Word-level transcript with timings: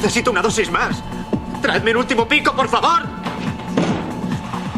necesito 0.00 0.30
una 0.30 0.40
dosis 0.40 0.70
más. 0.70 1.02
Traedme 1.60 1.90
un 1.90 1.98
último 1.98 2.26
pico, 2.26 2.56
por 2.56 2.68
favor. 2.68 3.02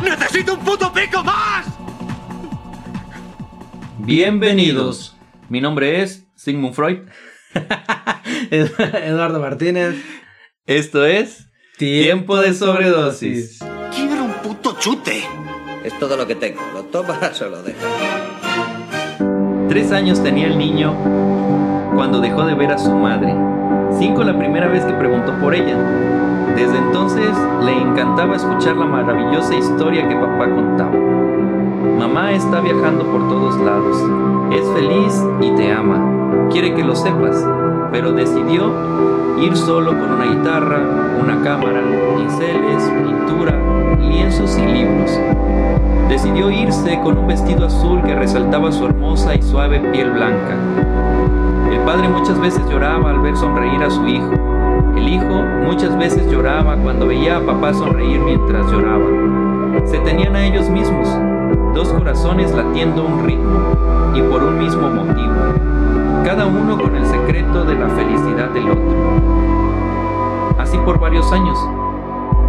¡Necesito 0.03 0.55
un 0.55 0.61
puto 0.65 0.93
pico 0.93 1.23
más! 1.23 1.65
Bienvenidos. 3.98 5.17
Mi 5.48 5.61
nombre 5.61 6.03
es 6.03 6.27
Sigmund 6.35 6.75
Freud. 6.75 6.98
Eduardo 8.51 9.39
Martínez. 9.39 9.95
Esto 10.67 11.07
es 11.07 11.47
Tiempo 11.79 12.41
de 12.41 12.53
sobredosis. 12.53 13.61
Quiero 13.95 14.25
un 14.25 14.33
puto 14.43 14.77
chute. 14.79 15.23
Es 15.84 15.97
todo 16.01 16.17
lo 16.17 16.27
que 16.27 16.34
tengo. 16.34 16.61
Lo 16.75 16.83
tomas 16.84 17.41
o 17.43 17.48
lo 17.48 17.62
dejas. 17.62 17.84
Tres 19.69 19.93
años 19.93 20.20
tenía 20.23 20.48
el 20.48 20.59
niño 20.59 20.93
cuando 21.95 22.20
dejó 22.20 22.45
de 22.45 22.55
ver 22.55 22.73
a 22.73 22.78
su 22.78 22.91
madre. 22.91 23.62
Cinco 24.03 24.25
la 24.25 24.36
primera 24.36 24.67
vez 24.67 24.84
que 24.84 24.92
preguntó 24.95 25.31
por 25.41 25.55
ella. 25.55 25.77
Desde 26.56 26.77
entonces 26.77 27.31
le 27.64 27.83
encantaba 27.83 28.34
escuchar 28.34 28.77
la 28.77 28.84
maravillosa 28.84 29.55
historia 29.55 30.09
que 30.09 30.17
papá 30.17 30.50
contaba. 30.53 30.98
Mamá 32.00 32.33
está 32.33 32.59
viajando 32.59 33.05
por 33.05 33.28
todos 33.28 33.56
lados. 33.61 33.97
Es 34.53 34.69
feliz 34.70 35.25
y 35.41 35.53
te 35.53 35.70
ama. 35.70 36.48
Quiere 36.50 36.75
que 36.75 36.83
lo 36.83 36.97
sepas, 36.97 37.47
pero 37.92 38.11
decidió 38.11 38.72
ir 39.41 39.56
solo 39.56 39.92
con 39.92 40.11
una 40.11 40.25
guitarra, 40.25 40.81
una 41.22 41.41
cámara, 41.41 41.81
pinceles, 42.16 42.83
pintura, 43.06 43.56
lienzos 44.00 44.59
y 44.59 44.66
libros. 44.66 45.16
Decidió 46.09 46.50
irse 46.50 46.98
con 47.05 47.19
un 47.19 47.28
vestido 47.28 47.66
azul 47.66 48.03
que 48.03 48.16
resaltaba 48.16 48.72
su 48.72 48.84
hermosa 48.84 49.37
y 49.37 49.42
suave 49.42 49.78
piel 49.92 50.11
blanca. 50.11 51.12
El 51.83 51.86
padre 51.86 52.08
muchas 52.08 52.38
veces 52.38 52.64
lloraba 52.70 53.11
al 53.11 53.19
ver 53.19 53.36
sonreír 53.36 53.83
a 53.83 53.91
su 53.91 54.06
hijo. 54.06 54.30
El 54.97 55.08
hijo 55.08 55.42
muchas 55.64 55.98
veces 55.98 56.30
lloraba 56.30 56.77
cuando 56.77 57.08
veía 57.08 57.38
a 57.38 57.41
papá 57.41 57.75
sonreír 57.75 58.20
mientras 58.20 58.70
lloraba. 58.70 59.05
Se 59.86 59.98
tenían 59.98 60.36
a 60.36 60.47
ellos 60.47 60.69
mismos, 60.70 61.08
dos 61.75 61.88
corazones 61.88 62.55
latiendo 62.55 63.05
un 63.05 63.27
ritmo 63.27 64.12
y 64.14 64.22
por 64.22 64.44
un 64.44 64.58
mismo 64.60 64.91
motivo, 64.91 65.34
cada 66.25 66.47
uno 66.47 66.78
con 66.78 66.94
el 66.94 67.05
secreto 67.05 67.64
de 67.64 67.75
la 67.75 67.88
felicidad 67.88 68.50
del 68.50 68.70
otro. 68.70 68.94
Así 70.58 70.78
por 70.84 71.00
varios 71.00 71.33
años, 71.33 71.58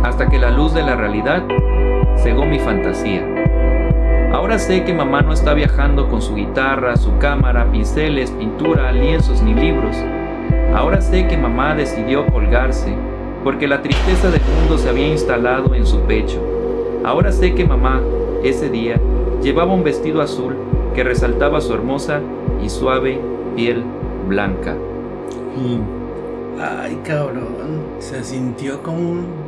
hasta 0.04 0.30
que 0.30 0.38
la 0.38 0.52
luz 0.52 0.76
de 0.76 0.84
la 0.84 0.96
realidad 0.96 1.42
cegó 2.18 2.46
mi 2.46 2.60
fantasía. 2.60 3.33
Ahora 4.54 4.66
sé 4.66 4.84
que 4.84 4.94
mamá 4.94 5.24
no 5.24 5.34
está 5.34 5.56
viajando 5.56 6.08
con 6.10 6.22
su 6.22 6.36
guitarra, 6.36 6.96
su 6.96 7.18
cámara, 7.18 7.72
pinceles, 7.72 8.30
pintura, 8.30 8.92
lienzos 8.92 9.42
ni 9.42 9.56
libros. 9.56 9.96
Ahora 10.76 11.02
sé 11.02 11.28
que 11.28 11.36
mamá 11.36 11.74
decidió 11.74 12.28
colgarse, 12.28 12.94
porque 13.44 13.68
la 13.68 13.82
tristeza 13.82 14.30
del 14.30 14.44
mundo 14.44 14.78
se 14.78 14.90
había 14.90 15.08
instalado 15.08 15.74
en 15.74 15.88
su 15.88 16.02
pecho. 16.02 16.40
Ahora 17.04 17.32
sé 17.32 17.56
que 17.56 17.66
mamá, 17.66 18.00
ese 18.44 18.70
día, 18.70 19.02
llevaba 19.42 19.74
un 19.74 19.84
vestido 19.84 20.22
azul 20.22 20.56
que 20.94 21.04
resaltaba 21.04 21.60
su 21.60 21.74
hermosa 21.74 22.22
y 22.64 22.70
suave 22.70 23.20
piel 23.56 23.84
blanca. 24.28 24.76
Ay, 26.62 27.02
cabrón. 27.04 27.82
Se 27.98 28.24
sintió 28.24 28.84
como 28.84 29.00
un 29.00 29.43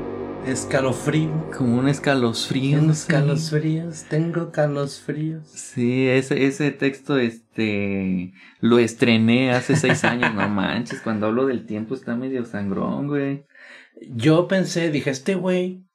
escalofrío. 0.47 1.49
Como 1.57 1.77
un 1.77 1.87
escalofrío. 1.87 2.79
Tengo 2.79 2.93
sí. 2.93 3.01
escalofríos. 3.01 4.03
Tengo 4.03 4.51
calosfríos. 4.51 5.47
Sí, 5.47 6.07
ese, 6.07 6.45
ese 6.45 6.71
texto, 6.71 7.17
este, 7.17 8.33
lo 8.59 8.79
estrené 8.79 9.51
hace 9.51 9.75
seis 9.75 10.03
años, 10.03 10.33
no 10.33 10.47
manches, 10.49 11.01
cuando 11.01 11.27
hablo 11.27 11.45
del 11.45 11.65
tiempo 11.65 11.95
está 11.95 12.15
medio 12.15 12.45
sangrón, 12.45 13.07
güey. 13.07 13.45
Yo 14.09 14.47
pensé, 14.47 14.91
dije, 14.91 15.09
este 15.09 15.35
güey 15.35 15.85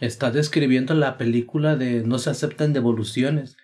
está 0.00 0.30
describiendo 0.30 0.94
la 0.94 1.18
película 1.18 1.76
de 1.76 2.02
No 2.04 2.18
se 2.18 2.30
aceptan 2.30 2.72
devoluciones. 2.72 3.56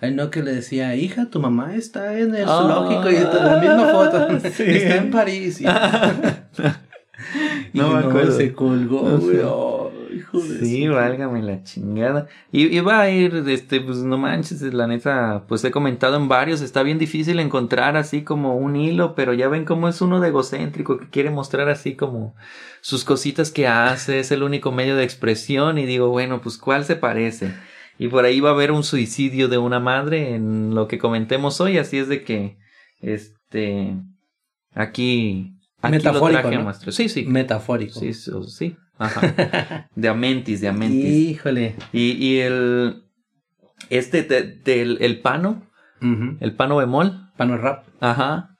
Ay, 0.00 0.14
no, 0.14 0.30
que 0.30 0.44
le 0.44 0.52
decía, 0.52 0.94
hija, 0.94 1.28
tu 1.28 1.40
mamá 1.40 1.74
está 1.74 2.16
en 2.18 2.32
el 2.34 2.44
Ah, 2.44 2.58
zoológico 2.60 3.10
y 3.10 3.16
está 3.16 3.42
la 3.42 3.60
misma 3.60 3.88
foto. 3.88 4.40
sí. 4.54 4.62
Está 4.62 4.96
en 4.96 5.10
París. 5.10 5.60
Y 5.60 5.64
No 7.72 7.92
me 7.92 7.98
acuerdo. 7.98 8.32
se 8.32 8.52
colgó. 8.52 9.06
Ay, 9.06 9.40
hijo 10.14 10.40
de 10.40 10.58
Sí, 10.60 10.88
válgame 10.88 11.42
la 11.42 11.62
chingada. 11.62 12.28
Y, 12.52 12.66
y 12.66 12.80
va 12.80 13.00
a 13.00 13.10
ir, 13.10 13.34
este, 13.48 13.80
pues 13.80 13.98
no 13.98 14.18
manches, 14.18 14.62
la 14.62 14.86
neta, 14.86 15.44
pues 15.48 15.64
he 15.64 15.70
comentado 15.70 16.16
en 16.16 16.28
varios, 16.28 16.60
está 16.60 16.82
bien 16.82 16.98
difícil 16.98 17.38
encontrar 17.40 17.96
así 17.96 18.22
como 18.22 18.56
un 18.56 18.76
hilo, 18.76 19.14
pero 19.14 19.34
ya 19.34 19.48
ven 19.48 19.64
cómo 19.64 19.88
es 19.88 20.00
uno 20.00 20.20
de 20.20 20.28
egocéntrico 20.28 20.98
que 20.98 21.08
quiere 21.10 21.30
mostrar 21.30 21.68
así 21.68 21.94
como 21.94 22.34
sus 22.80 23.04
cositas 23.04 23.50
que 23.50 23.66
hace, 23.66 24.20
es 24.20 24.30
el 24.30 24.42
único 24.42 24.72
medio 24.72 24.96
de 24.96 25.04
expresión 25.04 25.78
y 25.78 25.86
digo, 25.86 26.08
bueno, 26.08 26.40
pues 26.40 26.58
¿cuál 26.58 26.84
se 26.84 26.96
parece? 26.96 27.52
Y 27.98 28.08
por 28.08 28.24
ahí 28.24 28.40
va 28.40 28.50
a 28.50 28.52
haber 28.52 28.70
un 28.70 28.84
suicidio 28.84 29.48
de 29.48 29.58
una 29.58 29.80
madre 29.80 30.34
en 30.34 30.74
lo 30.74 30.86
que 30.86 30.98
comentemos 30.98 31.60
hoy, 31.60 31.78
así 31.78 31.98
es 31.98 32.08
de 32.08 32.22
que, 32.22 32.58
este, 33.00 33.96
aquí, 34.72 35.57
aquí 35.80 35.98
lo 36.04 36.12
Metafórico. 36.12 36.90
Sí, 36.92 37.08
sí. 37.08 37.24
Metafórico. 37.26 37.98
Sí, 38.00 38.12
sí, 38.14 38.30
sí. 38.48 38.76
Ajá. 38.98 39.88
De 39.94 40.08
Amentis, 40.08 40.60
de 40.60 40.68
Amentis. 40.68 41.04
Híjole. 41.04 41.76
Y, 41.92 42.12
y 42.12 42.38
el. 42.40 43.04
Este 43.90 44.22
de- 44.22 44.42
del 44.42 44.98
el 45.00 45.20
pano, 45.20 45.62
Ujú. 46.02 46.36
el 46.40 46.54
pano 46.54 46.76
bemol. 46.76 47.30
Pano 47.36 47.56
rap. 47.56 47.84
Ajá. 48.00 48.56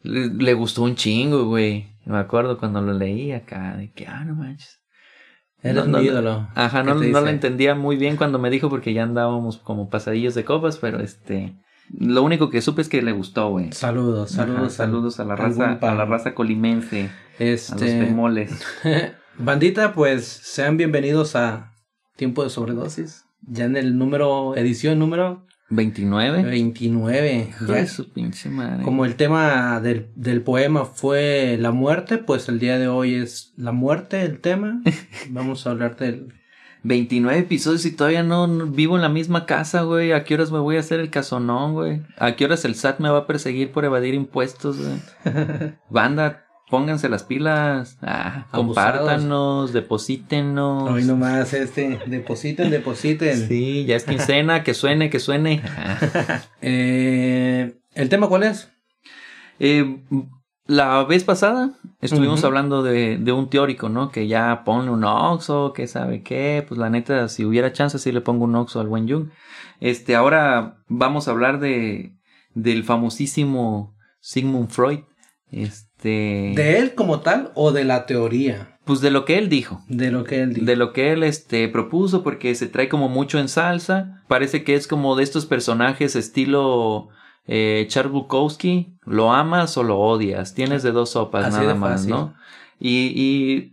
Le, 0.00 0.28
le 0.28 0.54
gustó 0.54 0.82
un 0.82 0.96
chingo, 0.96 1.44
güey. 1.44 1.88
Me 2.06 2.18
acuerdo 2.18 2.58
cuando 2.58 2.80
lo 2.80 2.92
leí 2.94 3.30
acá, 3.32 3.76
de 3.76 3.92
que, 3.92 4.06
ah, 4.08 4.24
no 4.24 4.34
manches. 4.34 4.80
Eres 5.62 5.84
No, 5.84 5.92
no, 5.92 5.98
mi 5.98 6.06
ídolo. 6.06 6.48
Ajá, 6.56 6.82
¿Qué 6.82 6.88
no, 6.88 6.94
no 6.96 7.20
lo 7.20 7.28
entendía 7.28 7.76
muy 7.76 7.96
bien 7.96 8.16
cuando 8.16 8.40
me 8.40 8.50
dijo 8.50 8.68
porque 8.68 8.92
ya 8.92 9.04
andábamos 9.04 9.58
como 9.58 9.88
pasadillos 9.90 10.34
de 10.34 10.44
copas, 10.44 10.78
pero 10.78 11.00
este. 11.00 11.54
Lo 11.90 12.22
único 12.22 12.50
que 12.50 12.62
supe 12.62 12.82
es 12.82 12.88
que 12.88 13.02
le 13.02 13.12
gustó, 13.12 13.50
güey. 13.50 13.72
Saludos, 13.72 14.38
Ajá, 14.38 14.46
saludos. 14.46 14.72
saludos 14.74 15.20
a 15.20 15.24
la 15.24 15.36
raza, 15.36 15.78
a 15.80 15.94
la 15.94 16.04
raza 16.04 16.34
colimense, 16.34 17.10
a 17.38 17.42
los 17.42 17.70
Este. 17.72 18.00
bemoles. 18.00 18.50
Bandita, 19.38 19.92
pues 19.94 20.24
sean 20.26 20.76
bienvenidos 20.76 21.36
a 21.36 21.72
Tiempo 22.16 22.44
de 22.44 22.50
Sobredosis. 22.50 23.24
Ya 23.42 23.64
en 23.64 23.76
el 23.76 23.98
número, 23.98 24.54
edición 24.56 24.98
número 24.98 25.46
29. 25.70 26.42
29. 26.44 27.48
Hijo 27.48 27.66
Ya 27.74 27.86
su 27.86 28.12
pinche 28.12 28.48
madre. 28.50 28.84
Como 28.84 29.04
el 29.04 29.16
tema 29.16 29.80
del, 29.80 30.10
del 30.14 30.42
poema 30.42 30.84
fue 30.84 31.56
la 31.58 31.72
muerte, 31.72 32.18
pues 32.18 32.48
el 32.48 32.58
día 32.58 32.78
de 32.78 32.88
hoy 32.88 33.14
es 33.14 33.52
la 33.56 33.72
muerte 33.72 34.22
el 34.22 34.40
tema. 34.40 34.82
Vamos 35.30 35.66
a 35.66 35.70
hablar 35.70 35.96
del... 35.96 36.34
29 36.84 37.38
episodios 37.40 37.84
y 37.86 37.92
todavía 37.92 38.22
no, 38.22 38.46
no 38.46 38.66
vivo 38.66 38.96
en 38.96 39.02
la 39.02 39.08
misma 39.08 39.46
casa, 39.46 39.82
güey. 39.82 40.12
¿A 40.12 40.24
qué 40.24 40.34
horas 40.34 40.50
me 40.50 40.58
voy 40.58 40.76
a 40.76 40.80
hacer 40.80 41.00
el 41.00 41.10
casonón, 41.10 41.74
güey? 41.74 42.02
¿A 42.18 42.34
qué 42.34 42.44
horas 42.44 42.64
el 42.64 42.74
SAT 42.74 42.98
me 42.98 43.08
va 43.08 43.18
a 43.18 43.26
perseguir 43.26 43.70
por 43.70 43.84
evadir 43.84 44.14
impuestos, 44.14 44.78
güey? 44.78 44.98
Banda, 45.90 46.44
pónganse 46.68 47.08
las 47.08 47.22
pilas. 47.22 47.98
Ah, 48.02 48.46
compártanos, 48.50 49.72
deposítenos. 49.72 50.90
Hoy 50.90 51.04
nomás 51.04 51.52
este, 51.54 52.00
depositen, 52.06 52.70
depositen. 52.70 53.46
Sí, 53.46 53.84
ya 53.84 53.96
es 53.96 54.04
quincena, 54.04 54.64
que 54.64 54.74
suene, 54.74 55.10
que 55.10 55.20
suene. 55.20 55.62
Eh, 56.64 57.74
¿El 57.94 58.08
tema 58.08 58.28
cuál 58.28 58.44
es? 58.44 58.70
Eh, 59.58 60.00
la 60.66 61.02
vez 61.04 61.24
pasada 61.24 61.72
estuvimos 62.00 62.44
hablando 62.44 62.82
de, 62.82 63.18
de 63.18 63.32
un 63.32 63.50
teórico, 63.50 63.88
¿no? 63.88 64.10
Que 64.10 64.28
ya 64.28 64.62
pone 64.64 64.90
un 64.90 65.04
oxo, 65.04 65.72
que 65.72 65.86
sabe 65.86 66.22
qué. 66.22 66.64
Pues 66.66 66.78
la 66.78 66.90
neta, 66.90 67.28
si 67.28 67.44
hubiera 67.44 67.72
chance, 67.72 67.98
sí 67.98 68.12
le 68.12 68.20
pongo 68.20 68.44
un 68.44 68.54
oxo 68.54 68.80
al 68.80 68.88
buen 68.88 69.08
Jung. 69.08 69.30
Este, 69.80 70.14
ahora 70.14 70.82
vamos 70.88 71.28
a 71.28 71.32
hablar 71.32 71.60
de 71.60 72.16
del 72.54 72.84
famosísimo 72.84 73.94
Sigmund 74.20 74.70
Freud. 74.70 75.00
Este, 75.50 76.52
¿De 76.54 76.78
él 76.78 76.94
como 76.94 77.20
tal 77.20 77.52
o 77.54 77.72
de 77.72 77.84
la 77.84 78.06
teoría? 78.06 78.72
pues 78.84 79.00
de 79.00 79.10
lo 79.10 79.24
que 79.24 79.38
él 79.38 79.48
dijo. 79.48 79.80
De 79.88 80.10
lo 80.10 80.24
que 80.24 80.42
él 80.42 80.54
dijo. 80.54 80.66
De 80.66 80.76
lo 80.76 80.92
que 80.92 81.12
él 81.12 81.22
este, 81.22 81.68
propuso, 81.68 82.22
porque 82.22 82.54
se 82.54 82.66
trae 82.66 82.88
como 82.88 83.08
mucho 83.08 83.38
en 83.38 83.48
salsa. 83.48 84.22
Parece 84.28 84.64
que 84.64 84.74
es 84.74 84.88
como 84.88 85.14
de 85.14 85.22
estos 85.22 85.46
personajes 85.46 86.16
estilo 86.16 87.08
eh, 87.46 87.86
Charles 87.88 88.12
Bukowski. 88.12 88.94
¿Lo 89.04 89.32
amas 89.32 89.76
o 89.76 89.82
lo 89.82 89.98
odias? 89.98 90.54
Tienes 90.54 90.82
de 90.82 90.92
dos 90.92 91.10
sopas 91.10 91.46
Así 91.46 91.58
nada 91.58 91.74
más. 91.74 92.06
¿no? 92.06 92.34
Y, 92.78 93.12
y 93.14 93.72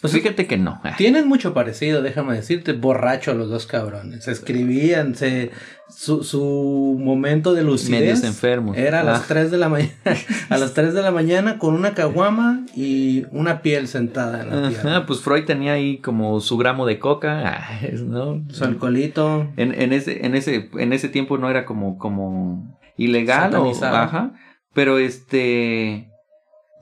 pues 0.00 0.14
fíjate 0.14 0.46
que 0.46 0.56
no. 0.56 0.80
Tienen 0.96 1.28
mucho 1.28 1.52
parecido, 1.52 2.00
déjame 2.00 2.34
decirte, 2.34 2.72
borracho 2.72 3.34
los 3.34 3.50
dos 3.50 3.66
cabrones. 3.66 4.26
Escribían, 4.28 5.14
se, 5.14 5.50
su, 5.90 6.24
su 6.24 6.96
momento 6.98 7.52
de 7.52 7.62
lucidez 7.62 8.00
Medios 8.00 8.24
enfermos. 8.24 8.78
era 8.78 9.00
a 9.00 9.04
las 9.04 9.20
Ah. 9.20 9.24
3 9.28 9.50
de 9.50 9.58
la 9.58 9.68
mañana, 9.68 9.92
a 10.48 10.56
las 10.56 10.72
3 10.72 10.94
de 10.94 11.02
la 11.02 11.10
mañana 11.10 11.58
con 11.58 11.74
una 11.74 11.92
caguama 11.92 12.64
y 12.74 13.26
una 13.32 13.60
piel 13.60 13.86
sentada 13.88 14.42
en 14.42 14.48
la. 14.62 14.68
Ajá, 14.68 15.04
pues 15.06 15.20
Freud 15.20 15.44
tenía 15.44 15.74
ahí 15.74 15.98
como 15.98 16.40
su 16.40 16.56
gramo 16.56 16.86
de 16.86 16.98
coca. 16.98 17.68
Su 18.50 18.64
alcoholito. 18.64 19.48
En, 19.58 19.78
en 19.78 19.92
ese, 19.92 20.24
en 20.24 20.34
ese, 20.34 20.70
en 20.78 20.94
ese 20.94 21.10
tiempo 21.10 21.36
no 21.36 21.50
era 21.50 21.66
como, 21.66 21.98
como 21.98 22.79
ilegal 23.04 23.54
o, 23.54 23.70
ajá, 23.84 24.32
pero 24.74 24.98
este, 24.98 26.08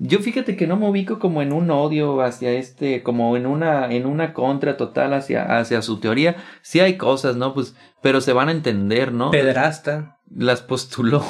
Yo 0.01 0.19
fíjate 0.21 0.57
que 0.57 0.67
no 0.67 0.77
me 0.77 0.89
ubico 0.89 1.19
como 1.19 1.43
en 1.43 1.53
un 1.53 1.71
odio 1.71 2.21
hacia 2.23 2.53
este, 2.53 3.03
como 3.03 3.37
en 3.37 3.47
una, 3.47 3.91
en 3.93 4.07
una 4.07 4.33
contra 4.33 4.77
total 4.77 5.13
hacia, 5.15 5.59
hacia 5.59 5.83
su 5.83 5.99
teoría. 6.01 6.37
Sí 6.63 6.81
hay 6.81 6.97
cosas, 6.97 7.37
¿no? 7.37 7.53
Pues, 7.55 7.75
pero 8.03 8.21
se 8.21 8.33
van 8.33 8.49
a 8.49 8.53
entender, 8.53 9.13
¿no? 9.13 9.31
Pederasta. 9.31 10.19
Las 10.35 10.61
postuló. 10.63 11.25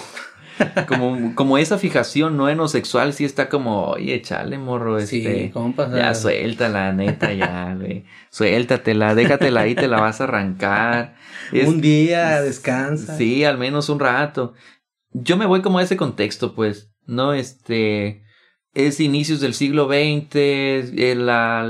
como, 0.89 1.35
como 1.37 1.57
esa 1.57 1.79
fijación 1.79 2.37
no 2.37 2.49
enosexual 2.49 3.13
sí 3.13 3.25
está 3.25 3.49
como, 3.49 3.85
oye, 3.85 4.21
chale, 4.23 4.59
morro, 4.59 5.01
Sí, 5.01 5.19
este, 5.25 5.51
compa, 5.53 5.89
ya 5.95 6.13
suéltala, 6.15 6.93
neta, 6.93 7.33
ya, 7.33 7.75
güey, 7.79 8.05
suéltatela, 8.31 9.15
déjatela 9.15 9.61
ahí, 9.61 9.75
te 9.77 9.87
la 9.87 10.01
vas 10.01 10.21
a 10.21 10.25
arrancar. 10.25 11.15
Es- 11.53 11.69
Un 11.69 11.81
día 11.81 12.43
descansa. 12.43 13.17
Sí, 13.17 13.45
al 13.45 13.57
menos 13.57 13.89
un 13.89 14.01
rato. 14.01 14.55
Yo 15.23 15.37
me 15.37 15.47
voy 15.47 15.63
como 15.63 15.79
a 15.79 15.83
ese 15.83 15.97
contexto, 15.97 16.55
pues, 16.55 16.91
¿no? 17.07 17.33
Este, 17.33 18.23
es 18.75 19.01
inicios 19.01 19.41
del 19.41 19.55
siglo 19.55 19.87
XX, 19.89 20.35
el, 20.37 21.27
la- 21.27 21.69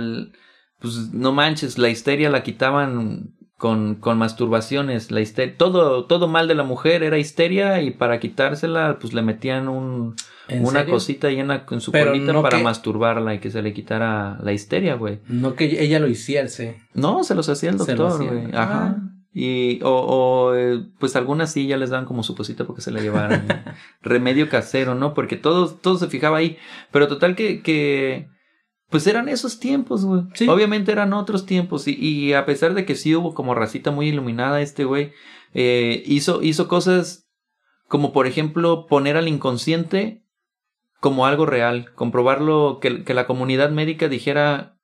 pues 0.81 1.13
no 1.13 1.33
manches, 1.33 1.79
la 1.79 1.89
histeria 1.89 2.31
la 2.31 2.43
quitaban 2.43 3.35
con, 3.57 3.97
con 3.97 4.19
masturbaciones, 4.19 5.11
la 5.11 5.21
histeria, 5.21 5.57
todo, 5.57 6.05
todo 6.07 6.29
mal 6.29 6.47
de 6.47 6.55
la 6.55 6.63
mujer 6.63 7.03
era 7.03 7.19
histeria 7.19 7.83
y 7.83 7.91
para 7.91 8.21
quitársela, 8.21 8.99
pues 9.01 9.13
le 9.15 9.23
metían 9.23 9.69
un, 9.69 10.15
¿En 10.47 10.63
una 10.65 10.81
serio? 10.81 10.95
cosita 10.95 11.29
llena 11.31 11.67
con 11.67 11.81
su 11.81 11.91
Pero 11.91 12.13
colita 12.13 12.33
no 12.33 12.43
para 12.43 12.59
que- 12.59 12.63
masturbarla 12.65 13.35
y 13.35 13.41
que 13.41 13.51
se 13.51 13.61
le 13.63 13.73
quitara 13.73 14.39
la 14.43 14.53
histeria, 14.53 14.95
güey. 14.95 15.19
No 15.27 15.55
que 15.57 15.83
ella 15.83 15.99
lo 15.99 16.07
hiciese. 16.07 16.79
No, 16.95 17.25
se 17.25 17.35
los 17.35 17.49
hacía 17.49 17.71
el 17.71 17.79
doctor, 17.79 18.25
güey. 18.25 18.47
Ajá. 18.55 18.97
Ah. 18.97 19.03
Y, 19.33 19.81
o, 19.83 19.91
o, 19.91 20.55
eh, 20.55 20.85
pues 20.99 21.15
algunas 21.15 21.53
sí 21.53 21.67
ya 21.67 21.77
les 21.77 21.91
dan 21.91 22.07
como 22.07 22.23
su 22.23 22.35
cosita 22.35 22.65
porque 22.65 22.81
se 22.81 22.91
la 22.91 23.01
llevaron. 23.01 23.47
Remedio 24.03 24.49
casero, 24.49 24.95
¿no? 24.95 25.15
Porque 25.15 25.37
todo, 25.37 25.69
todo 25.75 25.99
se 25.99 26.09
fijaba 26.09 26.39
ahí. 26.39 26.57
Pero 26.91 27.09
total 27.09 27.37
que, 27.37 27.63
que, 27.63 28.29
pues 28.89 29.07
eran 29.07 29.29
esos 29.29 29.61
tiempos, 29.61 30.05
güey. 30.05 30.23
Sí. 30.35 30.49
Obviamente 30.49 30.93
eran 30.93 31.13
otros 31.13 31.47
tiempos. 31.47 31.87
Y, 31.87 31.95
y 31.95 32.33
a 32.33 32.47
pesar 32.47 32.75
de 32.75 32.85
que 32.85 32.95
sí 32.95 33.15
hubo 33.15 33.35
como 33.35 33.55
racita 33.55 33.91
muy 33.91 34.09
iluminada, 34.09 34.61
este 34.61 34.85
güey, 34.85 35.13
eh, 35.53 36.03
hizo, 36.07 36.43
hizo 36.43 36.69
cosas 36.69 37.29
como 37.87 38.13
por 38.13 38.27
ejemplo 38.27 38.87
poner 38.87 39.17
al 39.17 39.29
inconsciente 39.29 40.25
como 41.01 41.27
algo 41.27 41.47
real. 41.47 41.93
Comprobarlo, 41.95 42.79
que, 42.81 43.05
que 43.05 43.15
la 43.15 43.27
comunidad 43.27 43.71
médica 43.71 44.09
dijera, 44.09 44.78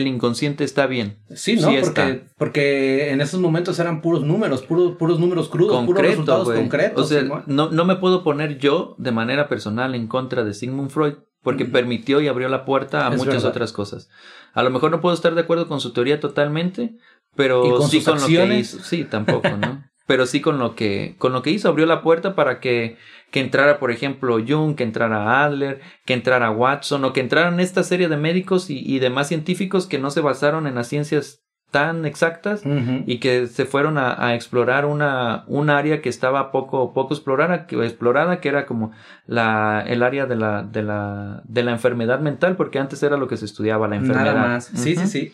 el 0.00 0.06
inconsciente 0.06 0.64
está 0.64 0.86
bien. 0.86 1.18
Sí, 1.34 1.56
¿no? 1.56 1.68
Sí 1.70 1.76
porque, 1.80 2.24
porque 2.38 3.10
en 3.12 3.20
esos 3.20 3.40
momentos 3.40 3.78
eran 3.78 4.00
puros 4.02 4.22
números, 4.24 4.62
puros, 4.62 4.96
puros 4.96 5.18
números 5.20 5.48
crudos, 5.48 5.84
puros 5.84 6.02
resultados 6.02 6.50
concretos. 6.52 7.04
O 7.04 7.08
sea, 7.08 7.22
no, 7.46 7.70
no 7.70 7.84
me 7.84 7.96
puedo 7.96 8.22
poner 8.24 8.58
yo 8.58 8.94
de 8.98 9.12
manera 9.12 9.48
personal 9.48 9.94
en 9.94 10.06
contra 10.06 10.44
de 10.44 10.54
Sigmund 10.54 10.90
Freud 10.90 11.14
porque 11.42 11.64
Mm. 11.64 11.72
permitió 11.72 12.20
y 12.20 12.28
abrió 12.28 12.48
la 12.48 12.64
puerta 12.64 13.06
a 13.06 13.10
Es 13.12 13.18
muchas 13.18 13.34
verdad. 13.34 13.50
otras 13.50 13.72
cosas. 13.72 14.08
A 14.52 14.62
lo 14.62 14.70
mejor 14.70 14.90
no 14.90 15.00
puedo 15.00 15.14
estar 15.14 15.34
de 15.34 15.40
acuerdo 15.42 15.68
con 15.68 15.80
su 15.80 15.92
teoría 15.92 16.18
totalmente, 16.18 16.96
pero 17.36 17.64
¿Y 17.66 17.70
con 17.70 17.88
sí 17.88 18.00
sus 18.00 18.04
con 18.08 18.20
lo 18.20 18.26
que 18.26 18.58
hizo. 18.58 18.78
Sí, 18.82 19.04
tampoco, 19.04 19.48
¿no? 19.56 19.84
pero 20.06 20.26
sí 20.26 20.40
con 20.40 20.58
lo 20.58 20.74
que 20.74 21.14
con 21.18 21.32
lo 21.32 21.42
que 21.42 21.50
hizo 21.50 21.68
abrió 21.68 21.86
la 21.86 22.02
puerta 22.02 22.34
para 22.34 22.60
que 22.60 22.96
que 23.30 23.40
entrara, 23.40 23.78
por 23.80 23.90
ejemplo, 23.90 24.38
Jung, 24.46 24.76
que 24.76 24.84
entrara 24.84 25.44
Adler, 25.44 25.80
que 26.04 26.14
entrara 26.14 26.50
Watson 26.50 27.04
o 27.04 27.12
que 27.12 27.20
entraran 27.20 27.58
esta 27.60 27.82
serie 27.82 28.08
de 28.08 28.16
médicos 28.16 28.70
y, 28.70 28.78
y 28.78 29.00
demás 29.00 29.28
científicos 29.28 29.86
que 29.86 29.98
no 29.98 30.10
se 30.10 30.20
basaron 30.20 30.66
en 30.66 30.76
las 30.76 30.88
ciencias 30.88 31.42
tan 31.72 32.06
exactas 32.06 32.62
y 33.06 33.18
que 33.18 33.48
se 33.48 33.66
fueron 33.66 33.98
a, 33.98 34.24
a 34.24 34.34
explorar 34.34 34.86
una, 34.86 35.44
un 35.48 35.68
área 35.68 36.00
que 36.00 36.08
estaba 36.08 36.52
poco, 36.52 36.94
poco 36.94 37.12
explorada, 37.12 37.66
que, 37.66 37.76
explorada, 37.84 38.40
que 38.40 38.48
era 38.48 38.66
como 38.66 38.92
la, 39.26 39.84
el 39.86 40.02
área 40.02 40.26
de 40.26 40.36
la, 40.36 40.62
de 40.62 40.82
la, 40.82 41.42
de 41.44 41.64
la 41.64 41.72
enfermedad 41.72 42.20
mental, 42.20 42.56
porque 42.56 42.78
antes 42.78 43.02
era 43.02 43.16
lo 43.16 43.26
que 43.26 43.36
se 43.36 43.44
estudiaba, 43.44 43.88
la 43.88 43.96
enfermedad. 43.96 44.34
Nada 44.36 44.48
más. 44.48 44.70
Sí, 44.74 44.94
sí, 44.96 45.06
sí. 45.08 45.32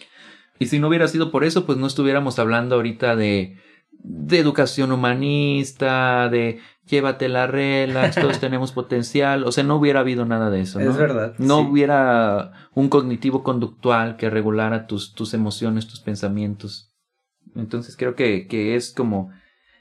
Y 0.59 0.67
si 0.67 0.79
no 0.79 0.89
hubiera 0.89 1.07
sido 1.07 1.31
por 1.31 1.45
eso, 1.45 1.67
pues 1.67 1.77
no 1.79 1.87
estuviéramos 1.87 2.39
hablando 2.39 2.77
ahorita 2.77 3.15
de, 3.15 3.59
de 4.04 4.38
educación 4.38 4.93
humanista, 4.93 6.28
de 6.28 6.60
llévatela 6.87 7.46
relax, 7.46 8.16
todos 8.20 8.40
tenemos 8.40 8.72
potencial, 8.72 9.44
o 9.44 9.52
sea, 9.52 9.64
no 9.64 9.76
hubiera 9.76 10.00
habido 10.00 10.25
nada 10.25 10.50
de 10.50 10.60
eso, 10.62 10.81
¿no? 10.81 10.90
Es 10.90 10.96
verdad. 10.96 11.34
No 11.38 11.60
sí. 11.60 11.66
hubiera 11.70 12.52
un 12.75 12.88
cognitivo 12.88 13.43
conductual 13.43 14.16
que 14.16 14.31
regulara 14.31 14.87
tus, 14.87 15.14
tus 15.14 15.34
emociones, 15.34 15.87
tus 15.87 16.00
pensamientos. 16.00 16.93
Entonces 17.54 17.96
creo 17.96 18.14
que, 18.14 18.46
que 18.49 18.76
es 18.76 18.93
como 18.93 19.31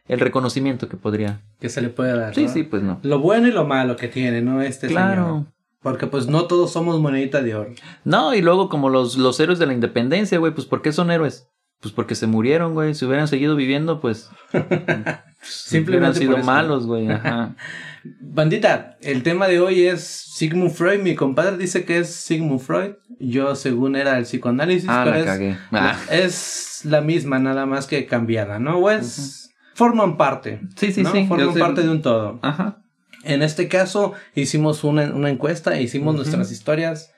el 0.07 0.19
reconocimiento 0.19 0.89
que 0.89 0.97
podría. 0.97 1.41
Que 1.59 1.69
se 1.69 1.81
le 1.81 1.89
puede 1.89 2.15
dar. 2.17 2.35
Sí, 2.35 2.43
¿no? 2.45 2.49
sí, 2.49 2.63
pues 2.63 2.83
no. 2.83 2.99
Lo 3.03 3.19
bueno 3.19 3.47
y 3.47 3.51
lo 3.51 3.65
malo 3.65 3.95
que 3.95 4.07
tiene, 4.07 4.41
¿no? 4.41 4.61
Este 4.61 4.87
Claro. 4.87 5.25
señor. 5.25 5.45
Porque 5.81 6.05
pues 6.05 6.27
no 6.27 6.45
todos 6.45 6.71
somos 6.71 6.99
monedita 6.99 7.41
de 7.41 7.55
oro. 7.55 7.71
No, 8.03 8.35
y 8.35 8.41
luego 8.43 8.69
como 8.69 8.89
los, 8.89 9.17
los 9.17 9.39
héroes 9.39 9.57
de 9.57 9.65
la 9.65 9.73
independencia, 9.73 10.37
güey, 10.37 10.53
pues 10.53 10.67
¿por 10.67 10.83
qué 10.83 10.91
son 10.91 11.09
héroes? 11.09 11.49
Pues 11.81 11.93
porque 11.93 12.15
se 12.15 12.27
murieron, 12.27 12.73
güey. 12.73 12.93
Si 12.95 13.05
hubieran 13.05 13.27
seguido 13.27 13.55
viviendo, 13.55 13.99
pues... 13.99 14.29
Simplemente 15.41 16.19
hubieran 16.19 16.35
sido 16.35 16.37
malos, 16.45 16.85
güey. 16.85 17.09
Ajá. 17.09 17.55
Bandita, 18.21 18.97
el 19.01 19.23
tema 19.23 19.47
de 19.47 19.59
hoy 19.59 19.85
es 19.85 20.03
Sigmund 20.03 20.71
Freud. 20.71 20.99
Mi 21.01 21.15
compadre 21.15 21.57
dice 21.57 21.83
que 21.85 21.97
es 21.99 22.13
Sigmund 22.13 22.59
Freud. 22.59 22.91
Yo, 23.19 23.55
según 23.55 23.95
era 23.95 24.17
el 24.17 24.23
psicoanálisis, 24.25 24.87
Ah, 24.89 25.01
pero 25.03 25.15
la 25.15 25.19
es, 25.21 25.25
cagué. 25.25 25.57
Ah. 25.71 25.97
es 26.11 26.81
la 26.83 27.01
misma, 27.01 27.39
nada 27.39 27.65
más 27.65 27.87
que 27.87 28.05
cambiada, 28.05 28.59
¿no? 28.59 28.77
O 28.77 28.89
es. 28.91 29.51
Forman 29.73 30.17
parte. 30.17 30.61
Sí, 30.75 30.91
sí, 30.91 31.01
¿no? 31.03 31.11
sí. 31.11 31.25
Forman 31.27 31.53
sé- 31.53 31.59
parte 31.59 31.81
de 31.81 31.89
un 31.89 32.01
todo. 32.01 32.39
Ajá. 32.43 32.77
En 33.23 33.41
este 33.43 33.67
caso, 33.67 34.13
hicimos 34.35 34.83
una, 34.83 35.05
una 35.13 35.29
encuesta, 35.29 35.79
hicimos 35.79 36.15
nuestras 36.15 36.51
historias. 36.51 37.13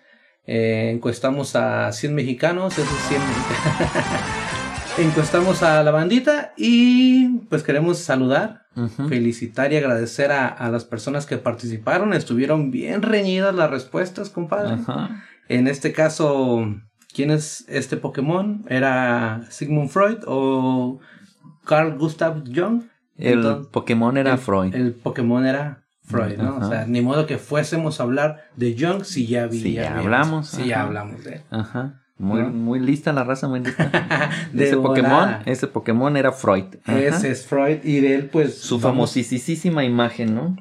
eh, 0.45 0.91
encuestamos 0.93 1.55
a 1.55 1.91
100 1.93 2.13
mexicanos, 2.15 2.77
esos 2.77 2.97
100 3.07 3.21
Encuestamos 4.97 5.63
a 5.63 5.81
la 5.83 5.89
bandita 5.91 6.53
y 6.55 7.39
pues 7.49 7.63
queremos 7.63 7.97
saludar, 7.97 8.61
felicitar 9.09 9.73
y 9.73 9.77
agradecer 9.77 10.31
a, 10.31 10.47
a 10.47 10.69
las 10.69 10.85
personas 10.85 11.25
que 11.25 11.37
participaron. 11.37 12.13
Estuvieron 12.13 12.69
bien 12.69 13.01
reñidas 13.01 13.55
las 13.55 13.71
respuestas, 13.71 14.29
compadre. 14.29 14.77
En 15.49 15.67
este 15.67 15.93
caso, 15.93 16.67
¿quién 17.13 17.31
es 17.31 17.65
este 17.67 17.97
Pokémon? 17.97 18.65
¿Era 18.69 19.41
Sigmund 19.49 19.89
Freud 19.89 20.19
o 20.27 20.99
Carl 21.65 21.97
Gustav 21.97 22.43
Jung? 22.53 22.83
El 23.17 23.33
Entonces, 23.39 23.67
Pokémon 23.71 24.15
era 24.17 24.33
el- 24.33 24.37
Freud. 24.37 24.75
El 24.75 24.93
Pokémon 24.93 25.45
era 25.45 25.83
Freud, 26.03 26.37
¿no? 26.37 26.57
O 26.57 26.69
sea, 26.69 26.85
ni 26.85 27.01
modo 27.01 27.25
que 27.25 27.37
fuésemos 27.39 27.99
a 27.99 28.03
hablar 28.03 28.43
de 28.55 28.75
Jung 28.79 29.03
si 29.05 29.25
ya 29.25 29.47
vi- 29.47 29.59
Si 29.59 29.73
ya 29.73 29.97
hablamos, 29.97 30.47
Si 30.49 30.67
ya 30.67 30.83
hablamos 30.83 31.23
de 31.23 31.33
él. 31.35 31.41
Ajá. 31.49 31.99
Muy, 32.23 32.41
¿No? 32.41 32.49
muy 32.51 32.79
lista 32.79 33.11
la 33.11 33.25
raza, 33.25 33.49
muy 33.49 33.59
lista. 33.59 34.31
De 34.53 34.67
ese. 34.67 34.77
Pokémon, 34.77 35.39
ese 35.45 35.67
Pokémon 35.67 36.15
era 36.15 36.31
Freud. 36.31 36.75
Ajá. 36.85 36.99
Ese 36.99 37.31
es 37.31 37.45
Freud 37.45 37.83
y 37.83 37.99
de 37.99 38.15
él, 38.15 38.29
pues. 38.29 38.57
Su 38.57 38.79
famosísima 38.79 39.83
imagen, 39.83 40.33
¿no? 40.33 40.55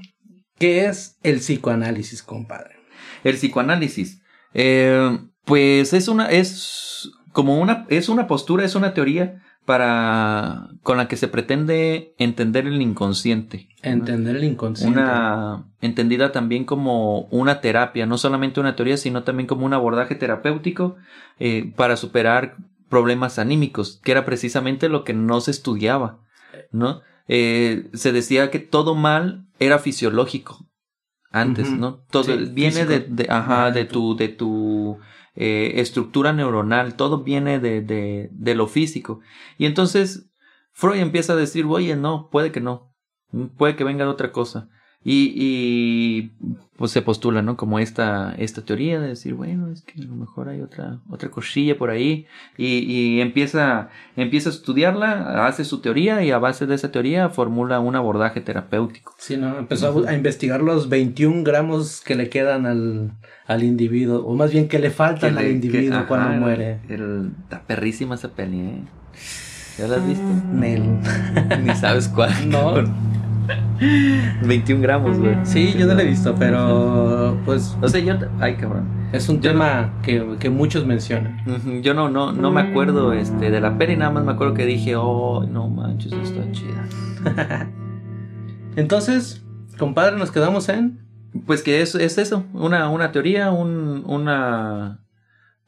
¿Qué 0.59 0.87
es 0.87 1.19
el 1.23 1.39
psicoanálisis, 1.39 2.23
compadre? 2.23 2.75
El 3.23 3.37
psicoanálisis. 3.37 4.23
Eh, 4.55 5.19
pues 5.45 5.93
es 5.93 6.09
una, 6.09 6.31
es 6.31 7.11
como 7.31 7.61
una, 7.61 7.87
es 7.89 8.09
una 8.09 8.27
postura, 8.27 8.65
es 8.65 8.75
una 8.75 8.93
teoría 8.93 9.41
para, 9.65 10.69
con 10.83 10.97
la 10.97 11.09
que 11.09 11.17
se 11.17 11.29
pretende 11.29 12.15
entender 12.19 12.67
el 12.67 12.81
inconsciente. 12.83 13.69
Entender 13.83 14.37
el 14.37 14.45
inconsciente. 14.45 14.99
Una 14.99 15.67
entendida 15.81 16.33
también 16.33 16.65
como 16.65 17.23
una 17.31 17.61
terapia, 17.61 18.07
no 18.07 18.19
solamente 18.19 18.61
una 18.61 18.77
teoría, 18.77 18.97
sino 18.97 19.23
también 19.23 19.47
como 19.47 19.65
un 19.67 19.75
abordaje 19.75 20.15
terapéutico 20.15 20.97
eh, 21.39 21.73
para 21.77 21.97
superar 21.97 22.57
problemas 22.89 23.39
anímicos, 23.39 24.01
que 24.03 24.13
era 24.13 24.25
precisamente 24.25 24.89
lo 24.89 25.05
que 25.05 25.15
no 25.15 25.41
se 25.41 25.51
estudiaba, 25.51 26.19
¿no? 26.71 27.01
Eh, 27.29 27.89
se 27.95 28.13
decía 28.13 28.51
que 28.51 28.59
todo 28.59 28.95
mal 28.95 29.47
era 29.59 29.79
fisiológico 29.79 30.67
antes. 31.31 31.73
¿no? 31.73 32.05
Todo 32.11 32.25
Sí, 32.25 32.51
viene 32.53 32.85
de, 32.85 33.01
físico. 33.01 33.17
de- 33.17 33.27
ajá, 33.31 33.71
de 33.71 33.85
tu, 33.87 34.17
de 34.17 34.29
tu 34.29 34.99
eh, 35.35 35.75
estructura 35.77 36.33
neuronal, 36.33 36.95
todo 36.97 37.23
viene 37.23 37.59
de, 37.59 37.81
de, 37.81 38.29
de 38.33 38.55
lo 38.55 38.67
físico. 38.67 39.21
Y 39.59 39.67
entonces 39.67 40.31
Freud 40.73 40.99
empieza 41.01 41.33
a 41.35 41.37
decir, 41.37 41.65
oye, 41.67 41.97
no, 41.97 42.29
puede 42.31 42.53
que 42.53 42.61
no, 42.61 42.95
puede 43.57 43.77
que 43.77 43.85
venga 43.85 44.05
de 44.05 44.11
otra 44.11 44.33
cosa. 44.33 44.69
Y, 45.05 45.33
y 45.37 46.31
pues 46.77 46.93
se 46.93 47.03
postula, 47.03 47.43
¿no? 47.43 47.57
Como 47.57 47.79
esta, 47.81 48.35
esta 48.39 48.65
teoría 48.65 49.01
de 49.01 49.09
decir, 49.09 49.35
bueno, 49.35 49.69
es 49.69 49.83
que 49.83 50.01
a 50.01 50.05
lo 50.05 50.15
mejor 50.15 50.49
hay 50.49 50.61
otra, 50.61 50.99
otra 51.11 51.29
cosilla 51.29 51.77
por 51.77 51.91
ahí. 51.91 52.27
Y, 52.57 52.79
y 52.79 53.21
empieza, 53.21 53.89
empieza 54.17 54.49
a 54.51 54.53
estudiarla, 54.53 55.45
hace 55.47 55.65
su 55.65 55.81
teoría 55.81 56.23
y 56.23 56.31
a 56.31 56.39
base 56.39 56.67
de 56.67 56.75
esa 56.77 56.93
teoría 56.93 57.29
formula 57.31 57.81
un 57.81 57.97
abordaje 57.97 58.41
terapéutico. 58.41 59.15
Sí, 59.19 59.37
¿no? 59.37 59.59
Empezó 59.59 60.07
a 60.07 60.15
investigar 60.15 60.61
los 60.63 60.89
21 60.89 61.43
gramos 61.43 62.01
que 62.01 62.15
le 62.15 62.29
quedan 62.29 62.67
al, 62.67 63.11
al 63.47 63.63
individuo, 63.65 64.25
o 64.25 64.35
más 64.37 64.53
bien 64.53 64.69
que 64.69 64.79
le 64.79 64.91
faltan 64.91 65.35
Que 65.35 65.39
al 65.41 65.45
le- 65.47 65.53
individuo 65.53 66.01
que- 66.01 66.07
cuando 66.07 66.29
ajá, 66.31 66.39
muere. 66.39 66.79
El, 66.89 67.33
está 67.43 67.63
perrísima 67.63 68.15
esa 68.15 68.29
peli, 68.29 68.61
¿eh? 68.61 68.83
¿Ya 69.79 69.89
la 69.89 69.97
has 69.97 70.07
visto? 70.07 70.25
Nel. 70.53 70.83
Ni 71.65 71.75
sabes 71.75 72.07
cuál. 72.09 72.31
No. 72.49 73.22
cabrón. 73.79 74.49
21 74.49 74.83
gramos, 74.83 75.19
güey. 75.19 75.37
Sí, 75.45 75.75
yo 75.77 75.87
no 75.87 75.95
la 75.95 76.03
he 76.03 76.07
visto, 76.07 76.35
pero 76.39 77.39
pues 77.45 77.77
O 77.81 77.89
sea, 77.89 78.01
yo... 78.01 78.15
Ay, 78.41 78.57
cabrón. 78.57 78.89
es 79.13 79.29
un 79.29 79.41
Yo 79.41 79.51
tema 79.51 79.95
que, 80.03 80.37
que 80.39 80.51
muchos 80.51 80.87
mencionan. 80.87 81.43
Yo 81.83 81.95
no, 81.95 82.09
no, 82.09 82.33
no 82.33 82.51
me 82.51 82.61
acuerdo 82.61 83.13
este, 83.13 83.51
de 83.51 83.61
la 83.61 83.79
peli, 83.79 83.97
nada 83.97 84.11
más 84.11 84.25
me 84.25 84.33
acuerdo 84.33 84.55
que 84.55 84.67
dije, 84.67 84.97
oh, 84.97 85.45
no 85.45 85.69
manches, 85.69 86.13
está 86.13 86.51
chida. 86.53 86.89
Entonces, 88.77 89.45
compadre, 89.79 90.17
nos 90.17 90.31
quedamos 90.31 90.69
en... 90.69 91.01
Pues 91.47 91.63
que 91.63 91.81
es, 91.81 91.95
es 91.95 92.19
eso, 92.19 92.45
una, 92.53 92.91
una 92.91 93.11
teoría, 93.11 93.53
un, 93.53 94.05
una 94.07 95.03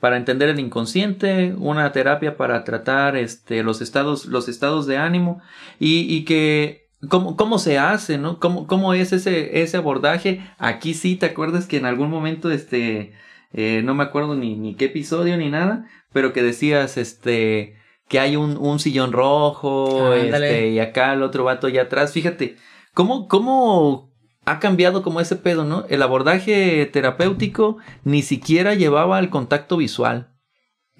para 0.04 0.18
entender 0.18 0.50
el 0.50 0.60
inconsciente, 0.60 1.54
una 1.56 1.90
terapia 1.92 2.36
para 2.36 2.62
tratar 2.62 3.16
este, 3.16 3.62
los 3.62 3.80
estados, 3.80 4.26
los 4.26 4.50
estados 4.50 4.86
de 4.86 4.98
ánimo 4.98 5.40
y, 5.80 6.00
y 6.14 6.26
que 6.26 6.83
cómo, 7.08 7.36
cómo 7.36 7.58
se 7.58 7.78
hace, 7.78 8.18
¿no? 8.18 8.38
¿Cómo, 8.38 8.66
cómo 8.66 8.94
es 8.94 9.12
ese, 9.12 9.62
ese 9.62 9.76
abordaje? 9.76 10.40
Aquí 10.58 10.94
sí, 10.94 11.16
¿te 11.16 11.26
acuerdas 11.26 11.66
que 11.66 11.76
en 11.76 11.86
algún 11.86 12.10
momento, 12.10 12.50
este, 12.50 13.12
eh, 13.52 13.82
no 13.84 13.94
me 13.94 14.04
acuerdo 14.04 14.34
ni, 14.34 14.56
ni 14.56 14.74
qué 14.74 14.86
episodio 14.86 15.36
ni 15.36 15.50
nada, 15.50 15.86
pero 16.12 16.32
que 16.32 16.42
decías, 16.42 16.96
este, 16.96 17.76
que 18.08 18.20
hay 18.20 18.36
un, 18.36 18.56
un 18.56 18.78
sillón 18.78 19.12
rojo, 19.12 20.12
Ah, 20.12 20.16
este, 20.16 20.70
y 20.70 20.78
acá 20.78 21.12
el 21.12 21.22
otro 21.22 21.44
vato 21.44 21.66
allá 21.66 21.82
atrás, 21.82 22.12
fíjate, 22.12 22.56
¿cómo, 22.92 23.28
cómo 23.28 24.12
ha 24.44 24.60
cambiado 24.60 25.02
como 25.02 25.20
ese 25.20 25.36
pedo, 25.36 25.64
¿no? 25.64 25.86
El 25.88 26.02
abordaje 26.02 26.86
terapéutico 26.86 27.78
ni 28.04 28.22
siquiera 28.22 28.74
llevaba 28.74 29.18
el 29.18 29.30
contacto 29.30 29.76
visual. 29.76 30.33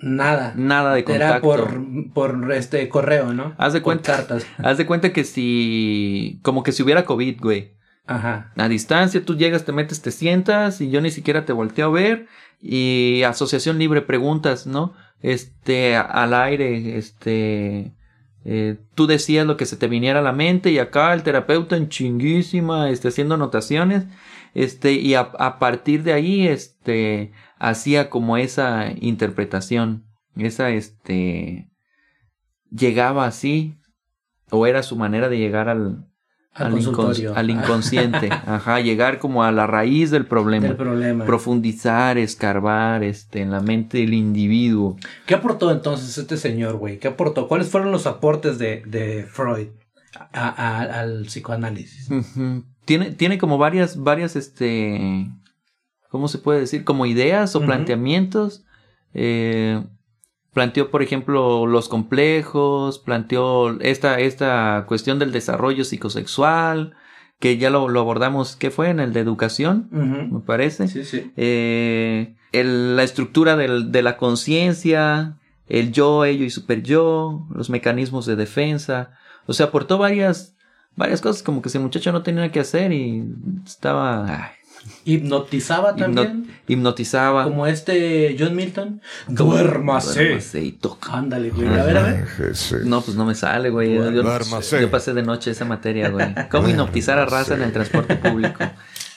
Nada. 0.04 0.52
Nada 0.56 0.94
de 0.94 1.04
contacto. 1.04 1.54
Era 1.54 1.64
por, 1.64 2.12
por 2.12 2.52
este 2.52 2.88
correo, 2.88 3.32
¿no? 3.32 3.54
Haz 3.58 3.72
de 3.72 3.80
Por 3.80 3.84
cuenta. 3.84 4.16
cartas. 4.16 4.46
Haz 4.58 4.76
de 4.78 4.86
cuenta 4.86 5.12
que 5.12 5.24
si. 5.24 6.40
Como 6.42 6.62
que 6.62 6.72
si 6.72 6.82
hubiera 6.82 7.04
COVID, 7.04 7.40
güey. 7.40 7.72
Ajá. 8.06 8.52
A 8.56 8.68
distancia, 8.68 9.24
tú 9.24 9.36
llegas, 9.36 9.64
te 9.64 9.72
metes, 9.72 10.02
te 10.02 10.10
sientas 10.10 10.80
y 10.82 10.90
yo 10.90 11.00
ni 11.00 11.10
siquiera 11.10 11.44
te 11.46 11.52
volteo 11.54 11.86
a 11.86 11.90
ver. 11.90 12.26
Y 12.60 13.22
asociación 13.26 13.78
libre, 13.78 14.02
preguntas, 14.02 14.66
¿no? 14.66 14.92
Este, 15.22 15.96
al 15.96 16.34
aire, 16.34 16.98
este. 16.98 17.92
eh, 18.44 18.76
tú 18.94 19.06
decías 19.06 19.46
lo 19.46 19.56
que 19.56 19.64
se 19.66 19.76
te 19.76 19.88
viniera 19.88 20.18
a 20.20 20.22
la 20.22 20.32
mente 20.32 20.70
y 20.70 20.78
acá 20.78 21.14
el 21.14 21.22
terapeuta 21.22 21.76
en 21.76 21.88
chinguísima, 21.88 22.90
este, 22.90 23.08
haciendo 23.08 23.36
anotaciones, 23.36 24.04
este, 24.54 24.92
y 24.92 25.14
a, 25.14 25.20
a 25.38 25.58
partir 25.58 26.02
de 26.02 26.12
ahí, 26.12 26.46
este, 26.46 27.32
hacía 27.58 28.10
como 28.10 28.36
esa 28.36 28.90
interpretación, 29.00 30.04
esa, 30.36 30.70
este, 30.70 31.70
llegaba 32.70 33.26
así, 33.26 33.76
o 34.50 34.66
era 34.66 34.82
su 34.82 34.96
manera 34.96 35.28
de 35.28 35.38
llegar 35.38 35.68
al, 35.68 36.06
Al, 36.52 36.66
al, 36.66 36.72
consultorio. 36.72 37.32
incons- 37.32 37.36
al 37.36 37.50
inconsciente, 37.50 38.28
ajá, 38.46 38.80
llegar 38.80 39.18
como 39.18 39.42
a 39.44 39.52
la 39.52 39.66
raíz 39.66 40.10
del 40.10 40.26
problema, 40.26 40.68
del 40.68 40.76
problema. 40.76 41.24
profundizar, 41.24 42.18
escarbar, 42.18 43.02
este, 43.02 43.40
en 43.42 43.50
la 43.50 43.60
mente 43.60 43.98
del 43.98 44.14
individuo. 44.14 44.96
¿Qué 45.26 45.34
aportó 45.34 45.70
entonces 45.70 46.16
este 46.18 46.36
señor, 46.36 46.76
güey? 46.76 46.98
¿Qué 46.98 47.08
aportó? 47.08 47.48
¿Cuáles 47.48 47.68
fueron 47.70 47.90
los 47.92 48.06
aportes 48.06 48.58
de, 48.58 48.82
de 48.86 49.24
Freud 49.24 49.68
a- 50.32 50.48
a- 50.48 51.00
al 51.00 51.22
psicoanálisis? 51.26 52.08
Tiene, 52.84 53.12
tiene 53.12 53.38
como 53.38 53.56
varias, 53.58 53.96
varias, 53.96 54.36
este, 54.36 55.28
¿cómo 56.14 56.28
se 56.28 56.38
puede 56.38 56.60
decir? 56.60 56.84
Como 56.84 57.06
ideas 57.06 57.56
o 57.56 57.58
planteamientos. 57.66 58.62
Eh, 59.14 59.82
planteó, 60.52 60.88
por 60.92 61.02
ejemplo, 61.02 61.66
los 61.66 61.88
complejos, 61.88 63.00
planteó 63.00 63.80
esta, 63.80 64.20
esta 64.20 64.84
cuestión 64.86 65.18
del 65.18 65.32
desarrollo 65.32 65.82
psicosexual, 65.84 66.94
que 67.40 67.58
ya 67.58 67.68
lo, 67.70 67.88
lo 67.88 67.98
abordamos, 67.98 68.54
¿qué 68.54 68.70
fue? 68.70 68.90
En 68.90 69.00
el 69.00 69.12
de 69.12 69.18
educación, 69.18 69.88
me 70.30 70.38
parece. 70.38 70.86
Sí, 70.86 71.02
sí. 71.04 71.32
Eh, 71.36 72.36
el- 72.52 72.94
la 72.94 73.02
estructura 73.02 73.56
del- 73.56 73.90
de 73.90 74.02
la 74.02 74.16
conciencia, 74.16 75.36
el 75.66 75.90
yo, 75.90 76.24
ello 76.24 76.44
y 76.44 76.50
super 76.50 76.84
yo, 76.84 77.48
los 77.52 77.70
mecanismos 77.70 78.24
de 78.24 78.36
defensa. 78.36 79.10
O 79.46 79.52
sea, 79.52 79.66
aportó 79.66 79.98
varias, 79.98 80.54
varias 80.94 81.20
cosas, 81.20 81.42
como 81.42 81.60
que 81.60 81.70
ese 81.70 81.80
muchacho 81.80 82.12
no 82.12 82.22
tenía 82.22 82.52
que 82.52 82.60
hacer 82.60 82.92
y 82.92 83.24
estaba, 83.66 84.26
ay, 84.44 84.50
Hipnotizaba 85.04 85.92
hipno- 85.94 85.98
también. 86.14 86.50
hipnotizaba. 86.66 87.44
Como 87.44 87.66
este 87.66 88.36
John 88.38 88.54
Milton. 88.56 89.00
Duérmase. 89.28 90.22
Duérmase 90.24 90.62
y 90.64 90.72
toca. 90.72 91.12
Ándale, 91.14 91.50
güey. 91.50 91.68
A 91.68 91.84
ver, 91.84 91.96
a 91.96 92.02
ver. 92.02 92.26
No, 92.84 93.00
pues 93.02 93.16
no 93.16 93.24
me 93.24 93.34
sale, 93.34 93.70
güey. 93.70 93.94
Yo, 93.94 94.10
yo- 94.10 94.90
pasé 94.90 95.14
de 95.14 95.22
noche 95.22 95.50
esa 95.50 95.64
materia, 95.64 96.08
güey. 96.10 96.34
¿Cómo 96.50 96.68
hipnotizar 96.68 97.18
a 97.18 97.26
raza 97.26 97.54
en 97.54 97.62
el 97.62 97.72
transporte 97.72 98.16
público? 98.16 98.64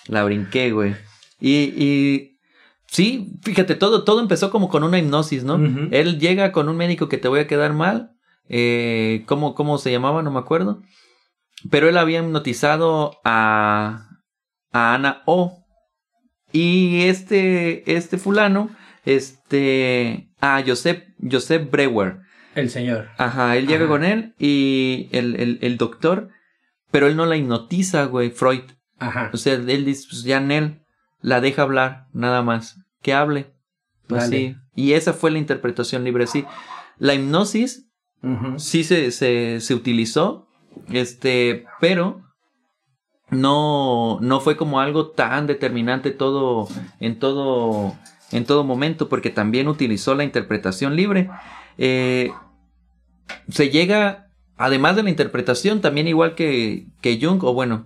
La 0.07 0.23
brinqué, 0.23 0.71
güey. 0.71 0.95
Y, 1.39 1.53
y 1.77 2.39
sí, 2.87 3.33
fíjate, 3.43 3.75
todo, 3.75 4.03
todo 4.03 4.19
empezó 4.21 4.49
como 4.49 4.69
con 4.69 4.83
una 4.83 4.97
hipnosis, 4.97 5.43
¿no? 5.43 5.55
Él 5.91 6.19
llega 6.19 6.51
con 6.51 6.69
un 6.69 6.77
médico 6.77 7.09
que 7.09 7.17
te 7.17 7.27
voy 7.27 7.39
a 7.41 7.47
quedar 7.47 7.73
mal. 7.73 8.11
Eh, 8.49 9.23
¿cómo, 9.27 9.53
¿Cómo 9.55 9.77
se 9.77 9.91
llamaba? 9.91 10.21
No 10.23 10.31
me 10.31 10.39
acuerdo. 10.39 10.81
Pero 11.69 11.89
él 11.89 11.97
había 11.97 12.19
hipnotizado 12.19 13.17
a, 13.25 14.06
a 14.71 14.93
Ana 14.93 15.21
O. 15.25 15.65
Y 16.51 17.03
este, 17.03 17.95
este 17.95 18.17
fulano, 18.17 18.69
este, 19.05 20.29
a 20.39 20.63
Joseph, 20.65 21.03
Joseph 21.29 21.69
Brewer. 21.69 22.19
El 22.55 22.69
señor. 22.69 23.09
Ajá, 23.17 23.55
él 23.57 23.67
llega 23.67 23.85
Ajá. 23.85 23.93
con 23.93 24.03
él 24.03 24.33
y 24.39 25.09
el, 25.11 25.35
el, 25.35 25.59
el 25.61 25.77
doctor, 25.77 26.29
pero 26.91 27.07
él 27.07 27.15
no 27.15 27.25
la 27.25 27.37
hipnotiza, 27.37 28.05
güey, 28.05 28.31
Freud. 28.31 28.63
Ajá. 28.99 29.29
O 29.33 29.37
sea, 29.37 29.53
él 29.53 29.85
dice, 29.85 30.07
pues 30.09 30.23
ya 30.23 30.37
en 30.37 30.51
él, 30.51 30.79
la 31.21 31.41
deja 31.41 31.61
hablar, 31.63 32.07
nada 32.13 32.41
más. 32.41 32.77
Que 33.01 33.13
hable. 33.13 33.53
Pues 34.07 34.27
sí. 34.27 34.55
Y 34.73 34.93
esa 34.93 35.13
fue 35.13 35.31
la 35.31 35.37
interpretación 35.37 36.03
libre, 36.03 36.27
sí. 36.27 36.45
La 36.97 37.13
hipnosis 37.13 37.87
Ujú. 38.23 38.57
sí 38.57 38.83
se, 38.83 39.11
se, 39.11 39.59
se 39.59 39.75
utilizó, 39.75 40.47
este, 40.89 41.65
pero 41.79 42.23
no, 43.29 44.19
no 44.21 44.39
fue 44.39 44.55
como 44.55 44.79
algo 44.79 45.07
tan 45.07 45.47
determinante 45.47 46.11
todo, 46.11 46.67
en 46.99 47.19
todo, 47.19 47.95
en 48.31 48.45
todo 48.45 48.63
momento, 48.63 49.09
porque 49.09 49.29
también 49.29 49.67
utilizó 49.67 50.15
la 50.15 50.23
interpretación 50.23 50.95
libre. 50.95 51.29
Eh, 51.77 52.31
se 53.49 53.69
llega, 53.69 54.27
además 54.55 54.95
de 54.95 55.03
la 55.03 55.09
interpretación, 55.09 55.81
también 55.81 56.07
igual 56.07 56.35
que, 56.35 56.87
que 57.01 57.19
Jung, 57.21 57.43
o 57.43 57.53
bueno, 57.53 57.85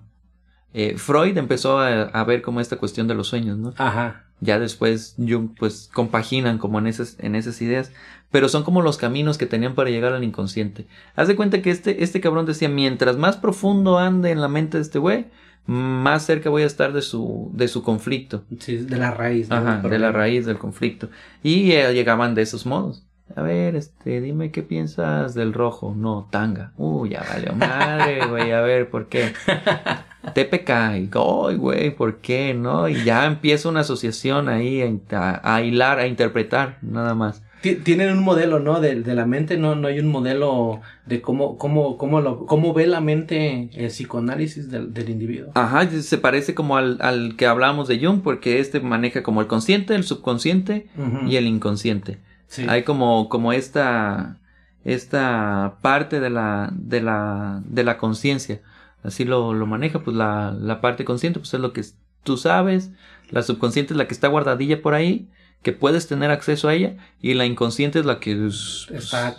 eh, 0.74 0.96
Freud 0.98 1.38
empezó 1.38 1.80
a, 1.80 2.04
a 2.04 2.24
ver 2.24 2.42
como 2.42 2.62
esta 2.62 2.78
cuestión 2.78 3.08
de 3.08 3.16
los 3.16 3.28
sueños, 3.28 3.58
¿no? 3.58 3.74
Ajá. 3.78 4.26
Ya 4.42 4.60
después 4.60 5.16
Jung 5.18 5.52
pues 5.58 5.90
compaginan 5.94 6.58
como 6.58 6.80
en 6.80 6.88
esas, 6.88 7.16
en 7.20 7.36
esas 7.36 7.62
ideas, 7.62 7.92
pero 8.32 8.50
son 8.50 8.64
como 8.64 8.82
los 8.82 8.98
caminos 8.98 9.38
que 9.38 9.46
tenían 9.46 9.76
para 9.76 9.92
llegar 9.92 10.14
al 10.14 10.24
inconsciente. 10.24 10.88
Haz 11.16 11.28
de 11.28 11.36
cuenta 11.36 11.62
que 11.62 11.70
este, 11.70 12.04
este 12.04 12.22
cabrón 12.22 12.46
decía, 12.46 12.68
mientras 12.68 13.18
más 13.18 13.38
profundo 13.38 14.00
ande 14.00 14.32
en 14.32 14.42
la 14.42 14.48
mente 14.48 14.78
de 14.78 14.84
este 14.84 15.00
güey, 15.00 15.28
más 15.68 16.26
cerca 16.26 16.50
voy 16.50 16.64
a 16.64 16.66
estar 16.66 16.92
de 16.92 17.02
su, 17.02 17.52
de 17.54 17.68
su 17.68 17.84
conflicto. 17.84 18.44
Sí, 18.60 18.78
de 18.78 18.98
la 18.98 19.12
raíz. 19.12 19.50
¿no? 19.50 19.58
Ajá, 19.58 19.88
de 19.88 20.00
la 20.00 20.12
raíz 20.12 20.46
del 20.46 20.58
conflicto. 20.58 21.10
Y 21.44 21.72
eh, 21.74 21.94
llegaban 21.94 22.34
de 22.34 22.42
esos 22.42 22.66
modos. 22.66 23.06
A 23.36 23.42
ver, 23.44 23.76
este, 23.76 24.20
dime 24.22 24.52
qué 24.52 24.64
piensas 24.64 25.34
del 25.34 25.54
rojo. 25.54 25.94
No, 25.96 26.28
tanga. 26.32 26.74
Uy, 26.78 27.12
ya 27.12 27.24
valió 27.30 27.54
madre, 27.54 28.26
güey. 28.28 28.52
A 28.52 28.62
ver, 28.62 28.90
¿por 28.90 29.08
qué? 29.08 29.34
TPK. 30.34 30.70
Y, 30.70 31.10
Ay, 31.14 31.56
güey, 31.58 31.96
¿por 31.96 32.18
qué? 32.18 32.54
¿No? 32.54 32.88
Y 32.90 33.04
ya 33.04 33.26
empieza 33.26 33.70
una 33.70 33.82
asociación 33.82 34.50
ahí 34.50 34.82
a, 35.12 35.62
hilar, 35.62 36.00
a 36.00 36.08
interpretar, 36.08 36.78
nada 36.82 37.16
más. 37.16 37.44
Ti- 37.62 37.76
Tienen 37.76 38.12
un 38.18 38.24
modelo, 38.24 38.60
¿no? 38.60 38.80
De, 38.80 39.02
de 39.02 39.14
la 39.14 39.26
mente, 39.28 39.56
¿no? 39.58 39.76
No 39.76 39.88
hay 39.88 40.00
un 40.00 40.08
modelo 40.08 40.82
de 41.06 41.22
cómo, 41.22 41.58
cómo, 41.60 41.96
cómo, 41.98 42.20
lo, 42.20 42.46
cómo 42.48 42.74
ve 42.74 42.88
la 42.88 43.02
mente 43.02 43.70
el 43.74 43.88
psicoanálisis 43.90 44.72
del, 44.72 44.94
del 44.94 45.10
individuo. 45.10 45.52
Ajá, 45.54 45.88
se 45.88 46.18
parece 46.18 46.56
como 46.56 46.76
al, 46.78 46.98
al 47.02 47.36
que 47.38 47.46
hablamos 47.46 47.88
de 47.88 48.04
Jung, 48.04 48.22
porque 48.24 48.60
este 48.60 48.80
maneja 48.80 49.22
como 49.22 49.42
el 49.42 49.48
consciente, 49.48 49.94
el 49.94 50.04
subconsciente 50.04 50.88
y 51.28 51.36
el 51.36 51.46
inconsciente. 51.46 52.18
Sí. 52.48 52.66
Hay 52.68 52.82
como, 52.84 53.30
como 53.30 53.54
esta, 53.54 54.38
esta 54.84 55.76
parte 55.82 56.20
de 56.20 56.30
la, 56.30 56.70
de 56.74 57.02
la, 57.02 57.62
de 57.66 57.84
la 57.84 57.98
conciencia. 57.98 58.60
Así 59.04 59.26
lo, 59.26 59.54
lo 59.54 59.66
maneja, 59.66 60.00
pues 60.00 60.16
la, 60.16 60.56
la 60.60 60.80
parte 60.82 61.06
consciente, 61.06 61.40
pues 61.40 61.54
es 61.54 61.60
lo 61.60 61.74
que 61.74 61.84
tú 62.24 62.38
sabes, 62.38 62.92
la 63.30 63.42
subconsciente 63.42 63.94
es 63.94 63.98
la 63.98 64.08
que 64.08 64.14
está 64.14 64.28
guardadilla 64.28 64.82
por 64.82 64.94
ahí, 64.94 65.28
que 65.64 65.72
puedes 65.74 66.08
tener 66.08 66.30
acceso 66.32 66.68
a 66.68 66.74
ella, 66.74 66.98
y 67.22 67.34
la 67.34 67.46
inconsciente 67.46 68.00
es 68.00 68.06
la 68.06 68.20
que, 68.20 68.36
pues, 68.36 68.88
Está. 68.92 69.38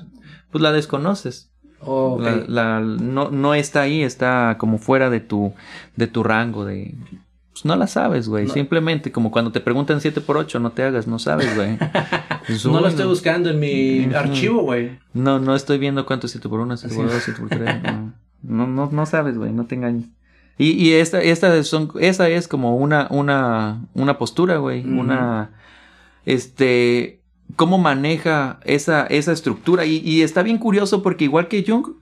pues 0.50 0.62
la 0.62 0.72
desconoces. 0.72 1.50
Oh. 1.80 2.18
La, 2.20 2.44
la- 2.46 2.80
no, 2.80 3.30
no 3.30 3.54
está 3.54 3.82
ahí, 3.82 4.02
está 4.02 4.56
como 4.58 4.78
fuera 4.78 5.10
de 5.10 5.20
tu, 5.20 5.52
de 5.96 6.06
tu 6.06 6.22
rango 6.22 6.64
de... 6.64 6.94
Pues 7.52 7.64
no 7.66 7.76
la 7.76 7.86
sabes, 7.86 8.28
güey. 8.28 8.46
No. 8.46 8.52
Simplemente 8.54 9.12
como 9.12 9.30
cuando 9.30 9.52
te 9.52 9.60
preguntan 9.60 10.00
7 10.00 10.22
por 10.22 10.38
8 10.38 10.58
no 10.58 10.70
te 10.72 10.84
hagas, 10.84 11.06
no 11.06 11.18
sabes, 11.18 11.54
güey. 11.54 11.78
No 12.64 12.80
lo 12.80 12.88
estoy 12.88 13.06
buscando 13.06 13.50
en 13.50 13.60
mi 13.60 14.12
archivo, 14.14 14.62
güey. 14.62 14.98
No, 15.12 15.38
no 15.38 15.54
estoy 15.54 15.78
viendo 15.78 16.04
cuánto 16.06 16.26
es 16.26 16.32
7 16.32 16.48
por 16.48 16.58
1, 16.60 16.76
7 16.76 16.94
por 16.96 17.04
Así 17.06 17.14
2, 17.14 17.22
7 17.24 17.40
por 17.40 17.48
3. 17.50 17.82
No, 17.92 18.12
no, 18.42 18.66
no, 18.66 18.90
no 18.90 19.06
sabes, 19.06 19.38
güey, 19.38 19.52
no 19.52 19.66
te 19.66 19.74
engañes. 19.76 20.06
Y, 20.58 20.72
y 20.72 20.92
esta, 20.94 21.20
esta, 21.22 21.62
son, 21.64 21.90
esa 22.00 22.28
es 22.28 22.46
como 22.46 22.76
una, 22.76 23.08
una, 23.10 23.86
una 23.94 24.18
postura, 24.18 24.58
güey. 24.58 24.84
Una. 24.84 25.50
Este. 26.24 27.20
Cómo 27.56 27.78
maneja 27.78 28.60
esa, 28.64 29.06
esa 29.06 29.32
estructura. 29.32 29.84
Y, 29.86 29.98
y 29.98 30.22
está 30.22 30.42
bien 30.42 30.58
curioso 30.58 31.02
porque, 31.02 31.24
igual 31.24 31.48
que 31.48 31.64
Jung, 31.66 31.96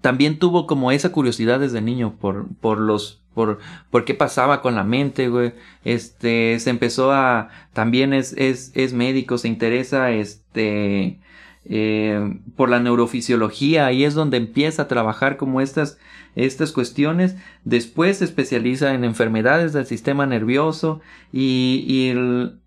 también 0.00 0.38
tuvo 0.38 0.66
como 0.66 0.92
esa 0.92 1.12
curiosidad 1.12 1.60
desde 1.60 1.80
niño 1.80 2.16
por, 2.20 2.46
por 2.60 2.78
los. 2.78 3.20
Por, 3.32 3.60
por 3.90 4.04
qué 4.04 4.12
pasaba 4.12 4.60
con 4.60 4.74
la 4.74 4.84
mente, 4.84 5.28
güey. 5.28 5.54
Este, 5.84 6.58
se 6.60 6.68
empezó 6.68 7.12
a, 7.12 7.48
también 7.72 8.12
es, 8.12 8.34
es, 8.36 8.72
es 8.74 8.92
médico, 8.92 9.38
se 9.38 9.48
interesa, 9.48 10.10
este, 10.10 11.18
eh, 11.64 12.38
por 12.56 12.68
la 12.68 12.80
neurofisiología, 12.80 13.86
ahí 13.86 14.04
es 14.04 14.14
donde 14.14 14.36
empieza 14.36 14.82
a 14.82 14.88
trabajar 14.88 15.36
como 15.36 15.60
estas, 15.60 15.98
estas 16.34 16.72
cuestiones. 16.72 17.36
Después 17.64 18.18
se 18.18 18.24
especializa 18.24 18.94
en 18.94 19.04
enfermedades 19.04 19.72
del 19.72 19.86
sistema 19.86 20.26
nervioso 20.26 21.00
y, 21.32 21.84
y, 21.86 22.08
el- 22.08 22.58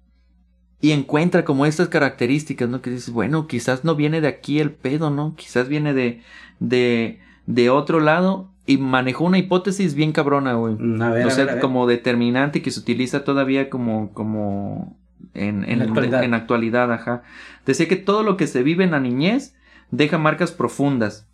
y 0.81 0.91
encuentra 0.91 1.45
como 1.45 1.65
estas 1.65 1.87
características, 1.89 2.69
¿no? 2.69 2.81
Que 2.81 2.91
dices, 2.91 3.09
bueno, 3.11 3.47
quizás 3.47 3.83
no 3.83 3.95
viene 3.95 4.21
de 4.21 4.27
aquí 4.27 4.59
el 4.59 4.71
pedo, 4.71 5.09
¿no? 5.09 5.35
Quizás 5.35 5.67
viene 5.67 5.93
de, 5.93 6.21
de, 6.59 7.19
de 7.47 7.69
otro 7.69 7.99
lado 7.99 8.51
y 8.67 8.77
manejó 8.77 9.25
una 9.25 9.37
hipótesis 9.37 9.93
bien 9.95 10.11
cabrona, 10.11 10.53
güey. 10.53 10.75
A 11.01 11.09
ver, 11.09 11.25
o 11.25 11.27
a 11.29 11.31
sea, 11.31 11.45
ver, 11.45 11.49
a 11.51 11.53
ver. 11.55 11.61
como 11.61 11.87
determinante 11.87 12.61
que 12.61 12.71
se 12.71 12.79
utiliza 12.79 13.23
todavía 13.23 13.69
como, 13.69 14.11
como 14.13 14.97
en, 15.33 15.63
en, 15.69 15.81
actualidad. 15.81 16.23
en 16.23 16.33
actualidad, 16.33 16.91
ajá. 16.93 17.23
Decía 17.65 17.87
que 17.87 17.95
todo 17.95 18.23
lo 18.23 18.37
que 18.37 18.47
se 18.47 18.63
vive 18.63 18.83
en 18.83 18.91
la 18.91 18.99
niñez 18.99 19.55
deja 19.91 20.17
marcas 20.17 20.51
profundas 20.51 21.27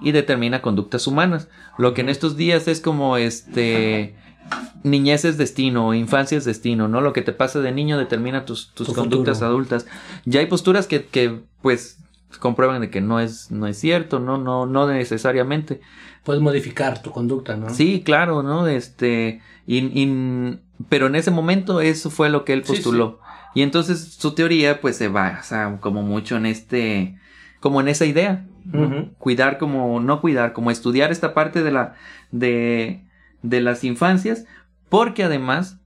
y 0.00 0.12
determina 0.12 0.60
conductas 0.62 1.06
humanas. 1.06 1.48
Lo 1.78 1.94
que 1.94 2.00
en 2.00 2.08
estos 2.08 2.36
días 2.36 2.68
es 2.68 2.80
como 2.80 3.16
este 3.16 4.14
niñez 4.82 5.24
es 5.24 5.38
destino, 5.38 5.94
infancia 5.94 6.36
es 6.36 6.44
destino, 6.44 6.86
¿no? 6.88 7.00
Lo 7.00 7.12
que 7.14 7.22
te 7.22 7.32
pasa 7.32 7.60
de 7.60 7.72
niño 7.72 7.96
determina 7.96 8.44
tus, 8.44 8.72
tus 8.74 8.88
Tu 8.88 8.94
conductas 8.94 9.38
futuro. 9.38 9.50
adultas. 9.50 9.86
Ya 10.26 10.40
hay 10.40 10.46
posturas 10.46 10.86
que, 10.86 11.06
que 11.06 11.40
pues 11.62 11.98
comprueban 12.40 12.80
de 12.82 12.90
que 12.90 13.00
no 13.00 13.20
es, 13.20 13.50
no 13.50 13.66
es 13.66 13.78
cierto, 13.78 14.18
no, 14.20 14.36
no, 14.36 14.66
no 14.66 14.86
necesariamente. 14.88 15.80
Puedes 16.24 16.42
modificar 16.42 17.00
tu 17.02 17.10
conducta, 17.10 17.56
¿no? 17.56 17.70
Sí, 17.70 18.02
claro, 18.04 18.42
¿no? 18.42 18.66
Este, 18.66 19.40
y, 19.66 19.78
y- 19.78 20.58
pero 20.88 21.06
en 21.06 21.14
ese 21.14 21.30
momento 21.30 21.80
eso 21.80 22.10
fue 22.10 22.28
lo 22.30 22.44
que 22.44 22.52
él 22.52 22.64
Sí, 22.64 22.72
postuló. 22.72 23.20
Y 23.54 23.62
entonces 23.62 24.14
su 24.14 24.34
teoría 24.34 24.80
pues 24.80 24.96
se 24.96 25.08
basa 25.08 25.78
como 25.80 26.02
mucho 26.02 26.36
en 26.36 26.46
este, 26.46 27.16
como 27.60 27.80
en 27.80 27.88
esa 27.88 28.04
idea. 28.06 28.46
Cuidar 29.18 29.58
como, 29.58 30.00
no 30.00 30.20
cuidar, 30.20 30.52
como 30.54 30.70
estudiar 30.70 31.12
esta 31.12 31.34
parte 31.34 31.62
de 31.62 31.70
la, 31.70 31.94
de, 32.32 33.04
de 33.42 33.60
las 33.60 33.84
infancias, 33.84 34.46
porque 34.88 35.22
además, 35.22 35.78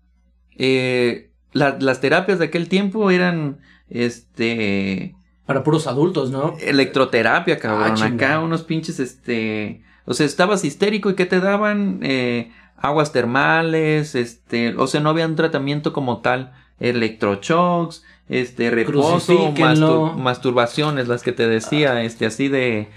eh, 0.57 1.31
la- 1.53 1.77
las 1.81 2.01
terapias 2.01 2.39
de 2.39 2.47
aquel 2.47 2.69
tiempo 2.69 3.11
eran, 3.11 3.59
este, 3.89 5.15
Para 5.47 5.63
puros 5.65 5.87
adultos, 5.87 6.31
¿no? 6.31 6.55
electroterapia, 6.61 7.59
cabrón. 7.59 7.91
Ah, 7.93 7.95
chingada. 7.95 8.35
Acá 8.37 8.41
unos 8.45 8.63
pinches, 8.63 9.01
este. 9.01 9.83
O 10.05 10.15
sea, 10.15 10.25
estabas 10.27 10.65
histérico 10.65 11.11
y 11.11 11.15
¿qué 11.15 11.27
te 11.27 11.41
daban? 11.41 12.01
Eh, 12.03 12.53
aguas 12.81 13.13
termales, 13.13 14.15
este. 14.15 14.75
O 14.77 14.87
sea, 14.87 15.01
no 15.01 15.11
había 15.11 15.27
un 15.27 15.37
tratamiento 15.37 15.93
como 15.93 16.19
tal. 16.21 16.53
Electroshocks, 16.81 18.05
este, 18.29 18.71
reposo, 18.71 19.53
mastur- 19.55 20.15
masturbaciones, 20.17 21.09
las 21.09 21.23
que 21.23 21.33
te 21.33 21.49
decía, 21.49 22.03
este, 22.03 22.27
así 22.27 22.49
de. 22.49 22.89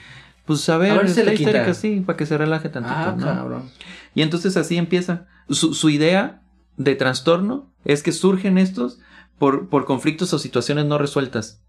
Pues 0.46 0.68
a 0.70 0.78
ver, 0.78 0.92
A 0.92 0.96
ver 0.98 1.08
si 1.08 1.14
se 1.16 1.20
está 1.22 1.32
le 1.32 1.38
quita. 1.38 1.50
histérica, 1.52 1.74
sí, 1.74 2.02
para 2.06 2.18
que 2.18 2.26
se 2.26 2.38
relaje 2.38 2.70
tantito. 2.70 2.96
Ah, 2.96 3.16
¿no? 3.18 3.26
cabrón. 3.26 3.64
Y 4.16 4.22
entonces 4.22 4.58
así 4.58 4.78
empieza. 4.78 5.28
Su, 5.50 5.74
su 5.74 5.90
idea 5.90 6.42
de 6.78 6.96
trastorno 6.96 7.70
es 7.86 8.04
que 8.04 8.12
surgen 8.12 8.58
estos 8.58 9.00
por, 9.38 9.70
por 9.70 9.86
conflictos 9.86 10.34
o 10.34 10.40
situaciones 10.40 10.86
no 10.86 10.98
resueltas. 10.98 11.62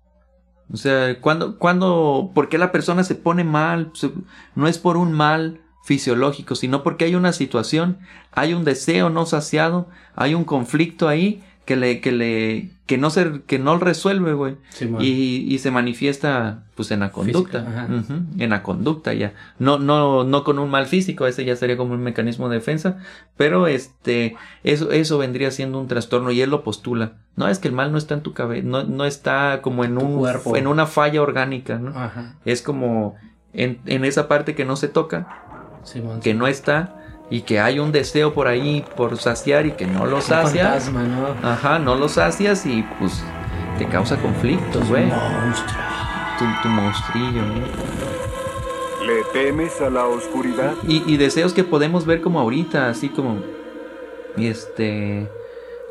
O 0.73 0.77
sea, 0.77 1.21
cuando, 1.21 1.59
cuando, 1.59 2.31
¿por 2.35 2.49
qué 2.49 2.57
la 2.59 2.73
persona 2.73 3.05
se 3.05 3.15
pone 3.15 3.45
mal? 3.45 3.91
Se- 3.95 4.13
no 4.55 4.67
es 4.69 4.79
por 4.79 4.97
un 4.97 5.13
mal 5.13 5.61
fisiológico, 5.83 6.55
sino 6.55 6.83
porque 6.83 7.05
hay 7.05 7.15
una 7.15 7.33
situación, 7.33 7.99
hay 8.33 8.55
un 8.55 8.65
deseo 8.65 9.11
no 9.11 9.27
saciado, 9.27 9.89
hay 10.15 10.35
un 10.35 10.45
conflicto 10.45 11.09
ahí 11.09 11.43
que 11.65 11.77
le, 11.77 12.01
que 12.01 12.11
le, 12.11 12.71
que 12.87 12.99
no 12.99 13.09
se, 13.11 13.43
que 13.47 13.61
no 13.61 13.79
resuelve, 13.79 14.35
güey. 14.35 14.57
Y, 14.99 15.47
y 15.49 15.59
se 15.59 15.71
manifiesta 15.71 16.65
pues 16.75 16.91
en 16.91 17.01
la 17.01 17.13
conducta. 17.13 17.61
Física, 17.61 18.21
en 18.39 18.51
la 18.51 18.63
conducta 18.65 19.13
ya. 19.15 19.33
No, 19.61 19.79
no, 19.79 20.25
no 20.25 20.43
con 20.43 20.59
un 20.59 20.71
mal 20.71 20.87
físico, 20.87 21.25
ese 21.27 21.45
ya 21.45 21.55
sería 21.55 21.77
como 21.77 21.95
un 21.95 22.03
mecanismo 22.03 22.49
de 22.49 22.57
defensa. 22.57 22.99
Pero 23.37 23.69
este, 23.69 24.35
eso, 24.65 24.91
eso 24.91 25.19
vendría 25.19 25.53
siendo 25.53 25.79
un 25.81 25.87
trastorno 25.87 26.33
y 26.33 26.41
él 26.41 26.51
lo 26.51 26.65
postula. 26.65 27.13
No, 27.37 27.47
es 27.47 27.61
que 27.61 27.69
el 27.69 27.75
mal 27.75 27.93
no 27.93 27.99
está 27.99 28.15
en 28.15 28.23
tu 28.23 28.33
cabeza, 28.35 28.67
no, 28.67 28.83
no 28.83 29.05
está 29.05 29.61
como 29.63 29.85
en 29.85 29.95
Tu 29.97 30.05
un 30.05 30.19
cuerpo. 30.19 30.57
en 30.57 30.67
una 30.67 30.87
falla 30.87 31.23
orgánica, 31.23 31.79
¿no? 31.79 31.91
Ajá. 31.91 32.35
Es 32.45 32.61
como 32.61 33.15
en, 33.53 33.79
en 33.87 34.05
esa 34.05 34.27
parte 34.27 34.57
que 34.57 34.65
no 34.65 34.75
se 34.75 34.89
toca, 34.89 35.45
Simón. 35.85 36.21
que 36.21 36.35
no 36.35 36.47
está, 36.47 36.97
y 37.31 37.43
que 37.43 37.61
hay 37.61 37.79
un 37.79 37.93
deseo 37.93 38.35
por 38.35 38.47
ahí 38.47 38.85
por 38.97 39.17
saciar 39.19 39.67
y 39.67 39.73
que 39.73 39.87
no 39.87 40.05
lo 40.07 40.21
sacias. 40.21 40.85
fantasma, 40.85 41.03
¿no? 41.05 41.49
Ajá, 41.49 41.79
no 41.79 41.95
lo 41.95 42.09
sacias 42.09 42.67
y 42.67 42.85
pues 42.99 43.23
te 43.79 43.87
causa 43.87 44.17
conflictos, 44.19 44.89
güey. 44.89 45.07
Monstruo. 45.07 45.83
Tu, 46.39 46.45
tu 46.63 46.69
monstrillo, 46.69 47.43
¿no? 47.43 49.07
¿Le 49.07 49.25
temes 49.33 49.81
a 49.81 49.91
la 49.91 50.07
oscuridad? 50.07 50.75
Y, 50.87 51.03
y 51.13 51.17
deseos 51.17 51.53
que 51.53 51.65
podemos 51.65 52.05
ver 52.07 52.21
como 52.21 52.39
ahorita, 52.39 52.89
así 52.89 53.09
como. 53.09 53.39
Este. 54.37 55.29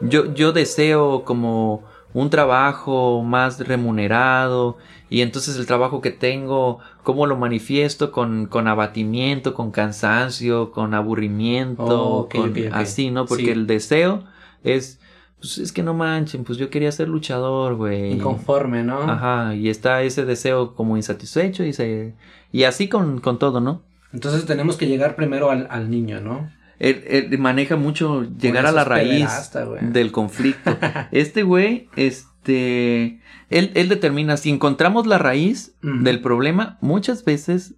Yo, 0.01 0.33
yo 0.33 0.51
deseo 0.51 1.23
como 1.23 1.83
un 2.13 2.29
trabajo 2.29 3.21
más 3.23 3.59
remunerado. 3.59 4.77
Y 5.09 5.21
entonces 5.21 5.57
el 5.57 5.65
trabajo 5.65 5.99
que 6.01 6.11
tengo, 6.11 6.79
¿cómo 7.03 7.25
lo 7.27 7.35
manifiesto? 7.35 8.11
Con, 8.11 8.45
con 8.47 8.67
abatimiento, 8.67 9.53
con 9.53 9.71
cansancio, 9.71 10.71
con 10.71 10.93
aburrimiento, 10.93 11.83
Oh, 11.85 12.29
con 12.29 12.53
así, 12.73 13.11
¿no? 13.11 13.25
Porque 13.25 13.45
Sí. 13.45 13.49
el 13.51 13.67
deseo 13.67 14.23
es. 14.63 14.99
Pues 15.39 15.57
es 15.57 15.71
que 15.71 15.81
no 15.81 15.95
manchen, 15.95 16.43
pues 16.43 16.59
yo 16.59 16.69
quería 16.69 16.91
ser 16.91 17.07
luchador, 17.09 17.73
güey. 17.75 18.11
Inconforme, 18.13 18.83
¿no? 18.83 18.99
Ajá, 19.01 19.55
y 19.55 19.69
está 19.69 20.03
ese 20.03 20.23
deseo 20.23 20.75
como 20.75 20.97
insatisfecho 20.97 21.63
y 21.63 21.73
se. 21.73 22.13
Y 22.51 22.65
así 22.65 22.87
con, 22.87 23.19
con 23.21 23.39
todo, 23.39 23.59
¿no? 23.59 23.81
Entonces 24.13 24.45
tenemos 24.45 24.77
que 24.77 24.85
llegar 24.87 25.15
primero 25.15 25.49
al, 25.49 25.67
al 25.71 25.89
niño, 25.89 26.21
¿no? 26.21 26.51
Él, 26.81 27.03
él 27.07 27.37
maneja 27.37 27.75
mucho 27.75 28.23
llegar 28.23 28.65
a 28.65 28.71
la 28.71 28.83
raíz 28.83 29.51
del 29.81 30.11
conflicto. 30.11 30.75
Este 31.11 31.43
güey, 31.43 31.89
este, 31.95 33.21
él, 33.51 33.71
él 33.75 33.87
determina, 33.87 34.35
si 34.35 34.49
encontramos 34.49 35.05
la 35.05 35.19
raíz 35.19 35.75
del 35.83 36.21
problema, 36.21 36.79
muchas 36.81 37.23
veces 37.23 37.75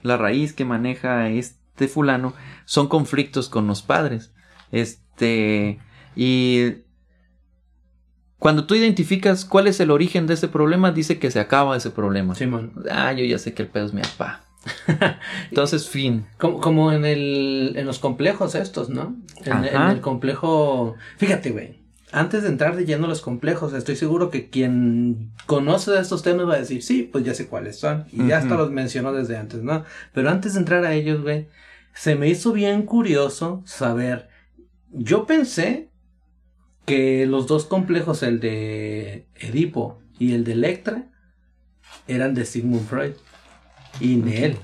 la 0.00 0.16
raíz 0.16 0.54
que 0.54 0.64
maneja 0.64 1.28
este 1.28 1.88
fulano 1.88 2.32
son 2.64 2.88
conflictos 2.88 3.50
con 3.50 3.66
los 3.66 3.82
padres. 3.82 4.32
Este, 4.72 5.78
y 6.16 6.84
cuando 8.38 8.64
tú 8.64 8.74
identificas 8.76 9.44
cuál 9.44 9.66
es 9.66 9.78
el 9.80 9.90
origen 9.90 10.26
de 10.26 10.34
ese 10.34 10.48
problema, 10.48 10.90
dice 10.90 11.18
que 11.18 11.30
se 11.30 11.40
acaba 11.40 11.76
ese 11.76 11.90
problema. 11.90 12.34
Simón. 12.34 12.72
Ah, 12.90 13.12
yo 13.12 13.26
ya 13.26 13.38
sé 13.38 13.52
que 13.52 13.60
el 13.60 13.68
pedo 13.68 13.84
es 13.84 13.92
mi 13.92 14.00
papá. 14.00 14.47
Entonces, 15.50 15.88
fin. 15.88 16.26
Como, 16.38 16.60
como 16.60 16.92
en 16.92 17.04
el 17.04 17.74
en 17.76 17.86
los 17.86 17.98
complejos 17.98 18.54
estos, 18.54 18.88
¿no? 18.88 19.16
En, 19.44 19.64
el 19.64 20.00
complejo. 20.00 20.94
Fíjate, 21.16 21.50
güey. 21.50 21.78
Antes 22.10 22.42
de 22.42 22.48
entrar 22.48 22.74
de 22.74 22.86
lleno 22.86 23.04
a 23.04 23.08
los 23.08 23.20
complejos, 23.20 23.74
estoy 23.74 23.94
seguro 23.94 24.30
que 24.30 24.48
quien 24.48 25.32
conoce 25.44 25.90
de 25.90 26.00
estos 26.00 26.22
temas 26.22 26.48
va 26.48 26.54
a 26.54 26.58
decir, 26.58 26.82
sí, 26.82 27.02
pues 27.02 27.22
ya 27.22 27.34
sé 27.34 27.48
cuáles 27.48 27.78
son. 27.78 28.06
Y 28.10 28.28
ya 28.28 28.38
hasta 28.38 28.56
los 28.56 28.70
mencionó 28.70 29.12
desde 29.12 29.36
antes, 29.36 29.62
¿no? 29.62 29.84
Pero 30.14 30.30
antes 30.30 30.54
de 30.54 30.60
entrar 30.60 30.84
a 30.86 30.94
ellos, 30.94 31.20
güey, 31.20 31.48
se 31.94 32.14
me 32.14 32.28
hizo 32.28 32.52
bien 32.52 32.82
curioso 32.82 33.62
saber. 33.66 34.30
Yo 34.90 35.26
pensé 35.26 35.90
que 36.86 37.26
los 37.26 37.46
dos 37.46 37.66
complejos, 37.66 38.22
el 38.22 38.40
de 38.40 39.26
Edipo 39.34 39.98
y 40.18 40.32
el 40.32 40.44
de 40.44 40.52
Electra, 40.52 41.10
eran 42.06 42.34
de 42.34 42.46
Sigmund 42.46 42.88
Freud. 42.88 43.12
Y 44.00 44.20
de 44.20 44.44
él. 44.46 44.56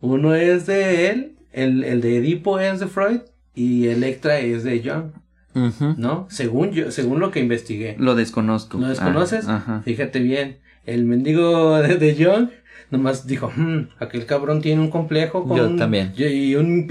Uno 0.00 0.34
es 0.34 0.66
de 0.66 1.10
él, 1.10 1.36
el, 1.52 1.84
el 1.84 2.00
de 2.00 2.18
Edipo 2.18 2.58
es 2.60 2.80
de 2.80 2.86
Freud 2.86 3.20
y 3.54 3.86
Electra 3.88 4.38
es 4.38 4.62
de 4.64 4.80
Jung, 4.80 5.12
Ujú. 5.54 5.94
¿no? 5.96 6.26
Según 6.30 6.70
yo, 6.70 6.90
según 6.92 7.18
lo 7.20 7.30
que 7.30 7.40
investigué. 7.40 7.96
Lo 7.98 8.14
desconozco. 8.14 8.78
¿Lo 8.78 8.88
desconoces? 8.88 9.48
Ah, 9.48 9.56
ajá. 9.56 9.82
Fíjate 9.84 10.20
bien, 10.20 10.58
el 10.86 11.04
mendigo 11.04 11.78
de, 11.82 11.96
de 11.96 12.14
Jung 12.24 12.50
nomás 12.90 13.26
dijo, 13.26 13.50
"Hmm, 13.54 13.88
aquel 13.98 14.24
cabrón 14.24 14.62
tiene 14.62 14.80
un 14.80 14.90
complejo 14.90 15.44
con 15.46 15.56
Yo 15.56 15.66
un- 15.66 15.76
también. 15.76 16.12
y 16.16 16.24
y 16.24 16.54
un 16.54 16.86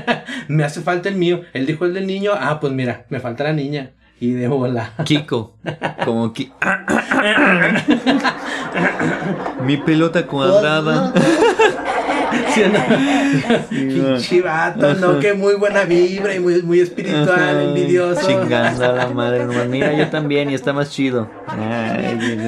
me 0.48 0.64
hace 0.64 0.80
falta 0.82 1.08
el 1.08 1.16
mío. 1.16 1.40
Él 1.52 1.66
dijo 1.66 1.84
el 1.84 1.94
del 1.94 2.06
niño, 2.06 2.30
ah, 2.34 2.60
pues 2.60 2.72
mira, 2.72 3.06
me 3.10 3.18
falta 3.20 3.44
la 3.44 3.52
niña. 3.52 3.90
Y 4.22 4.34
de 4.34 4.46
bola. 4.46 4.92
Kiko. 5.04 5.56
Como 6.04 6.32
Ki- 6.32 6.52
Mi 9.66 9.76
pelota 9.78 10.24
cuadrada. 10.28 11.12
Sí, 12.54 12.62
no. 14.34 14.44
Vato, 14.44 14.94
no, 14.94 15.18
que 15.18 15.34
muy 15.34 15.54
buena 15.54 15.84
vibra 15.84 16.34
y 16.34 16.40
muy, 16.40 16.62
muy 16.62 16.80
espiritual, 16.80 17.60
envidioso. 17.60 18.26
Chingando 18.26 18.84
a 18.86 18.92
la 18.92 19.08
madre, 19.08 19.44
nomás. 19.44 19.66
Mira, 19.68 19.92
yo 19.92 20.08
también, 20.08 20.50
y 20.50 20.54
está 20.54 20.72
más 20.72 20.90
chido. 20.90 21.28
Ay, 21.46 22.38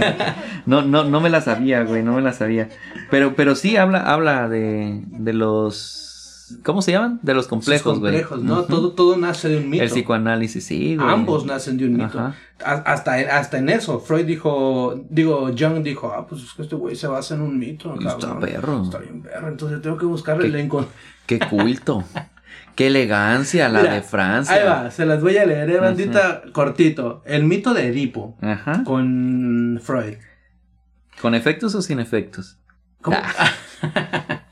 no, 0.67 0.83
no, 0.83 1.05
no 1.05 1.21
me 1.21 1.29
la 1.31 1.41
sabía, 1.41 1.83
güey, 1.85 2.03
no 2.03 2.13
me 2.13 2.23
la 2.23 2.33
sabía. 2.33 2.69
Pero, 3.11 3.35
pero 3.35 3.55
sí 3.55 3.77
habla, 3.77 4.01
habla 4.01 4.49
de, 4.49 5.01
de 5.07 5.33
los. 5.33 6.14
¿Cómo 6.63 6.83
se 6.83 6.93
llaman? 6.93 7.21
De 7.23 7.33
los 7.35 7.47
complejos, 7.49 8.01
güey. 8.01 8.13
complejos, 8.13 8.43
¿no? 8.43 8.65
Todo, 8.65 8.93
todo 8.93 9.17
nace 9.17 9.49
de 9.49 9.59
un 9.59 9.71
mito. 9.71 9.83
El 9.83 9.91
psicoanálisis, 9.91 10.65
sí, 10.65 10.97
güey. 10.97 11.09
Ambos 11.09 11.47
nacen 11.47 11.77
de 11.79 11.87
un 11.87 11.93
mito. 11.95 12.19
Ajá. 12.19 12.35
Hasta, 12.85 13.15
hasta 13.37 13.59
en 13.59 13.69
eso, 13.69 13.99
Freud 14.01 14.25
dijo, 14.27 14.95
digo, 15.11 15.51
Jung 15.59 15.83
dijo, 15.83 16.13
ah, 16.17 16.27
pues 16.27 16.43
es 16.43 16.53
que 16.53 16.63
este 16.63 16.77
güey 16.77 16.97
se 16.97 17.07
basa 17.07 17.35
en 17.35 17.41
un 17.43 17.59
mito. 17.59 17.95
Está 17.95 18.19
cabrón. 18.19 18.41
perro. 18.41 18.83
Está 18.85 18.99
bien 18.99 19.23
perro, 19.23 19.49
entonces 19.49 19.81
tengo 19.83 19.97
que 19.97 20.07
buscarle 20.07 20.47
el 20.47 20.69
encon- 20.69 20.87
Qué 21.27 21.39
culto. 21.39 22.05
Qué 22.75 22.89
elegancia 22.89 23.69
la 23.69 23.81
Mira, 23.83 23.95
de 23.95 24.03
Francia. 24.03 24.55
Ahí 24.57 24.65
va, 24.67 24.91
se 24.91 25.07
las 25.07 25.23
voy 25.23 25.37
a 25.37 25.47
leer, 25.47 25.71
eh, 25.71 25.79
bandita, 25.79 26.43
cortito. 26.53 27.23
El 27.25 27.45
mito 27.45 27.73
de 27.73 27.87
Edipo, 27.87 28.37
Ajá. 28.43 28.83
con 28.85 29.81
Freud. 29.83 30.17
¿Con 31.23 31.35
efectos 31.37 31.75
o 31.77 31.83
sin 31.83 32.01
efectos? 32.01 32.59
¿Cómo? 33.01 33.17
Ah. 33.21 34.41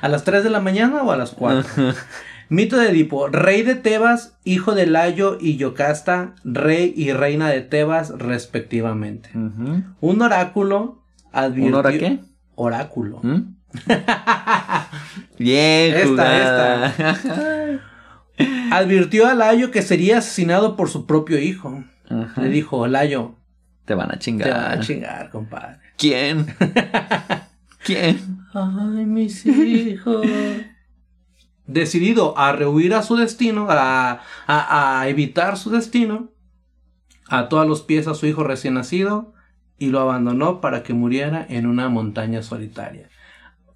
¿A 0.00 0.08
las 0.08 0.24
3 0.24 0.44
de 0.44 0.50
la 0.50 0.60
mañana 0.60 1.02
o 1.02 1.10
a 1.12 1.16
las 1.16 1.30
4? 1.32 1.94
Mito 2.50 2.78
de 2.78 2.88
Edipo, 2.90 3.28
rey 3.28 3.62
de 3.62 3.74
Tebas, 3.74 4.38
hijo 4.44 4.74
de 4.74 4.86
Layo 4.86 5.36
y 5.38 5.56
Yocasta, 5.58 6.34
rey 6.44 6.94
y 6.96 7.12
reina 7.12 7.48
de 7.50 7.60
Tebas, 7.60 8.10
respectivamente. 8.16 9.30
Un 9.34 10.22
oráculo 10.22 11.02
advirtió... 11.30 11.68
¿Un 11.68 11.74
hora 11.74 11.92
qué? 11.92 12.20
Oráculo. 12.54 13.20
¿Mm? 13.22 13.54
Bien 15.38 15.94
Esta, 15.94 16.06
jugada. 16.08 16.94
Advirtió 18.70 19.26
a 19.26 19.34
Layo 19.34 19.70
que 19.70 19.82
sería 19.82 20.18
asesinado 20.18 20.74
por 20.74 20.88
su 20.88 21.04
propio 21.06 21.38
hijo. 21.38 21.84
Le 22.36 22.48
dijo, 22.48 22.86
Layo, 22.86 23.34
Te 23.84 23.94
van 23.94 24.08
a 24.08 24.12
te 24.14 24.18
chingar. 24.20 24.50
va 24.50 24.72
a 24.72 24.80
chingar, 24.80 25.28
compadre. 25.30 25.80
¿Quién? 25.98 26.46
¿Quién? 27.88 28.46
Ay, 28.54 29.04
mis 29.06 29.44
hijos. 29.46 30.26
Decidido 31.66 32.36
a 32.38 32.52
rehuir 32.52 32.94
a 32.94 33.02
su 33.02 33.16
destino, 33.16 33.66
a, 33.68 34.20
a- 34.46 35.00
a 35.00 35.08
evitar 35.08 35.58
su 35.58 35.70
destino, 35.70 36.30
ató 37.28 37.60
a 37.60 37.66
los 37.66 37.82
pies 37.82 38.06
a 38.08 38.14
su 38.14 38.26
hijo 38.26 38.42
recién 38.42 38.74
nacido 38.74 39.34
y 39.78 39.88
lo 39.90 40.00
abandonó 40.00 40.60
para 40.62 40.82
que 40.82 40.94
muriera 40.94 41.44
en 41.48 41.66
una 41.66 41.90
montaña 41.90 42.42
solitaria. 42.42 43.10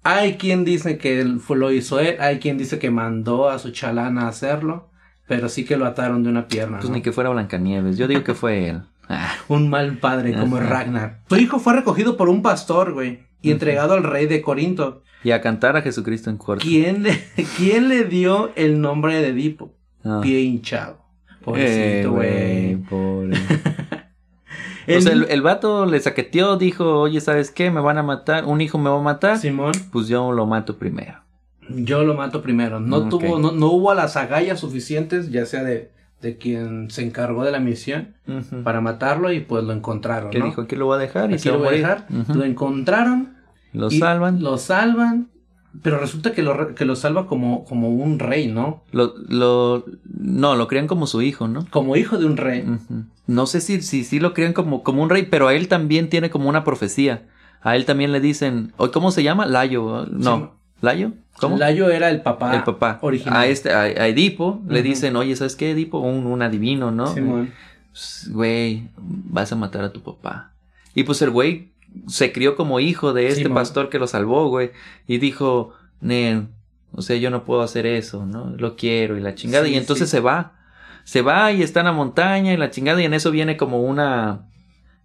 Hay 0.01 0.37
quien 0.37 0.65
dice 0.65 0.97
que 0.97 1.19
él 1.21 1.39
fue- 1.39 1.55
lo 1.57 1.71
hizo 1.71 1.99
él, 1.99 2.17
hay 2.19 2.39
quien 2.39 2.57
dice 2.57 2.79
que 2.79 2.89
mandó 2.89 3.47
a 3.49 3.59
su 3.59 3.69
chalana 3.71 4.23
a 4.23 4.29
hacerlo, 4.29 4.89
pero 5.27 5.47
sí 5.47 5.63
que 5.63 5.77
lo 5.77 5.85
ataron 5.85 6.23
de 6.23 6.29
una 6.29 6.47
pierna. 6.47 6.77
Pues 6.79 6.89
¿no? 6.89 6.95
ni 6.95 7.01
que 7.03 7.11
fuera 7.11 7.29
Blancanieves. 7.29 7.97
Yo 7.97 8.07
digo 8.07 8.23
que 8.23 8.33
fue 8.33 8.69
él. 8.69 8.81
Ah, 9.07 9.33
Un 9.49 9.69
mal 9.69 9.99
padre 9.99 10.33
como 10.35 10.57
Ajá. 10.57 10.65
Ragnar. 10.67 11.19
Su 11.29 11.35
hijo 11.37 11.59
fue 11.59 11.73
recogido 11.73 12.17
por 12.17 12.27
un 12.27 12.41
pastor, 12.41 12.93
güey, 12.93 13.19
y 13.43 13.51
entregado 13.51 13.93
al 13.93 14.03
rey 14.03 14.25
de 14.25 14.41
Corinto. 14.41 15.03
Y 15.23 15.31
a 15.31 15.39
cantar 15.41 15.77
a 15.77 15.81
Jesucristo 15.83 16.29
en 16.31 16.37
corto. 16.37 16.63
¿Quién 16.65 17.03
le, 17.03 17.23
¿Quién 17.57 17.87
le 17.89 18.05
dio 18.05 18.51
el 18.55 18.81
nombre 18.81 19.21
de 19.21 19.27
Edipo? 19.29 19.73
Ah. 20.03 20.19
Pie 20.23 20.39
hinchado. 20.41 20.97
Eh, 21.27 21.43
Pobrecito, 21.45 22.11
güey. 22.13 22.75
pobre. 22.77 23.37
El 24.85 24.97
o 24.97 25.01
sea, 25.01 25.13
el, 25.13 25.27
el 25.29 25.41
vato 25.41 25.85
le 25.85 25.97
saqueteó, 26.01 26.57
dijo, 26.57 26.99
oye, 26.99 27.21
¿sabes 27.21 27.51
qué? 27.51 27.71
Me 27.71 27.79
van 27.79 27.97
a 27.97 28.03
matar, 28.03 28.43
un 28.43 28.59
hijo 28.59 28.77
me 28.77 28.89
va 28.89 28.99
a 28.99 29.01
matar. 29.01 29.37
Simón, 29.37 29.71
Pues 29.93 30.09
yo 30.09 30.33
lo 30.33 30.45
mato 30.45 30.77
primero. 30.77 31.19
yo 31.69 32.03
lo 32.03 32.15
mato 32.15 32.41
primero. 32.41 32.81
No 32.81 33.07
tuvo, 33.07 33.39
no, 33.39 33.53
no 33.53 33.67
hubo 33.67 33.93
las 33.93 34.17
agallas 34.17 34.59
suficientes, 34.59 35.31
ya 35.31 35.45
sea 35.45 35.63
de, 35.63 35.91
de 36.23 36.37
quien 36.37 36.89
se 36.89 37.05
encargó 37.05 37.43
de 37.43 37.51
la 37.51 37.59
misión, 37.59 38.15
para 38.63 38.81
matarlo 38.81 39.31
y 39.31 39.41
pues 39.41 39.63
lo 39.63 39.73
encontraron. 39.73 40.31
Que 40.31 40.39
¿no? 40.39 40.45
dijo, 40.45 40.61
aquí 40.61 40.75
lo 40.75 40.85
voy 40.87 40.95
a 40.95 40.99
dejar 40.99 41.29
y 41.29 41.33
Aquí 41.33 41.43
se 41.43 41.49
lo 41.51 41.59
voy 41.59 41.67
a 41.67 41.69
morir. 41.69 41.81
dejar. 41.81 42.35
Lo 42.35 42.43
encontraron. 42.45 43.33
Lo 43.73 43.91
salvan. 43.91 44.41
Lo 44.41 44.57
salvan. 44.57 45.27
Pero 45.81 45.99
resulta 45.99 46.31
que 46.33 46.43
lo, 46.43 46.75
que 46.75 46.85
lo 46.85 46.95
salva 46.95 47.25
como, 47.27 47.65
como 47.65 47.89
un 47.89 48.19
rey, 48.19 48.47
¿no? 48.47 48.83
Lo, 48.91 49.15
lo, 49.27 49.85
no, 50.05 50.55
lo 50.55 50.67
crían 50.67 50.87
como 50.87 51.07
su 51.07 51.21
hijo, 51.21 51.47
¿no? 51.47 51.65
Como 51.71 51.95
hijo 51.95 52.17
de 52.17 52.25
un 52.25 52.37
rey. 52.37 52.63
No 53.27 53.45
sé 53.47 53.59
si, 53.59 53.81
si, 53.81 54.03
si 54.03 54.19
lo 54.19 54.33
crían 54.33 54.53
como, 54.53 54.83
como 54.83 55.03
un 55.03 55.09
rey, 55.09 55.23
pero 55.29 55.47
a 55.47 55.53
él 55.55 55.67
también 55.67 56.09
tiene 56.09 56.29
como 56.29 56.47
una 56.47 56.63
profecía. 56.63 57.23
A 57.61 57.75
él 57.75 57.85
también 57.85 58.11
le 58.11 58.19
dicen, 58.21 58.71
¿o 58.77 58.91
¿cómo 58.91 59.11
se 59.11 59.23
llama? 59.23 59.45
Layo. 59.45 60.05
No. 60.11 60.55
Sí. 60.83 60.87
¿Layo? 60.87 61.11
¿Cómo? 61.39 61.57
Layo 61.57 61.89
era 61.89 62.09
el 62.09 62.21
papá. 62.21 62.55
el 62.55 62.63
papá. 62.63 62.99
Original. 63.01 63.37
A 63.37 63.47
este, 63.47 63.71
a, 63.71 63.81
a 63.81 64.07
Edipo 64.07 64.61
le 64.67 64.83
dicen, 64.83 65.15
oye, 65.15 65.35
¿sabes 65.35 65.55
qué, 65.55 65.71
Edipo? 65.71 65.99
Un, 65.99 66.27
un 66.27 66.41
adivino, 66.41 66.91
¿no? 66.91 67.07
Simón. 67.07 67.51
Pues, 67.91 68.29
Güey, 68.31 68.89
vas 68.97 69.51
a 69.51 69.55
matar 69.55 69.83
a 69.83 69.93
tu 69.93 70.01
papá. 70.01 70.51
Y 70.95 71.03
pues 71.03 71.21
el 71.21 71.29
güey 71.29 71.71
se 72.07 72.31
crió 72.31 72.55
como 72.55 72.79
hijo 72.79 73.13
de 73.13 73.27
este 73.27 73.49
pastor 73.49 73.89
que 73.89 73.99
lo 73.99 74.07
salvó, 74.07 74.49
güey. 74.49 74.71
Y 75.07 75.19
dijo, 75.19 75.73
Nen, 76.01 76.49
o 76.91 77.01
sea, 77.01 77.17
yo 77.17 77.29
no 77.29 77.43
puedo 77.43 77.61
hacer 77.61 77.85
eso, 77.85 78.25
¿no? 78.25 78.53
Lo 78.57 78.75
quiero 78.75 79.17
y 79.17 79.21
la 79.21 79.35
chingada. 79.35 79.65
Sí, 79.65 79.73
y 79.73 79.75
entonces 79.75 80.09
sí. 80.09 80.17
se 80.17 80.19
va. 80.19 80.53
Se 81.03 81.21
va 81.21 81.51
y 81.51 81.61
está 81.61 81.81
en 81.81 81.87
la 81.87 81.91
montaña 81.91 82.53
y 82.53 82.57
la 82.57 82.71
chingada. 82.71 83.01
Y 83.01 83.05
en 83.05 83.13
eso 83.13 83.31
viene 83.31 83.57
como 83.57 83.81
una... 83.81 84.47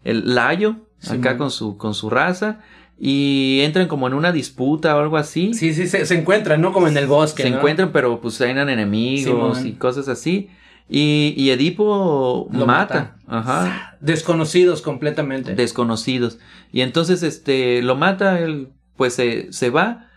El 0.04 0.34
layo, 0.34 0.76
acá 1.10 1.36
con 1.36 1.50
su, 1.50 1.76
con 1.76 1.92
su 1.92 2.08
raza. 2.08 2.60
Y 3.00 3.60
entran 3.62 3.86
como 3.86 4.08
en 4.08 4.14
una 4.14 4.32
disputa 4.32 4.96
o 4.96 5.00
algo 5.00 5.16
así. 5.16 5.54
Sí, 5.54 5.72
sí, 5.72 5.86
se, 5.86 6.04
se 6.04 6.18
encuentran, 6.18 6.60
¿no? 6.60 6.72
Como 6.72 6.88
en 6.88 6.96
el 6.96 7.06
bosque. 7.06 7.44
se 7.44 7.50
¿no? 7.50 7.58
encuentran, 7.58 7.92
pero 7.92 8.20
pues 8.20 8.40
eran 8.40 8.68
enemigos 8.68 9.58
Simón. 9.58 9.66
y 9.68 9.72
cosas 9.74 10.08
así. 10.08 10.50
Y, 10.90 11.34
y 11.36 11.50
Edipo 11.50 12.48
Lo 12.50 12.66
mata. 12.66 12.94
mata. 12.94 13.16
Ajá 13.26 13.96
Desconocidos 14.00 14.82
completamente. 14.82 15.54
desconocidos. 15.54 16.38
Y 16.72 16.80
entonces, 16.80 17.22
este, 17.22 17.82
lo 17.82 17.94
mata, 17.94 18.40
él, 18.40 18.68
pues 18.96 19.14
se, 19.14 19.52
se 19.52 19.70
va. 19.70 20.07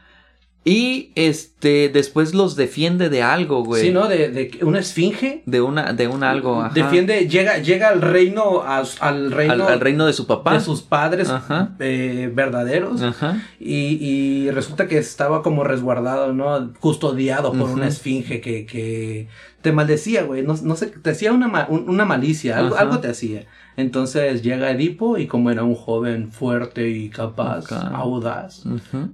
Y 0.64 1.12
este, 1.16 1.90
después 1.90 2.36
los 2.36 2.56
defiende 2.56 3.10
de 3.10 3.24
algo, 3.24 3.64
güey. 3.64 3.82
Sí, 3.82 3.92
¿no? 3.92 4.08
De, 4.08 4.30
de 4.30 4.60
una 4.64 4.78
esfinge. 4.78 5.42
De 5.48 5.60
una, 5.60 5.94
de 5.94 6.08
un 6.08 6.24
algo, 6.24 6.62
ajá. 6.62 6.72
Defiende, 6.72 7.28
llega, 7.28 7.58
llega 7.58 7.90
al 7.90 8.00
reino, 8.04 8.62
a- 8.62 8.84
al 9.00 9.32
reino, 9.32 9.54
al, 9.54 9.62
al 9.64 9.80
reino 9.80 10.06
de 10.06 10.14
su 10.14 10.28
papá. 10.28 10.54
de 10.54 10.60
sus 10.60 10.84
padres 10.84 11.30
Ajá. 11.32 11.72
eh, 11.80 12.32
verdaderos. 12.32 13.02
Ajá. 13.02 13.42
Y, 13.60 13.98
y 14.06 14.52
resulta 14.52 14.88
que 14.88 15.00
estaba 15.00 15.42
como 15.42 15.64
resguardado, 15.64 16.32
¿no? 16.32 16.72
Custodiado 16.80 17.54
por 17.54 17.72
una 17.72 17.88
esfinge 17.88 18.40
que, 18.40 18.68
que 18.68 19.30
te 19.64 19.72
maldecía, 19.72 20.22
güey. 20.26 20.44
No, 20.44 20.56
no 20.62 20.76
sé, 20.76 20.88
te 20.88 21.10
hacía 21.10 21.32
una, 21.34 21.48
ma- 21.48 21.68
una 21.72 22.06
malicia, 22.06 22.60
algo, 22.60 22.76
algo 22.76 23.00
te 23.00 23.08
hacía. 23.10 23.48
Entonces 23.78 24.44
llega 24.44 24.70
Edipo 24.70 25.18
y 25.18 25.26
como 25.26 25.50
era 25.50 25.64
un 25.64 25.74
joven 25.74 26.32
fuerte 26.32 26.88
y 26.90 27.10
capaz, 27.10 27.72
audaz, 27.72 28.64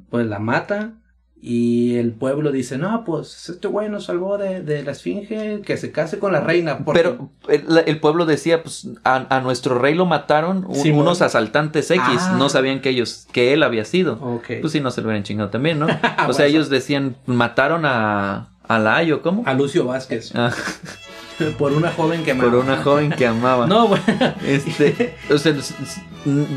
pues 0.10 0.26
la 0.26 0.40
mata. 0.40 0.92
Y 1.40 1.96
el 1.98 2.14
pueblo 2.14 2.52
dice, 2.52 2.78
no, 2.80 3.04
pues 3.06 3.50
este 3.50 3.68
güey 3.68 3.90
nos 3.90 4.06
salvó 4.06 4.38
de, 4.40 4.62
de 4.64 4.82
la 4.84 4.92
esfinge, 4.92 5.62
que 5.62 5.78
se 5.78 5.92
case 5.92 6.18
con 6.18 6.32
la 6.34 6.42
reina. 6.42 6.80
porque-". 6.84 7.00
Pero 7.02 7.30
el, 7.48 7.84
el 7.86 8.00
pueblo 8.00 8.26
decía, 8.26 8.64
pues, 8.64 8.88
a, 9.04 9.28
a 9.36 9.42
nuestro 9.42 9.78
rey 9.78 9.94
lo 9.94 10.06
mataron 10.08 10.66
un- 10.68 10.92
unos 10.94 11.22
asaltantes 11.22 11.92
X. 11.92 12.02
Ah. 12.08 12.36
No 12.40 12.50
sabían 12.50 12.82
que 12.82 12.90
ellos, 12.90 13.28
que 13.32 13.54
él 13.54 13.62
había 13.64 13.86
sido. 13.86 14.20
Pues 14.62 14.74
sí, 14.74 14.80
no 14.82 14.90
se 14.92 15.02
lo 15.02 15.08
hubieran 15.08 15.24
chingado 15.24 15.50
también, 15.50 15.78
¿no? 15.80 15.88
O 16.28 16.34
sea, 16.34 16.48
ellos 16.48 16.70
decían, 16.70 17.16
mataron 17.28 17.86
a, 17.86 18.50
a 18.68 18.80
Layo, 18.80 19.22
¿cómo? 19.22 19.44
A 19.46 19.54
Lucio 19.54 19.86
Vázquez, 19.86 20.32
Ah, 20.36 20.52
por 21.58 21.74
una 21.74 21.92
joven 21.92 22.24
que 22.24 22.34
por 22.36 22.46
amaba. 22.46 22.62
una 22.64 22.78
joven 22.78 23.12
que 23.12 23.28
amaba. 23.28 23.68
No, 23.68 23.88
bueno. 23.88 24.04
Este, 24.46 25.16
o 25.30 25.38
sea, 25.38 25.54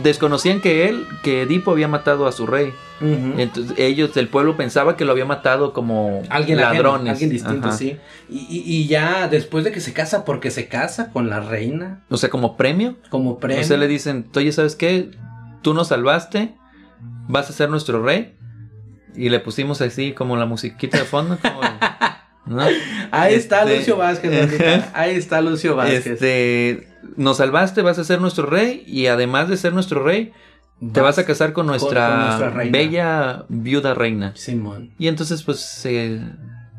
desconocían 0.02 0.60
que 0.60 0.88
él, 0.88 1.06
que 1.22 1.42
Edipo 1.42 1.70
había 1.72 1.88
matado 1.88 2.26
a 2.26 2.32
su 2.32 2.46
rey. 2.46 2.72
Entonces, 3.02 3.78
ellos, 3.78 4.14
el 4.18 4.28
pueblo 4.28 4.58
pensaba 4.58 4.94
que 4.94 5.06
lo 5.06 5.12
había 5.12 5.24
matado 5.24 5.72
como 5.72 6.22
Alguien 6.28 6.58
ajeno, 6.60 6.82
ladrones. 6.82 7.12
alguien 7.12 7.30
distinto, 7.30 7.68
Ajá. 7.68 7.76
sí. 7.78 7.96
Y, 8.28 8.40
y- 8.50 8.62
y 8.66 8.86
ya 8.88 9.26
después 9.26 9.64
de 9.64 9.72
que 9.72 9.80
se 9.80 9.94
casa, 9.94 10.26
porque 10.26 10.50
se 10.50 10.68
casa 10.68 11.10
con 11.10 11.30
la 11.30 11.40
reina 11.40 12.02
O 12.10 12.18
sea, 12.18 12.28
como 12.28 12.58
premio. 12.58 12.96
como 13.08 13.38
premio. 13.38 13.62
O 13.62 13.64
sea, 13.64 13.78
le 13.78 13.88
dicen, 13.88 14.26
oye, 14.36 14.52
¿sabes 14.52 14.76
qué? 14.76 15.10
Tú 15.62 15.72
nos 15.72 15.88
salvaste, 15.88 16.54
vas 17.26 17.48
a 17.48 17.54
ser 17.54 17.70
nuestro 17.70 18.02
rey. 18.02 18.36
Y 19.16 19.30
le 19.30 19.40
pusimos 19.40 19.80
así 19.80 20.12
como 20.12 20.36
la 20.36 20.44
musiquita 20.44 20.98
de 20.98 21.04
fondo. 21.04 21.38
como- 21.40 21.60
¿no? 22.46 22.62
Ahí 23.10 23.34
está 23.34 23.62
Este- 23.62 23.76
Lucio 23.78 23.96
Vázquez, 23.96 24.38
bandita. 24.38 24.90
Ahí 24.94 25.14
está 25.16 25.40
Lucio 25.40 25.76
Vázquez. 25.76 26.06
Este, 26.06 26.88
nos 27.16 27.38
salvaste, 27.38 27.82
vas 27.82 27.98
a 27.98 28.04
ser 28.04 28.20
nuestro 28.20 28.46
rey. 28.46 28.84
Y 28.86 29.06
además 29.06 29.48
de 29.48 29.56
ser 29.56 29.72
nuestro 29.72 30.02
rey, 30.02 30.32
te 30.92 31.00
vas 31.00 31.18
a 31.18 31.24
casar 31.24 31.52
con 31.52 31.66
nuestra, 31.66 32.08
con 32.08 32.26
nuestra 32.26 32.50
reina. 32.50 32.72
bella 32.72 33.44
viuda 33.48 33.94
reina. 33.94 34.32
Simón. 34.34 34.94
Y 34.98 35.08
entonces, 35.08 35.42
pues, 35.42 35.60
se, 35.60 36.20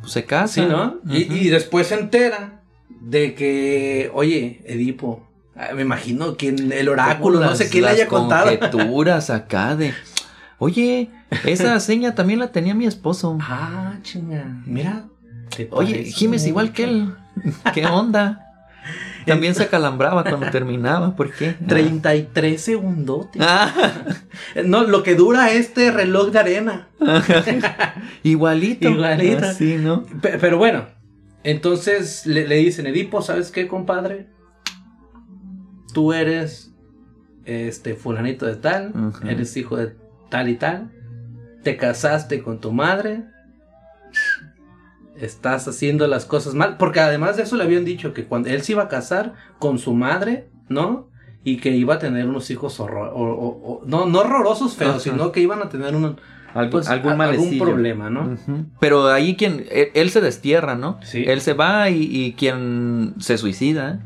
pues, 0.01 0.11
se 0.11 0.25
casa. 0.25 0.53
Sí, 0.53 0.61
¿no? 0.61 0.99
Y, 1.09 1.49
después 1.49 1.87
se 1.87 1.95
entera 1.95 2.63
de 2.89 3.35
que, 3.35 4.09
oye, 4.13 4.61
Edipo, 4.65 5.29
ah, 5.55 5.69
me 5.75 5.83
imagino 5.83 6.35
que 6.35 6.49
en 6.49 6.71
el 6.71 6.89
oráculo, 6.89 7.39
no 7.39 7.55
sé 7.55 7.69
quién 7.69 7.85
le 7.85 7.91
haya 7.91 8.07
contado. 8.07 8.47
conjeturas 8.47 9.29
acá 9.29 9.75
de... 9.75 9.93
Oye, 10.57 11.09
esa 11.45 11.79
seña 11.79 12.13
también 12.13 12.39
la 12.39 12.51
tenía 12.51 12.75
mi 12.75 12.85
esposo. 12.85 13.37
Ah, 13.41 13.97
chinga. 14.03 14.61
Mira. 14.65 15.05
Oye, 15.71 16.03
Jiménez 16.05 16.45
igual 16.47 16.71
que 16.73 16.83
él. 16.83 17.13
¿Qué 17.73 17.85
onda? 17.85 18.47
También 19.25 19.53
se 19.53 19.63
acalambraba 19.63 20.23
cuando 20.23 20.49
terminaba, 20.49 21.15
¿por 21.15 21.31
qué? 21.31 21.51
33 21.67 22.59
segundos. 22.59 23.27
Ah, 23.39 23.71
No, 24.65 24.83
lo 24.83 25.03
que 25.03 25.15
dura 25.15 25.51
este 25.51 25.91
reloj 25.91 26.31
de 26.31 26.39
arena. 26.39 26.87
igualito. 28.23 28.89
Igualito. 28.89 29.45
Así, 29.45 29.75
¿no? 29.77 30.03
Pe- 30.03 30.37
Pero 30.39 30.57
bueno, 30.57 30.85
entonces 31.43 32.25
le, 32.25 32.47
le 32.47 32.55
dicen, 32.55 32.87
Edipo, 32.87 33.21
¿sabes 33.21 33.51
qué, 33.51 33.67
compadre? 33.67 34.27
Tú 35.93 36.13
eres 36.13 36.71
este 37.45 37.95
fulanito 37.95 38.45
de 38.45 38.55
tal, 38.55 38.93
eres 39.27 39.55
hijo 39.57 39.75
de 39.77 39.95
tal 40.29 40.47
y 40.49 40.55
tal, 40.55 40.89
te 41.63 41.75
casaste 41.75 42.41
con 42.41 42.59
tu 42.61 42.71
madre, 42.71 43.23
estás 45.25 45.67
haciendo 45.67 46.07
las 46.07 46.25
cosas 46.25 46.53
mal, 46.53 46.77
porque 46.77 46.99
además 46.99 47.37
de 47.37 47.43
eso 47.43 47.55
le 47.55 47.63
habían 47.63 47.85
dicho 47.85 48.13
que 48.13 48.25
cuando 48.25 48.49
él 48.49 48.61
se 48.61 48.73
iba 48.73 48.83
a 48.83 48.87
casar 48.87 49.33
con 49.59 49.77
su 49.79 49.93
madre, 49.93 50.49
¿no? 50.69 51.09
Y 51.43 51.57
que 51.57 51.71
iba 51.71 51.95
a 51.95 51.99
tener 51.99 52.27
unos 52.27 52.49
hijos 52.51 52.79
horror, 52.79 53.11
o- 53.15 53.19
o- 53.21 53.73
o- 53.73 53.81
no, 53.85 54.05
no 54.05 54.19
horrorosos 54.19 54.75
feos, 54.75 54.91
Ajá. 54.95 54.99
sino 54.99 55.31
que 55.31 55.39
iban 55.39 55.61
a 55.61 55.69
tener 55.69 55.95
un, 55.95 56.17
Algún, 56.53 56.69
pues, 56.71 56.89
algún 56.89 57.19
a- 57.21 57.25
algún 57.25 57.57
problema, 57.57 58.09
¿no? 58.09 58.37
Pero 58.79 59.07
ahí 59.07 59.35
quien, 59.37 59.65
él, 59.71 59.87
él 59.93 60.09
se 60.09 60.19
destierra, 60.21 60.75
¿no? 60.75 60.99
Sí. 61.01 61.23
Él 61.25 61.39
se 61.41 61.53
va 61.53 61.89
y, 61.89 62.03
y 62.03 62.33
quien 62.33 63.15
se 63.19 63.37
suicida, 63.37 64.01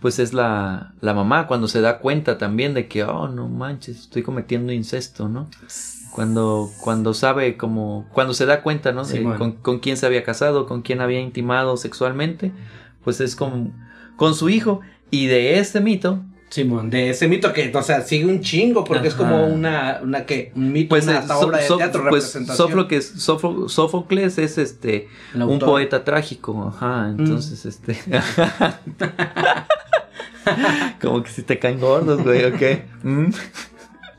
pues 0.00 0.18
es 0.18 0.32
la, 0.34 0.94
la 1.00 1.14
mamá 1.14 1.46
cuando 1.46 1.66
se 1.66 1.80
da 1.80 1.98
cuenta 1.98 2.38
también 2.38 2.74
de 2.74 2.86
que, 2.88 3.04
oh, 3.04 3.26
no 3.28 3.48
manches, 3.48 3.98
estoy 4.02 4.22
cometiendo 4.22 4.72
incesto, 4.72 5.28
¿no? 5.28 5.48
Cuando, 6.14 6.70
cuando 6.80 7.12
sabe 7.12 7.56
como, 7.56 8.06
cuando 8.12 8.34
se 8.34 8.46
da 8.46 8.62
cuenta, 8.62 8.92
¿no? 8.92 9.04
Simón. 9.04 9.36
con, 9.36 9.52
con 9.52 9.78
quién 9.80 9.96
se 9.96 10.06
había 10.06 10.22
casado, 10.22 10.64
con 10.66 10.82
quién 10.82 11.00
había 11.00 11.18
intimado 11.20 11.76
sexualmente, 11.76 12.52
pues 13.02 13.20
es 13.20 13.34
con, 13.34 13.72
con 14.16 14.34
su 14.36 14.48
hijo. 14.48 14.80
Y 15.10 15.26
de 15.26 15.58
este 15.58 15.80
mito, 15.80 16.20
Simón, 16.50 16.88
de 16.88 17.10
ese 17.10 17.26
mito 17.26 17.52
que, 17.52 17.72
o 17.74 17.82
sea, 17.82 18.02
sigue 18.02 18.26
un 18.26 18.40
chingo 18.42 18.84
porque 18.84 19.08
es 19.08 19.14
Ajá. 19.14 19.24
como 19.24 19.46
una, 19.48 19.98
una 20.04 20.24
que, 20.24 20.52
un 20.54 20.70
mito, 20.72 20.90
pues, 20.90 21.04
una 21.08 21.26
So- 21.26 21.40
obra 21.40 21.58
de 21.58 21.66
So- 21.66 21.78
teatro, 21.78 22.04
pues 22.08 22.26
representación. 22.32 22.56
Sófocles, 22.68 23.12
Sófo- 23.18 23.68
Sófocles 23.68 24.38
es 24.38 24.56
este 24.58 25.08
un 25.34 25.58
poeta 25.58 26.04
trágico, 26.04 26.72
ajá, 26.76 27.08
entonces 27.10 27.66
este 27.66 27.98
como 31.00 31.22
que 31.22 31.30
si 31.30 31.42
te 31.42 31.58
caen 31.58 31.80
gordos, 31.80 32.22
güey, 32.22 32.44
¿ok? 32.44 32.62
Mm. 33.04 33.26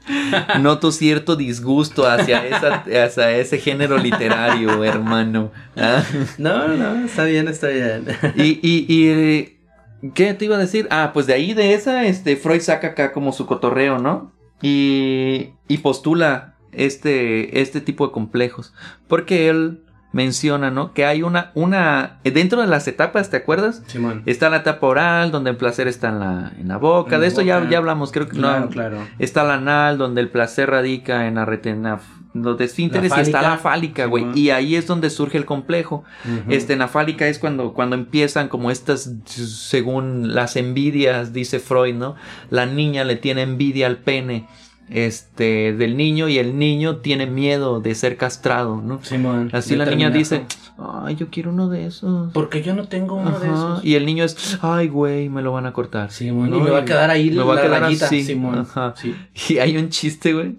Noto 0.62 0.92
cierto 0.92 1.36
disgusto 1.36 2.08
hacia 2.08 2.46
esa 2.46 2.84
hacia 3.06 3.32
ese 3.38 3.58
género 3.58 3.98
literario, 3.98 4.84
hermano. 4.84 5.52
Ah. 5.76 6.04
No, 6.38 6.68
no, 6.70 7.06
está 7.06 7.24
bien, 7.26 7.48
está 7.48 7.68
bien. 7.68 8.06
Y, 8.36 8.60
y, 8.62 8.86
y 8.88 10.12
¿qué 10.14 10.34
te 10.34 10.46
iba 10.46 10.56
a 10.56 10.60
decir? 10.60 10.88
Ah, 10.92 11.12
pues 11.14 11.28
de 11.28 11.34
ahí 11.34 11.54
de 11.54 11.74
esa, 11.74 12.06
este, 12.06 12.36
Freud 12.36 12.62
saca 12.62 12.88
acá 12.90 13.12
como 13.12 13.32
su 13.32 13.46
cotorreo, 13.46 13.98
¿no? 14.00 14.32
Y, 14.62 15.52
y 15.68 15.80
postula 15.80 16.56
este, 16.72 17.62
este 17.62 17.82
tipo 17.82 18.08
de 18.08 18.14
complejos. 18.14 18.74
Porque 19.08 19.50
él 19.50 19.85
menciona, 20.16 20.72
¿no? 20.72 20.94
Que 20.94 21.06
hay 21.06 21.24
una, 21.24 21.52
una, 21.56 22.20
dentro 22.24 22.62
de 22.62 22.68
las 22.68 22.88
etapas, 22.88 23.30
¿te 23.30 23.36
acuerdas? 23.36 23.84
Simón. 23.88 24.24
Está 24.26 24.50
la 24.50 24.58
etapa 24.58 24.88
oral, 24.88 25.30
donde 25.30 25.50
el 25.50 25.58
placer 25.58 25.90
está 25.90 26.08
en 26.08 26.20
la, 26.22 26.54
en 26.58 26.70
la 26.70 26.78
boca. 26.78 27.16
En 27.16 27.20
de 27.20 27.26
la 27.26 27.28
esto 27.28 27.42
ya, 27.42 27.58
boca. 27.60 27.70
ya 27.70 27.80
hablamos, 27.80 28.14
creo 28.14 28.26
que 28.30 28.38
Claro, 28.38 28.62
no. 28.62 28.70
claro. 28.70 29.00
Está 29.20 29.44
la 29.44 29.56
anal, 29.56 29.98
donde 29.98 30.22
el 30.22 30.30
placer 30.30 30.70
radica 30.70 31.28
en 31.28 31.36
la 31.36 31.44
retena, 31.44 32.00
los 32.34 32.60
esfínteres 32.62 33.12
y 33.18 33.20
está 33.20 33.42
la 33.42 33.58
fálica, 33.58 34.06
güey. 34.06 34.28
Y 34.36 34.52
ahí 34.52 34.78
es 34.78 34.88
donde 34.88 35.10
surge 35.10 35.38
el 35.38 35.46
complejo. 35.46 36.06
Este, 36.48 36.72
en 36.74 36.80
la 36.80 36.88
fálica 36.88 37.28
es 37.28 37.38
cuando, 37.38 37.74
cuando 37.74 37.98
empiezan 37.98 38.48
como 38.48 38.72
estas, 38.72 39.12
según 39.26 40.34
las 40.34 40.56
envidias, 40.56 41.34
dice 41.34 41.60
Freud, 41.60 41.96
¿no? 41.96 42.16
La 42.50 42.66
niña 42.66 43.04
le 43.04 43.18
tiene 43.18 43.42
envidia 43.42 43.88
al 43.88 43.98
pene, 43.98 44.48
este, 44.90 45.74
del 45.74 45.98
niño 45.98 46.28
y 46.30 46.38
el 46.38 46.58
niño 46.58 46.98
tiene 46.98 47.26
miedo 47.26 47.80
de 47.80 47.96
ser 47.96 48.18
castrado, 48.18 48.82
¿no? 48.82 49.04
Simón. 49.04 49.50
Así 49.54 49.76
la 49.76 49.86
niña 49.86 50.10
dice, 50.10 50.46
ay, 50.78 51.16
yo 51.16 51.30
quiero 51.30 51.52
uno 51.52 51.70
de 51.70 51.86
esos. 51.88 52.32
Porque 52.34 52.62
yo 52.62 52.76
no 52.76 52.88
tengo 52.88 53.16
uno 53.16 53.40
de 53.40 53.48
esos. 53.48 53.84
Y 53.86 53.96
el 53.96 54.06
niño 54.06 54.24
es, 54.24 54.60
ay, 54.62 54.88
güey, 54.88 55.30
me 55.30 55.42
lo 55.42 55.52
van 55.52 55.66
a 55.66 55.74
cortar. 55.74 56.12
Simón, 56.12 56.50
¿no? 56.52 56.58
y 56.58 56.62
me 56.62 56.70
va 56.70 56.80
a 56.80 56.86
quedar 56.86 57.10
ahí 57.10 57.32
me 57.32 57.44
va 57.44 57.54
a 57.54 57.56
la 57.56 57.62
quedar 57.64 57.82
rayita, 57.82 58.06
así, 58.06 58.24
Simón. 58.24 58.60
ajá. 58.60 58.94
Sí. 58.98 59.16
Y 59.50 59.58
hay 59.60 59.78
un 59.78 59.90
chiste, 59.90 60.34
güey. 60.34 60.56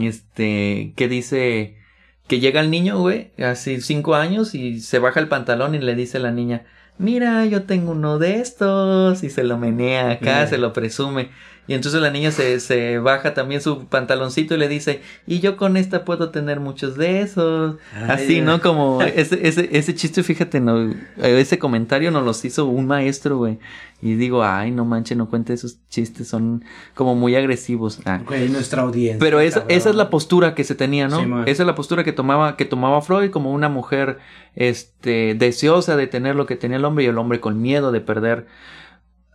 Este, 0.00 0.92
que 0.96 1.08
dice 1.08 1.76
que 2.26 2.40
llega 2.40 2.60
el 2.60 2.70
niño, 2.70 2.98
güey, 2.98 3.32
así 3.38 3.80
cinco 3.80 4.14
años 4.14 4.54
y 4.54 4.80
se 4.80 4.98
baja 4.98 5.20
el 5.20 5.28
pantalón 5.28 5.74
y 5.74 5.78
le 5.78 5.94
dice 5.94 6.16
a 6.16 6.20
la 6.20 6.30
niña, 6.30 6.64
mira, 6.98 7.44
yo 7.46 7.64
tengo 7.64 7.92
uno 7.92 8.18
de 8.18 8.40
estos 8.40 9.22
y 9.22 9.30
se 9.30 9.44
lo 9.44 9.58
menea 9.58 10.12
acá, 10.12 10.36
Mira. 10.36 10.46
se 10.46 10.58
lo 10.58 10.72
presume. 10.72 11.30
Y 11.66 11.72
entonces 11.72 12.02
la 12.02 12.10
niña 12.10 12.30
se, 12.30 12.60
se 12.60 12.98
baja 12.98 13.32
también 13.32 13.62
su 13.62 13.86
pantaloncito 13.86 14.54
y 14.54 14.58
le 14.58 14.68
dice, 14.68 15.00
y 15.26 15.40
yo 15.40 15.56
con 15.56 15.78
esta 15.78 16.04
puedo 16.04 16.30
tener 16.30 16.60
muchos 16.60 16.96
de 16.96 17.22
esos. 17.22 17.76
Así, 18.06 18.42
¿no? 18.42 18.60
Como 18.60 19.00
ese, 19.02 19.46
ese, 19.48 19.70
ese 19.72 19.94
chiste, 19.94 20.22
fíjate, 20.22 20.60
no, 20.60 20.94
ese 21.16 21.58
comentario 21.58 22.10
nos 22.10 22.22
los 22.22 22.44
hizo 22.44 22.66
un 22.66 22.86
maestro, 22.86 23.38
güey. 23.38 23.58
Y 24.02 24.16
digo, 24.16 24.44
ay, 24.44 24.70
no 24.70 24.84
manches, 24.84 25.16
no 25.16 25.30
cuente 25.30 25.54
esos 25.54 25.78
chistes, 25.88 26.28
son 26.28 26.62
como 26.94 27.14
muy 27.14 27.34
agresivos. 27.34 28.00
Ah. 28.04 28.20
Nuestra 28.50 28.82
audiencia. 28.82 29.18
Pero 29.18 29.40
esa, 29.40 29.60
cabrón. 29.60 29.76
esa 29.78 29.88
es 29.88 29.96
la 29.96 30.10
postura 30.10 30.54
que 30.54 30.64
se 30.64 30.74
tenía, 30.74 31.08
¿no? 31.08 31.20
Sí, 31.20 31.50
esa 31.50 31.62
es 31.62 31.66
la 31.66 31.74
postura 31.74 32.04
que 32.04 32.12
tomaba, 32.12 32.58
que 32.58 32.66
tomaba 32.66 33.00
Freud 33.00 33.30
como 33.30 33.50
una 33.52 33.70
mujer, 33.70 34.18
este, 34.54 35.34
deseosa 35.34 35.96
de 35.96 36.06
tener 36.06 36.36
lo 36.36 36.44
que 36.44 36.56
tenía 36.56 36.76
el 36.76 36.84
hombre 36.84 37.04
y 37.04 37.06
el 37.06 37.16
hombre 37.16 37.40
con 37.40 37.62
miedo 37.62 37.90
de 37.90 38.02
perder. 38.02 38.46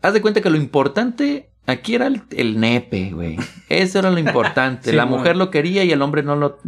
Haz 0.03 0.13
de 0.13 0.21
cuenta 0.21 0.41
que 0.41 0.51
lo 0.51 0.57
importante 0.57 1.48
aquí 1.67 1.95
era 1.95 2.07
el, 2.07 2.21
el 2.31 2.59
nepe, 2.59 3.11
güey. 3.11 3.37
Eso 3.69 3.99
era 3.99 4.11
lo 4.11 4.19
importante. 4.27 4.89
Sí, 4.91 4.95
la 4.95 5.05
man. 5.05 5.19
mujer 5.19 5.35
lo 5.37 5.49
quería 5.51 5.83
y 5.83 5.91
el 5.91 6.01
hombre 6.01 6.23
no 6.23 6.35
lo, 6.35 6.59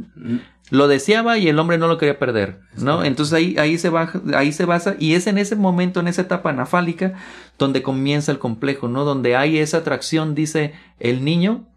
lo 0.69 0.87
deseaba 0.87 1.37
y 1.37 1.47
el 1.49 1.57
hombre 1.59 1.77
no 1.77 1.87
lo 1.87 1.97
quería 1.97 2.17
perder, 2.19 2.59
¿no? 2.77 3.03
Entonces 3.03 3.33
ahí, 3.33 3.55
ahí 3.57 3.77
se 3.77 3.89
baja, 3.89 4.21
ahí 4.35 4.51
se 4.53 4.65
basa, 4.65 4.95
y 4.99 5.15
es 5.15 5.27
en 5.27 5.37
ese 5.37 5.55
momento, 5.55 5.99
en 5.99 6.07
esa 6.07 6.21
etapa 6.21 6.49
anafálica, 6.51 7.13
donde 7.57 7.81
comienza 7.83 8.31
el 8.31 8.39
complejo, 8.39 8.87
¿no? 8.87 9.03
Donde 9.03 9.35
hay 9.35 9.57
esa 9.57 9.77
atracción, 9.77 10.33
dice 10.35 10.73
el 10.99 11.23
niño, 11.25 11.67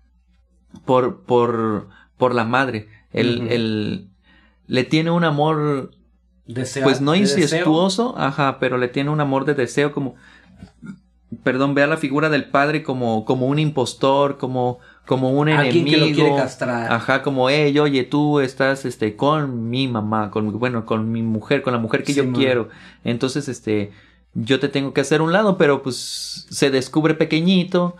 por, 0.85 1.23
por, 1.23 1.89
por 2.17 2.35
la 2.35 2.45
madre. 2.45 2.89
El, 3.13 3.49
el, 3.49 4.09
le 4.67 4.85
tiene 4.85 5.11
un 5.11 5.25
amor, 5.25 5.93
Desea- 6.47 6.83
pues 6.83 7.01
no 7.01 7.13
de 7.13 7.19
incestuoso, 7.19 8.15
ajá, 8.19 8.59
pero 8.59 8.77
le 8.77 8.89
tiene 8.89 9.11
un 9.11 9.21
amor 9.21 9.45
de 9.45 9.55
deseo 9.55 9.93
como, 9.93 10.15
perdón, 11.43 11.75
ve 11.75 11.83
a 11.83 11.87
la 11.87 11.97
figura 11.97 12.29
del 12.31 12.45
padre 12.47 12.83
como, 12.83 13.25
como 13.25 13.47
un 13.47 13.59
impostor, 13.59 14.39
como, 14.39 14.79
como 15.07 15.31
un. 15.31 15.49
Alguien 15.49 15.87
enemigo. 15.87 16.05
que 16.05 16.11
lo 16.11 16.17
quiere 16.17 16.37
castrar. 16.37 16.93
Ajá, 16.93 17.23
como, 17.23 17.49
hey, 17.51 17.79
oye, 17.79 18.05
tú 18.05 18.41
estás, 18.41 18.85
este, 18.85 19.17
con 19.17 19.69
mi 19.71 19.89
mamá, 19.89 20.31
con, 20.31 20.59
bueno, 20.59 20.85
con 20.87 21.11
mi 21.11 21.23
mujer, 21.23 21.63
con 21.63 21.73
la 21.73 21.79
mujer 21.79 22.05
que 22.05 22.13
Sí, 22.13 22.19
yo 22.19 22.25
man. 22.25 22.35
quiero. 22.35 22.69
Entonces, 23.05 23.49
este, 23.49 23.93
yo 24.35 24.61
te 24.61 24.69
tengo 24.69 24.93
que 24.93 25.01
hacer 25.01 25.23
un 25.23 25.33
lado, 25.33 25.57
pero 25.59 25.83
pues 25.83 26.47
se 26.51 26.71
descubre 26.71 27.15
pequeñito 27.15 27.97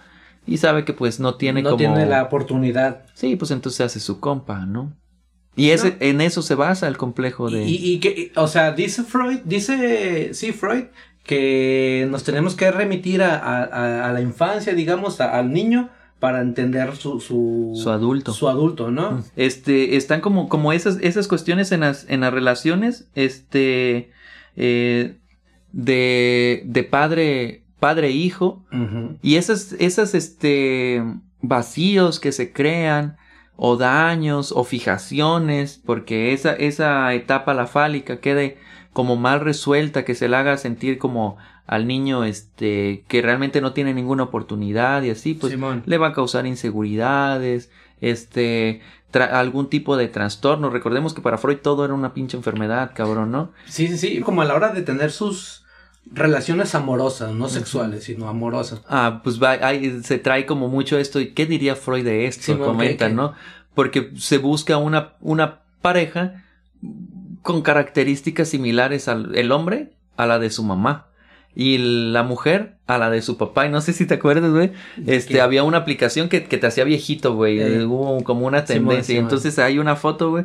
y 0.47 0.59
sabe 0.59 0.85
que 0.85 0.93
pues 0.93 1.21
no 1.21 1.37
tiene 1.37 1.63
no 1.63 1.71
como... 1.71 1.79
tiene 1.79 2.07
la 2.07 2.23
oportunidad. 2.23 3.07
Sí, 3.15 3.37
pues 3.37 3.51
entonces 3.51 3.81
hace 3.81 4.01
su 4.01 4.21
compa, 4.21 4.67
¿no? 4.67 4.93
Y 5.57 5.71
ese, 5.71 5.97
en 6.01 6.21
eso 6.21 6.43
se 6.43 6.57
basa 6.57 6.89
el 6.89 6.97
complejo 6.97 7.49
de... 7.49 7.63
Y, 7.65 7.77
y 7.77 8.01
que, 8.01 8.33
o 8.35 8.49
sea, 8.49 8.73
dice 8.73 9.05
Freud, 9.05 9.39
dice, 9.45 10.35
sí, 10.35 10.51
Freud, 10.51 10.87
que 11.25 12.07
nos 12.11 12.23
tenemos 12.23 12.55
que 12.55 12.71
remitir 12.71 13.23
a, 13.23 13.37
a- 13.39 14.13
la 14.13 14.21
infancia, 14.21 14.75
digamos, 14.75 15.21
a- 15.21 15.37
al 15.39 15.53
niño, 15.53 15.89
para 16.21 16.41
entender 16.41 16.95
su, 16.97 17.21
su, 17.21 17.73
Su 17.75 17.91
adulto. 17.91 18.33
Su 18.33 18.49
adulto, 18.49 18.91
¿no? 18.91 19.23
Este, 19.37 19.97
están 19.97 20.21
como, 20.21 20.49
como 20.49 20.73
esas, 20.73 20.99
esas 21.03 21.27
cuestiones 21.29 21.73
en 21.73 21.81
las, 21.81 22.07
en 22.09 22.21
las 22.21 22.33
relaciones, 22.33 23.09
este, 23.15 24.11
eh, 24.57 25.17
de, 25.73 26.63
de 26.67 26.85
padre, 26.85 27.65
padre 27.81 28.09
e 28.09 28.13
hijo, 28.13 28.65
y 29.23 29.37
esas, 29.37 29.73
esas, 29.79 30.15
este, 30.15 31.03
vacíos 31.43 32.21
que 32.21 32.33
se 32.33 32.53
crean, 32.53 33.17
o 33.57 33.77
daños, 33.77 34.51
o 34.53 34.65
fijaciones, 34.65 35.81
porque 35.85 36.33
esa, 36.33 36.53
esa 36.55 37.13
etapa, 37.15 37.55
la 37.55 37.67
fálica, 37.67 38.19
quede 38.21 38.57
como 38.95 39.17
mal 39.17 39.41
resuelta, 39.41 40.07
que 40.07 40.15
se 40.15 40.29
le 40.29 40.37
haga 40.37 40.57
sentir 40.57 40.99
como 40.99 41.37
al 41.67 41.87
niño, 41.87 42.25
este, 42.25 43.05
que 43.09 43.21
realmente 43.21 43.61
no 43.61 43.75
tiene 43.75 43.93
ninguna 43.93 44.23
oportunidad 44.23 45.03
y 45.03 45.11
así, 45.11 45.35
pues, 45.35 45.53
Simón. 45.53 45.83
le 45.85 45.99
va 45.99 46.09
a 46.09 46.13
causar 46.15 46.47
inseguridades, 46.47 47.71
este, 48.01 48.81
algún 49.13 49.69
tipo 49.69 49.99
de 49.99 50.09
trastorno. 50.09 50.71
Recordemos 50.71 51.13
que 51.13 51.21
para 51.21 51.37
Freud 51.37 51.59
todo 51.59 51.85
era 51.85 51.93
una 51.93 52.15
pinche 52.15 52.39
enfermedad, 52.39 52.93
cabrón, 52.95 53.31
¿no? 53.31 53.53
Sí, 53.67 53.89
sí, 53.89 53.99
sí, 53.99 54.21
como 54.21 54.41
a 54.41 54.47
la 54.47 54.55
hora 54.55 54.73
de 54.73 54.81
tener 54.81 55.13
sus 55.13 55.65
relaciones 56.11 56.75
amorosas, 56.75 57.33
no 57.33 57.49
sexuales, 57.49 58.05
sino 58.05 58.29
amorosas. 58.29 58.81
Ah, 58.89 59.21
pues 59.23 59.43
va, 59.43 59.53
ahí 59.53 60.03
se 60.03 60.19
trae 60.19 60.47
como 60.47 60.69
mucho 60.69 60.99
esto. 60.99 61.21
¿Y 61.21 61.33
qué 61.33 61.45
diría 61.45 61.77
Freud 61.77 62.05
de 62.05 62.27
esto? 62.27 62.55
Sí, 62.55 62.59
Comentan. 62.59 63.15
¿no? 63.15 63.35
porque 63.75 64.13
se 64.17 64.39
busca 64.39 64.79
una, 64.79 65.15
una 65.21 65.61
pareja 65.83 66.45
con 67.45 67.61
características 67.61 68.49
similares 68.49 69.07
al 69.07 69.37
el 69.37 69.53
hombre 69.53 69.91
a 70.17 70.27
la 70.27 70.39
de 70.39 70.49
su 70.51 70.65
mamá 70.65 71.09
y 71.55 71.77
la 71.79 72.23
mujer 72.23 72.79
a 72.87 72.99
la 72.99 73.11
de 73.11 73.23
su 73.23 73.37
papá. 73.37 73.67
Y 73.67 73.69
no 73.69 73.81
sé 73.81 73.93
si 73.93 74.07
te 74.07 74.15
acuerdas, 74.15 74.51
güey. 74.51 74.73
Este, 75.07 75.35
¿Qué? 75.35 75.41
había 75.41 75.63
una 75.63 75.79
aplicación 75.79 76.29
que, 76.29 76.45
que 76.45 76.57
te 76.57 76.67
hacía 76.67 76.85
viejito, 76.85 77.35
güey. 77.35 77.61
Eh. 77.61 77.85
Hubo 77.85 78.25
como 78.25 78.47
una 78.47 78.65
tendencia. 78.65 79.15
y 79.15 79.19
entonces 79.19 79.59
hay 79.59 79.79
una 79.79 79.95
foto, 79.95 80.31
güey. 80.31 80.45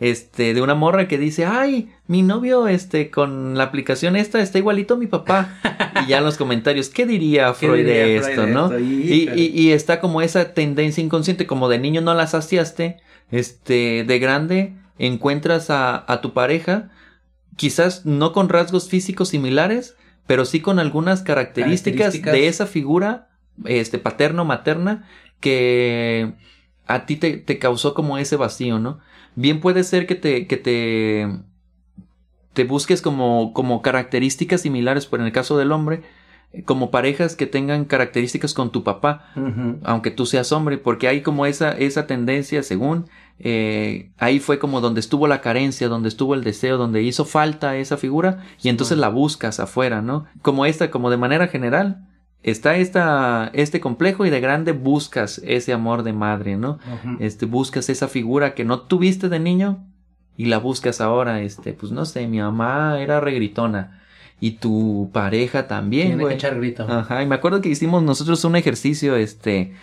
Este, 0.00 0.52
de 0.52 0.60
una 0.60 0.74
morra 0.74 1.06
que 1.08 1.18
dice, 1.18 1.44
ay, 1.44 1.90
mi 2.08 2.22
novio, 2.22 2.66
este, 2.66 3.10
con 3.10 3.56
la 3.56 3.64
aplicación 3.64 4.16
esta 4.16 4.40
está 4.40 4.58
igualito 4.58 4.94
a 4.94 4.96
mi 4.96 5.06
papá. 5.06 5.56
y 6.04 6.08
ya 6.08 6.18
en 6.18 6.24
los 6.24 6.36
comentarios, 6.36 6.88
¿qué 6.88 7.06
diría 7.06 7.54
¿Qué 7.58 7.66
Freud 7.66 7.86
diría 7.86 8.06
de 8.06 8.20
Freud 8.20 8.30
esto, 8.30 8.46
de 8.46 8.52
no? 8.52 8.64
esto? 8.64 8.78
Y, 8.80 9.30
y, 9.34 9.52
y 9.54 9.72
está 9.72 10.00
como 10.00 10.20
esa 10.20 10.52
tendencia 10.52 11.02
inconsciente, 11.04 11.46
como 11.46 11.68
de 11.68 11.78
niño 11.78 12.00
no 12.00 12.14
la 12.14 12.26
saciaste, 12.26 12.96
este, 13.30 14.04
de 14.04 14.18
grande 14.18 14.72
encuentras 15.00 15.70
a, 15.70 16.04
a 16.12 16.20
tu 16.20 16.32
pareja, 16.32 16.90
quizás 17.56 18.06
no 18.06 18.32
con 18.32 18.48
rasgos 18.48 18.88
físicos 18.88 19.30
similares, 19.30 19.96
pero 20.26 20.44
sí 20.44 20.60
con 20.60 20.78
algunas 20.78 21.22
características, 21.22 21.98
Características. 21.98 22.32
de 22.32 22.46
esa 22.46 22.66
figura, 22.66 23.28
este, 23.64 23.98
paterno, 23.98 24.44
materna, 24.44 25.08
que 25.40 26.34
a 26.86 27.06
ti 27.06 27.16
te, 27.16 27.38
te 27.38 27.58
causó 27.58 27.94
como 27.94 28.18
ese 28.18 28.36
vacío, 28.36 28.78
¿no? 28.78 29.00
Bien 29.34 29.60
puede 29.60 29.82
ser 29.84 30.06
que 30.06 30.14
te, 30.14 30.46
que 30.46 30.56
te, 30.56 31.28
te 32.52 32.64
busques 32.64 33.02
como, 33.02 33.52
como 33.52 33.82
características 33.82 34.60
similares, 34.60 35.06
por 35.06 35.20
en 35.20 35.26
el 35.26 35.32
caso 35.32 35.56
del 35.56 35.72
hombre, 35.72 36.02
como 36.64 36.90
parejas 36.90 37.36
que 37.36 37.46
tengan 37.46 37.84
características 37.84 38.54
con 38.54 38.72
tu 38.72 38.82
papá, 38.82 39.32
aunque 39.84 40.10
tú 40.10 40.26
seas 40.26 40.50
hombre, 40.50 40.78
porque 40.78 41.06
hay 41.06 41.22
como 41.22 41.46
esa, 41.46 41.70
esa 41.72 42.06
tendencia, 42.06 42.62
según, 42.64 43.08
eh, 43.42 44.10
ahí 44.18 44.38
fue 44.38 44.58
como 44.58 44.82
donde 44.82 45.00
estuvo 45.00 45.26
la 45.26 45.40
carencia, 45.40 45.88
donde 45.88 46.10
estuvo 46.10 46.34
el 46.34 46.44
deseo, 46.44 46.76
donde 46.76 47.02
hizo 47.02 47.24
falta 47.24 47.76
esa 47.76 47.96
figura, 47.96 48.44
y 48.62 48.68
entonces 48.68 48.98
la 48.98 49.08
buscas 49.08 49.60
afuera, 49.60 50.02
¿no? 50.02 50.26
Como 50.42 50.66
esta, 50.66 50.90
como 50.90 51.08
de 51.10 51.16
manera 51.16 51.48
general, 51.48 52.06
está 52.42 52.76
esta, 52.76 53.50
este 53.54 53.80
complejo 53.80 54.26
y 54.26 54.30
de 54.30 54.40
grande 54.40 54.72
buscas 54.72 55.40
ese 55.42 55.72
amor 55.72 56.02
de 56.02 56.12
madre, 56.12 56.58
¿no? 56.58 56.78
Este, 57.18 57.46
buscas 57.46 57.88
esa 57.88 58.08
figura 58.08 58.54
que 58.54 58.66
no 58.66 58.80
tuviste 58.80 59.30
de 59.30 59.40
niño 59.40 59.86
y 60.36 60.44
la 60.44 60.58
buscas 60.58 61.00
ahora, 61.00 61.40
este, 61.40 61.72
pues 61.72 61.92
no 61.92 62.04
sé, 62.04 62.26
mi 62.26 62.40
mamá 62.40 63.00
era 63.00 63.20
regritona 63.20 64.02
y 64.38 64.52
tu 64.52 65.08
pareja 65.14 65.66
también, 65.66 66.08
Tiene 66.08 66.26
que 66.26 66.34
echar 66.34 66.56
grito. 66.56 66.86
Ajá, 66.86 67.22
y 67.22 67.26
me 67.26 67.36
acuerdo 67.36 67.62
que 67.62 67.70
hicimos 67.70 68.02
nosotros 68.02 68.44
un 68.44 68.56
ejercicio, 68.56 69.16
este, 69.16 69.74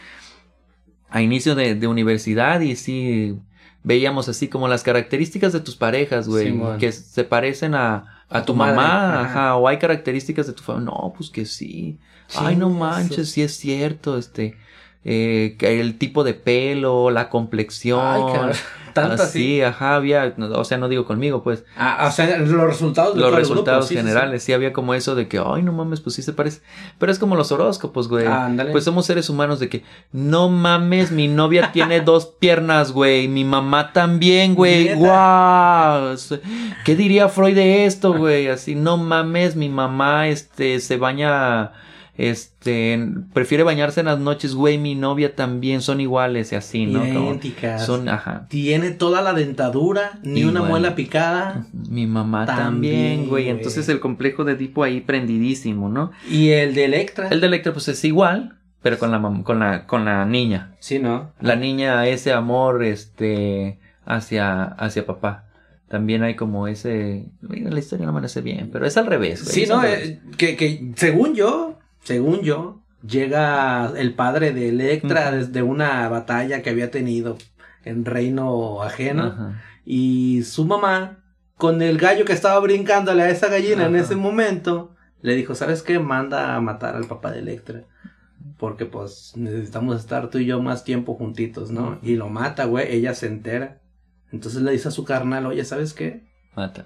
a 1.09 1.23
inicio 1.23 1.55
de, 1.55 1.73
de 1.73 1.87
universidad 1.87 2.59
y 2.61 2.75
sí 2.75 3.39
veíamos 3.87 4.27
así 4.27 4.49
como 4.49 4.67
las 4.67 4.83
características 4.83 5.53
de 5.53 5.61
tus 5.61 5.77
parejas, 5.77 6.27
güey, 6.27 6.53
que 6.77 6.91
se 6.91 7.23
parecen 7.23 7.73
a, 7.73 8.23
a, 8.29 8.39
A 8.39 8.45
tu, 8.45 8.53
mamá, 8.53 9.21
ajá. 9.21 9.55
o 9.55 9.65
hay 9.65 9.77
características 9.77 10.45
de 10.45 10.53
tu 10.53 10.61
familia, 10.61 10.91
no, 10.93 11.13
pues 11.15 11.29
que 11.29 11.45
sí, 11.45 11.97
ay, 12.35 12.57
no 12.57 12.69
manches, 12.69 13.31
sí 13.31 13.41
es 13.41 13.55
cierto, 13.55 14.17
este, 14.17 14.57
eh, 15.05 15.55
el 15.61 15.97
tipo 15.97 16.25
de 16.25 16.33
pelo, 16.33 17.11
la 17.11 17.29
complexión, 17.29 18.01
Ay. 18.03 18.59
Tanto 19.01 19.23
así. 19.23 19.61
ajá, 19.61 19.95
había, 19.95 20.33
o 20.53 20.63
sea, 20.63 20.77
no 20.77 20.89
digo 20.89 21.05
conmigo, 21.05 21.43
pues, 21.43 21.63
Ah, 21.77 22.05
o 22.07 22.11
sea, 22.11 22.37
los 22.37 22.49
resultados 22.49 23.15
de 23.15 23.21
los 23.21 23.29
grupo, 23.31 23.39
resultados 23.39 23.85
sí, 23.87 23.95
sí, 23.95 23.99
sí. 24.01 24.05
generales, 24.07 24.43
sí 24.43 24.53
había 24.53 24.73
como 24.73 24.93
eso 24.93 25.15
de 25.15 25.27
que, 25.27 25.39
ay, 25.43 25.63
no 25.63 25.71
mames, 25.73 26.01
pues 26.01 26.15
sí 26.15 26.21
se 26.21 26.33
parece. 26.33 26.61
Pero 26.99 27.11
es 27.11 27.19
como 27.19 27.35
los 27.35 27.51
horóscopos, 27.51 28.07
güey. 28.07 28.25
Ah, 28.27 28.45
ándale. 28.45 28.71
Pues 28.71 28.83
somos 28.83 29.05
seres 29.05 29.29
humanos 29.29 29.59
de 29.59 29.69
que, 29.69 29.83
no 30.11 30.49
mames, 30.49 31.11
mi 31.11 31.27
novia 31.27 31.71
tiene 31.71 32.01
dos 32.01 32.25
piernas, 32.39 32.91
güey. 32.91 33.27
Mi 33.27 33.43
mamá 33.43 33.93
también, 33.93 34.55
güey. 34.55 34.93
Guau. 34.95 36.15
¿Qué 36.85 36.95
diría 36.95 37.29
Freud 37.29 37.55
de 37.55 37.85
esto, 37.85 38.13
güey? 38.13 38.47
Así, 38.47 38.75
no 38.75 38.97
mames, 38.97 39.55
mi 39.55 39.69
mamá, 39.69 40.27
este, 40.27 40.79
se 40.79 40.97
baña, 40.97 41.71
este, 42.17 42.99
prefiere 43.33 43.63
bañarse 43.63 43.99
en 43.99 44.07
las 44.07 44.19
noches, 44.19 44.55
güey. 44.55 44.77
Mi 44.77 44.95
novia 44.95 45.35
también, 45.35 45.81
son 45.81 46.01
iguales 46.01 46.51
y 46.51 46.55
así, 46.55 46.85
¿no? 46.87 46.99
Como 46.99 47.29
Idénticas. 47.29 47.85
son, 47.85 48.09
ajá. 48.09 48.47
Tiene 48.49 48.91
toda 48.91 49.21
la 49.21 49.33
dentadura, 49.33 50.19
ni 50.23 50.43
una 50.43 50.63
muela 50.63 50.95
picada. 50.95 51.67
Mi 51.73 52.07
mamá 52.07 52.45
también, 52.45 53.27
güey. 53.27 53.49
Entonces 53.49 53.87
el 53.89 53.99
complejo 53.99 54.43
de 54.43 54.53
Edipo 54.53 54.83
ahí 54.83 55.01
prendidísimo, 55.01 55.89
¿no? 55.89 56.11
Y 56.29 56.49
el 56.49 56.73
de 56.73 56.85
Electra. 56.85 57.27
El 57.29 57.39
de 57.39 57.47
Electra, 57.47 57.71
pues 57.71 57.87
es 57.87 58.03
igual, 58.03 58.57
pero 58.81 58.97
con 58.97 59.11
la, 59.11 59.43
con 59.43 59.59
la, 59.59 59.85
con 59.85 60.05
la 60.05 60.25
niña. 60.25 60.75
Sí, 60.79 60.97
¿no? 60.97 61.33
La 61.39 61.55
niña, 61.55 62.07
ese 62.07 62.33
amor, 62.33 62.83
este, 62.83 63.79
hacia, 64.05 64.63
hacia 64.63 65.05
papá. 65.05 65.43
También 65.87 66.23
hay 66.23 66.35
como 66.35 66.67
ese, 66.67 67.29
mira, 67.41 67.69
la 67.69 67.79
historia 67.79 68.05
no 68.05 68.11
me 68.11 68.41
bien, 68.41 68.69
pero 68.73 68.85
es 68.85 68.97
al 68.97 69.05
revés, 69.05 69.43
güey. 69.43 69.53
Sí, 69.53 69.65
¿no? 69.67 69.83
Eh, 69.85 70.19
que, 70.37 70.57
que 70.57 70.91
según 70.95 71.33
yo, 71.33 71.77
según 72.07 72.41
yo, 72.41 72.79
llega 73.05 73.91
el 73.97 74.13
padre 74.13 74.53
de 74.53 74.69
Electra 74.69 75.29
desde 75.29 75.61
una 75.61 76.07
batalla 76.07 76.61
que 76.61 76.69
había 76.69 76.89
tenido 76.89 77.37
en 77.83 78.05
reino 78.05 78.81
ajeno. 78.81 79.53
Y 79.83 80.43
su 80.43 80.63
mamá, 80.63 81.21
con 81.57 81.81
el 81.81 81.97
gallo 81.97 82.23
que 82.23 82.31
estaba 82.31 82.61
brincándole 82.61 83.23
a 83.23 83.29
esa 83.29 83.49
gallina 83.49 83.87
en 83.87 83.97
ese 83.97 84.15
momento, 84.15 84.95
le 85.21 85.35
dijo, 85.35 85.53
¿sabes 85.53 85.83
qué? 85.83 85.99
Manda 85.99 86.55
a 86.55 86.61
matar 86.61 86.95
al 86.95 87.07
papá 87.07 87.33
de 87.33 87.39
Electra. 87.39 87.83
Porque 88.57 88.85
pues 88.85 89.33
necesitamos 89.35 89.99
estar 89.99 90.29
tú 90.29 90.37
y 90.37 90.45
yo 90.45 90.61
más 90.61 90.85
tiempo 90.85 91.15
juntitos, 91.15 91.71
¿no? 91.71 91.99
Y 92.01 92.15
lo 92.15 92.29
mata, 92.29 92.63
güey. 92.63 92.87
Ella 92.89 93.15
se 93.15 93.27
entera. 93.27 93.81
Entonces 94.31 94.61
le 94.61 94.71
dice 94.71 94.87
a 94.87 94.91
su 94.91 95.03
carnal, 95.03 95.45
oye, 95.45 95.65
¿sabes 95.65 95.93
qué? 95.93 96.25
Mata. 96.55 96.85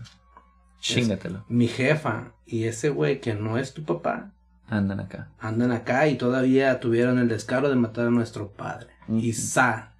Chingatelo. 0.79 1.45
Mi 1.47 1.67
jefa 1.67 2.33
y 2.43 2.63
ese 2.63 2.89
güey 2.89 3.21
que 3.21 3.35
no 3.35 3.59
es 3.59 3.75
tu 3.75 3.83
papá 3.83 4.33
Andan 4.71 4.99
acá. 5.01 5.27
andan 5.39 5.71
acá 5.71 6.07
y 6.07 6.15
todavía 6.15 6.79
tuvieron 6.79 7.19
el 7.19 7.27
descaro 7.27 7.69
de 7.69 7.75
matar 7.75 8.07
a 8.07 8.09
nuestro 8.09 8.47
padre. 8.53 8.87
Y 9.09 9.31
Ujú. 9.31 9.39
sa, 9.39 9.91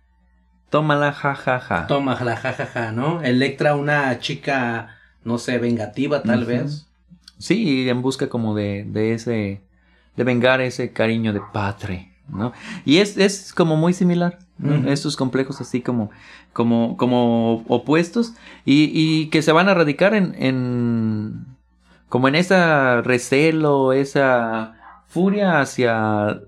Tómala, 0.70 1.12
ja, 1.12 1.36
ja, 1.36 1.60
ja. 1.60 1.88
toma 1.88 2.18
la 2.24 2.38
jajaja, 2.38 2.94
¿no? 2.94 3.22
Electra, 3.22 3.76
una 3.76 4.18
chica, 4.20 4.96
no 5.26 5.38
sé, 5.38 5.58
vengativa 5.58 6.24
tal 6.24 6.46
vez. 6.46 6.88
Sí, 7.38 7.90
en 7.90 8.02
busca 8.02 8.30
como 8.30 8.56
de, 8.56 8.86
de 8.88 9.14
ese, 9.14 9.62
de 10.16 10.24
vengar 10.24 10.62
ese 10.62 10.94
cariño 10.94 11.34
de 11.34 11.42
padre, 11.52 12.14
¿no? 12.30 12.54
Y 12.86 13.00
es, 13.00 13.18
es 13.18 13.52
como 13.54 13.76
muy 13.76 13.92
similar, 13.94 14.40
¿no? 14.58 14.90
Estos 14.90 15.18
complejos 15.18 15.60
así 15.60 15.82
como, 15.82 16.10
como, 16.54 16.96
como 16.96 17.66
opuestos 17.68 18.34
y, 18.64 18.90
y 18.94 19.28
que 19.30 19.42
se 19.42 19.52
van 19.52 19.68
a 19.68 19.74
radicar 19.74 20.14
en, 20.14 20.34
en, 20.42 21.51
como 22.12 22.28
en 22.28 22.36
esa 22.36 23.02
recelo, 23.02 23.94
esa 23.94 24.76
furia 25.08 25.62
hacia, 25.62 26.42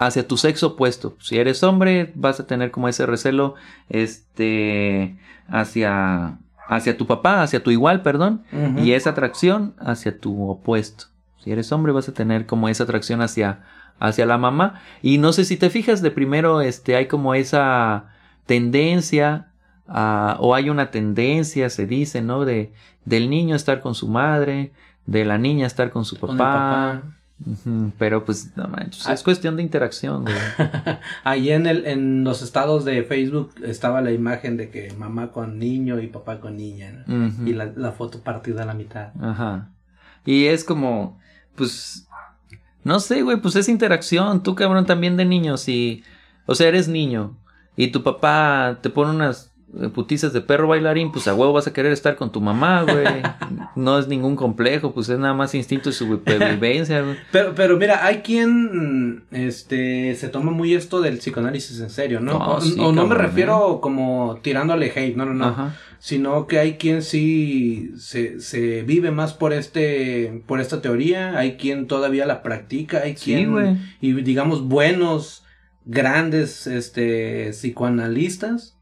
hacia 0.00 0.26
tu 0.26 0.36
sexo 0.36 0.66
opuesto. 0.68 1.14
Si 1.20 1.38
eres 1.38 1.62
hombre, 1.62 2.10
vas 2.16 2.40
a 2.40 2.46
tener 2.46 2.70
como 2.72 2.88
ese 2.88 3.06
recelo, 3.06 3.54
este, 3.88 5.16
hacia, 5.48 6.38
hacia 6.68 6.96
tu 6.96 7.06
papá, 7.06 7.42
hacia 7.42 7.62
tu 7.62 7.70
igual, 7.70 8.02
perdón, 8.02 8.42
y 8.84 8.92
esa 8.92 9.10
atracción 9.10 9.74
hacia 9.78 10.18
tu 10.18 10.48
opuesto. 10.50 11.04
Si 11.38 11.50
eres 11.52 11.70
hombre 11.72 11.92
vas 11.92 12.08
a 12.08 12.12
tener 12.14 12.46
como 12.46 12.68
esa 12.68 12.82
atracción 12.84 13.22
hacia, 13.22 13.60
hacia 13.98 14.26
la 14.26 14.38
mamá. 14.38 14.80
Y 15.02 15.18
no 15.18 15.32
sé 15.32 15.44
si 15.44 15.56
te 15.56 15.70
fijas, 15.70 16.02
de 16.02 16.10
primero 16.10 16.60
este, 16.60 16.96
hay 16.96 17.06
como 17.06 17.34
esa 17.34 18.06
tendencia, 18.46 19.46
a- 19.88 20.36
o 20.40 20.54
hay 20.54 20.70
una 20.70 20.90
tendencia, 20.90 21.68
se 21.70 21.86
dice, 21.86 22.22
¿no? 22.22 22.44
De, 22.44 22.72
del 23.04 23.30
niño 23.30 23.54
estar 23.56 23.80
con 23.80 23.94
su 23.94 24.08
madre, 24.08 24.72
de 25.06 25.24
la 25.24 25.38
niña 25.38 25.66
estar 25.66 25.90
con 25.90 26.04
su 26.04 26.16
papá. 26.16 27.02
Con 27.02 27.20
Pero 27.98 28.24
pues, 28.26 28.54
no 28.56 28.68
manches, 28.68 29.06
Ah. 29.06 29.14
es 29.14 29.22
cuestión 29.22 29.56
de 29.56 29.62
interacción, 29.62 30.22
güey. 30.24 30.34
Ahí 31.24 31.50
en, 31.50 31.66
el, 31.66 31.86
en 31.86 32.22
los 32.22 32.42
estados 32.42 32.84
de 32.84 33.02
Facebook 33.02 33.54
estaba 33.64 34.02
la 34.02 34.12
imagen 34.12 34.56
de 34.58 34.68
que 34.70 34.92
mamá 34.92 35.32
con 35.32 35.58
niño 35.58 36.00
y 36.00 36.08
papá 36.08 36.40
con 36.40 36.56
niña. 36.56 37.04
Y 37.46 37.52
la, 37.54 37.72
la 37.74 37.92
foto 37.92 38.20
partida 38.20 38.62
a 38.62 38.66
la 38.66 38.74
mitad. 38.74 39.12
Ajá. 39.20 39.70
Y 40.26 40.46
es 40.46 40.64
como, 40.64 41.18
pues, 41.56 42.06
no 42.84 43.00
sé, 43.00 43.22
güey, 43.22 43.38
pues 43.40 43.56
es 43.56 43.68
interacción. 43.70 44.42
Tú, 44.42 44.54
cabrón, 44.54 44.84
también 44.84 45.16
de 45.16 45.24
niño, 45.24 45.56
si, 45.56 46.04
o 46.46 46.54
sea, 46.54 46.68
eres 46.68 46.88
niño 46.88 47.36
y 47.76 47.88
tu 47.88 48.02
papá 48.02 48.78
te 48.82 48.90
pone 48.90 49.12
unas 49.12 49.49
putizas 49.94 50.32
de 50.32 50.40
perro 50.40 50.66
bailarín, 50.68 51.12
pues 51.12 51.28
a 51.28 51.34
huevo 51.34 51.52
vas 51.52 51.66
a 51.66 51.72
querer 51.72 51.92
estar 51.92 52.16
con 52.16 52.32
tu 52.32 52.40
mamá, 52.40 52.82
güey. 52.82 53.04
No 53.76 53.98
es 53.98 54.08
ningún 54.08 54.34
complejo, 54.36 54.92
pues 54.92 55.08
es 55.08 55.18
nada 55.18 55.32
más 55.32 55.54
instinto 55.54 55.90
de 55.90 55.94
supervivencia, 55.94 57.02
güey. 57.02 57.16
Pero, 57.32 57.54
pero 57.54 57.76
mira, 57.76 58.04
hay 58.04 58.16
quien 58.18 59.22
este 59.30 60.14
se 60.16 60.28
toma 60.28 60.50
muy 60.50 60.74
esto 60.74 61.00
del 61.00 61.18
psicoanálisis 61.18 61.80
en 61.80 61.88
serio, 61.90 62.20
¿no? 62.20 62.32
No, 62.32 62.56
o, 62.56 62.60
sí, 62.60 62.74
o 62.78 62.90
no 62.92 63.06
me 63.06 63.14
refiero 63.14 63.80
como 63.80 64.38
tirándole 64.42 64.92
hate, 64.94 65.16
no, 65.16 65.24
no, 65.24 65.34
no. 65.34 65.44
Ajá. 65.46 65.76
Sino 66.00 66.46
que 66.46 66.58
hay 66.58 66.74
quien 66.78 67.02
sí 67.02 67.92
se, 67.96 68.40
se 68.40 68.82
vive 68.82 69.10
más 69.10 69.34
por 69.34 69.52
este, 69.52 70.42
por 70.46 70.60
esta 70.60 70.80
teoría, 70.82 71.38
hay 71.38 71.56
quien 71.56 71.86
todavía 71.86 72.26
la 72.26 72.42
practica, 72.42 73.02
hay 73.04 73.16
Sí, 73.16 73.24
quien, 73.34 73.52
güey. 73.52 73.76
y 74.00 74.12
digamos 74.22 74.62
buenos, 74.66 75.44
grandes, 75.84 76.66
este, 76.66 77.50
psicoanalistas, 77.52 78.76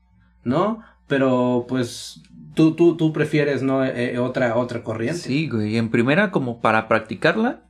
¿no? 0.48 0.82
Pero 1.06 1.66
pues 1.68 2.22
tú, 2.54 2.74
tú, 2.74 2.96
tú 2.96 3.12
prefieres, 3.12 3.62
¿no? 3.62 3.84
Eh, 3.84 4.14
eh, 4.14 4.18
otra, 4.18 4.56
otra 4.56 4.82
corriente. 4.82 5.20
Sí, 5.20 5.48
güey. 5.48 5.76
En 5.76 5.90
primera, 5.90 6.30
como 6.30 6.60
para 6.60 6.88
practicarla, 6.88 7.62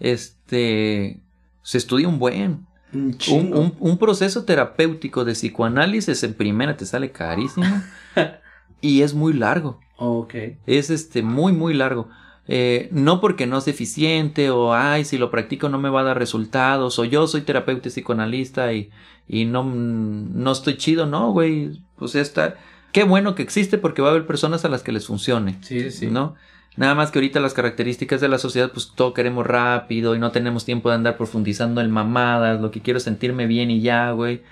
este, 0.00 1.20
se 1.62 1.78
estudia 1.78 2.08
un 2.08 2.18
buen. 2.18 2.66
Un 2.92 3.00
Un, 3.06 3.18
chingo. 3.18 3.60
un- 3.60 3.74
un 3.80 3.98
proceso 3.98 4.44
terapéutico 4.44 5.24
de 5.24 5.32
psicoanálisis 5.32 6.22
en 6.22 6.34
primera 6.34 6.76
te 6.76 6.86
sale 6.86 7.10
carísimo 7.10 7.66
y 8.80 9.02
es 9.02 9.14
muy 9.14 9.32
largo. 9.32 9.80
Ok. 9.96 10.34
Es 10.66 10.90
este 10.90 11.22
muy 11.22 11.52
muy 11.52 11.74
largo. 11.74 12.08
Eh, 12.46 12.88
no 12.92 13.20
porque 13.20 13.46
no 13.46 13.56
es 13.56 13.68
eficiente 13.68 14.50
o 14.50 14.74
ay 14.74 15.06
si 15.06 15.16
lo 15.16 15.30
practico 15.30 15.70
no 15.70 15.78
me 15.78 15.88
va 15.88 16.02
a 16.02 16.04
dar 16.04 16.18
resultados 16.18 16.98
o 16.98 17.06
yo 17.06 17.26
soy 17.26 17.40
terapeuta 17.40 17.88
y 17.88 17.90
psicoanalista 17.90 18.70
y, 18.74 18.90
y 19.26 19.46
no, 19.46 19.64
no 19.64 20.52
estoy 20.52 20.76
chido, 20.76 21.06
no, 21.06 21.32
güey. 21.32 21.80
Pues 21.96 22.14
está. 22.14 22.56
Qué 22.92 23.04
bueno 23.04 23.34
que 23.34 23.42
existe 23.42 23.78
porque 23.78 24.02
va 24.02 24.08
a 24.08 24.10
haber 24.12 24.26
personas 24.26 24.64
a 24.64 24.68
las 24.68 24.82
que 24.82 24.92
les 24.92 25.06
funcione. 25.06 25.58
Sí, 25.62 25.90
sí. 25.90 26.06
¿no? 26.08 26.36
Nada 26.76 26.94
más 26.94 27.10
que 27.10 27.18
ahorita 27.18 27.40
las 27.40 27.54
características 27.54 28.20
de 28.20 28.28
la 28.28 28.38
sociedad, 28.38 28.70
pues 28.72 28.92
todo 28.94 29.14
queremos 29.14 29.46
rápido 29.46 30.14
y 30.14 30.18
no 30.18 30.32
tenemos 30.32 30.64
tiempo 30.64 30.88
de 30.88 30.96
andar 30.96 31.16
profundizando 31.16 31.80
en 31.80 31.90
mamadas. 31.90 32.60
Lo 32.60 32.70
que 32.70 32.82
quiero 32.82 32.98
es 32.98 33.04
sentirme 33.04 33.46
bien 33.46 33.70
y 33.70 33.80
ya, 33.80 34.10
güey. 34.10 34.42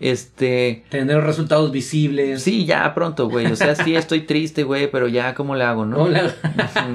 Este. 0.00 0.84
Tener 0.88 1.22
resultados 1.22 1.70
visibles. 1.70 2.42
Sí, 2.42 2.64
ya 2.64 2.92
pronto, 2.94 3.28
güey. 3.28 3.46
O 3.46 3.56
sea, 3.56 3.74
sí 3.74 3.94
estoy 3.96 4.22
triste, 4.22 4.64
güey, 4.64 4.90
pero 4.90 5.08
ya, 5.08 5.34
¿cómo 5.34 5.54
le 5.54 5.64
hago, 5.64 5.86
no? 5.86 5.98
Hola. 5.98 6.34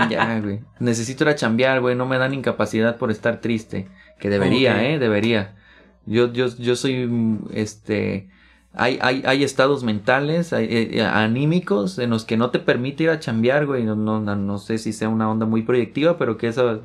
Ya, 0.09 0.39
güey. 0.39 0.59
Necesito 0.79 1.23
ir 1.23 1.29
a 1.29 1.35
chambear, 1.35 1.81
güey. 1.81 1.95
No 1.95 2.05
me 2.05 2.17
dan 2.17 2.33
incapacidad 2.33 2.97
por 2.97 3.11
estar 3.11 3.41
triste. 3.41 3.87
Que 4.19 4.29
debería, 4.29 4.83
eh, 4.89 4.99
debería. 4.99 5.55
Yo, 6.05 6.31
yo, 6.33 6.47
yo 6.57 6.75
soy, 6.75 7.09
este, 7.53 8.29
hay, 8.73 8.99
hay, 9.01 9.23
hay 9.25 9.43
estados 9.43 9.83
mentales, 9.83 10.53
hay, 10.53 10.65
eh, 10.65 10.89
eh, 10.93 11.01
anímicos, 11.03 11.99
en 11.99 12.09
los 12.09 12.25
que 12.25 12.37
no 12.37 12.49
te 12.49 12.59
permite 12.59 13.03
ir 13.03 13.09
a 13.09 13.19
chambear, 13.19 13.65
güey. 13.65 13.83
No, 13.83 13.95
no, 13.95 14.19
no, 14.19 14.35
no 14.35 14.57
sé 14.57 14.77
si 14.77 14.93
sea 14.93 15.09
una 15.09 15.29
onda 15.29 15.45
muy 15.45 15.63
proyectiva, 15.63 16.17
pero 16.17 16.37
que 16.37 16.47
esa, 16.47 16.79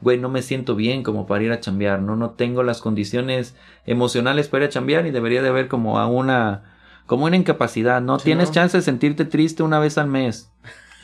güey, 0.00 0.18
no 0.18 0.28
me 0.28 0.42
siento 0.42 0.76
bien 0.76 1.02
como 1.02 1.26
para 1.26 1.44
ir 1.44 1.52
a 1.52 1.60
chambear, 1.60 2.00
¿no? 2.00 2.16
No 2.16 2.30
tengo 2.30 2.62
las 2.62 2.80
condiciones 2.80 3.54
emocionales 3.86 4.48
para 4.48 4.64
ir 4.64 4.68
a 4.68 4.72
chambear 4.72 5.06
y 5.06 5.10
debería 5.10 5.42
de 5.42 5.48
haber 5.48 5.68
como 5.68 5.98
a 5.98 6.06
una, 6.06 6.74
como 7.06 7.26
una 7.26 7.36
incapacidad, 7.36 8.00
¿no? 8.00 8.18
Sí, 8.18 8.26
Tienes 8.26 8.48
¿no? 8.48 8.54
chance 8.54 8.76
de 8.76 8.82
sentirte 8.82 9.24
triste 9.24 9.62
una 9.62 9.78
vez 9.78 9.98
al 9.98 10.08
mes. 10.08 10.50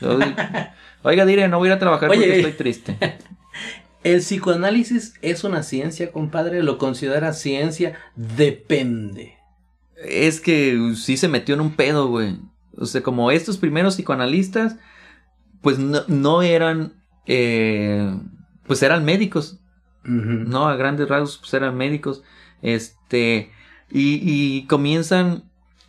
Oiga, 1.03 1.25
diré, 1.25 1.47
no 1.47 1.59
voy 1.59 1.69
a 1.69 1.71
ir 1.71 1.75
a 1.75 1.79
trabajar 1.79 2.09
Oye. 2.09 2.19
porque 2.19 2.37
estoy 2.37 2.53
triste. 2.53 2.97
El 4.03 4.19
psicoanálisis 4.19 5.13
es 5.21 5.43
una 5.43 5.63
ciencia, 5.63 6.11
compadre. 6.11 6.61
¿Lo 6.61 6.77
considera 6.77 7.31
ciencia? 7.33 7.97
Depende. 8.15 9.37
Es 9.95 10.41
que 10.41 10.93
sí 10.95 11.15
se 11.15 11.29
metió 11.29 11.55
en 11.55 11.61
un 11.61 11.75
pedo, 11.75 12.07
güey. 12.07 12.37
O 12.77 12.85
sea, 12.85 13.01
como 13.01 13.31
estos 13.31 13.57
primeros 13.57 13.95
psicoanalistas, 13.95 14.75
pues 15.61 15.79
no, 15.79 16.01
no 16.07 16.41
eran, 16.41 16.93
eh, 17.27 18.13
pues 18.67 18.81
eran 18.83 19.05
médicos. 19.05 19.59
¿no? 20.03 20.67
A 20.67 20.75
grandes 20.75 21.07
rasgos, 21.07 21.37
pues 21.37 21.53
eran 21.53 21.77
médicos. 21.77 22.23
Este, 22.61 23.51
y, 23.89 24.19
y 24.23 24.65
comienzan 24.67 25.43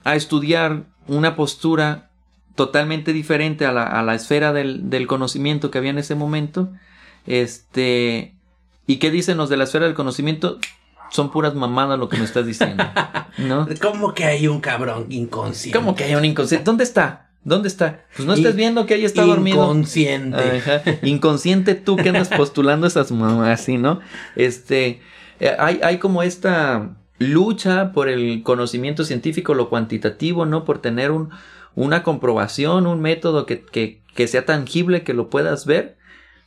a 0.04 0.14
estudiar 0.16 0.84
una 1.06 1.36
postura 1.36 2.10
totalmente 2.54 3.12
diferente 3.12 3.66
a 3.66 3.72
la, 3.72 3.84
a 3.84 4.02
la 4.02 4.14
esfera 4.14 4.52
del, 4.52 4.90
del 4.90 5.06
conocimiento 5.06 5.70
que 5.70 5.78
había 5.78 5.90
en 5.90 5.98
ese 5.98 6.14
momento. 6.14 6.72
Este, 7.26 8.36
¿y 8.86 8.96
qué 8.96 9.10
dicen 9.10 9.36
los 9.36 9.48
de 9.48 9.56
la 9.56 9.64
esfera 9.64 9.86
del 9.86 9.94
conocimiento? 9.94 10.58
Son 11.10 11.30
puras 11.30 11.54
mamadas 11.54 11.98
lo 11.98 12.08
que 12.08 12.16
me 12.16 12.24
estás 12.24 12.46
diciendo, 12.46 12.84
¿no? 13.38 13.68
¿Cómo 13.80 14.14
que 14.14 14.24
hay 14.24 14.48
un 14.48 14.60
cabrón 14.60 15.06
inconsciente? 15.10 15.78
¿Cómo 15.78 15.94
que 15.94 16.04
hay 16.04 16.14
un 16.14 16.24
inconsciente? 16.24 16.64
¿Dónde 16.64 16.84
está? 16.84 17.30
¿Dónde 17.44 17.68
está? 17.68 18.04
Pues 18.16 18.26
no 18.26 18.32
estás 18.34 18.56
viendo 18.56 18.86
que 18.86 18.94
ahí 18.94 19.04
está 19.04 19.22
dormido. 19.22 19.62
Inconsciente. 19.64 20.36
Ajá. 20.58 20.82
Inconsciente 21.02 21.74
tú 21.74 21.96
que 21.96 22.08
andas 22.08 22.28
postulando 22.36 22.86
esas 22.86 23.12
mamás 23.12 23.60
así, 23.60 23.76
¿no? 23.76 24.00
Este, 24.34 25.00
eh, 25.40 25.54
hay, 25.58 25.80
hay 25.82 25.98
como 25.98 26.22
esta 26.22 26.96
lucha 27.18 27.92
por 27.92 28.08
el 28.08 28.42
conocimiento 28.42 29.04
científico, 29.04 29.54
lo 29.54 29.68
cuantitativo, 29.68 30.46
¿no? 30.46 30.64
Por 30.64 30.78
tener 30.80 31.10
un, 31.10 31.30
una 31.74 32.02
comprobación, 32.02 32.86
un 32.86 33.00
método 33.00 33.44
que, 33.46 33.60
que, 33.62 34.00
que 34.14 34.26
sea 34.26 34.44
tangible, 34.46 35.02
que 35.04 35.12
lo 35.14 35.28
puedas 35.28 35.66
ver. 35.66 35.96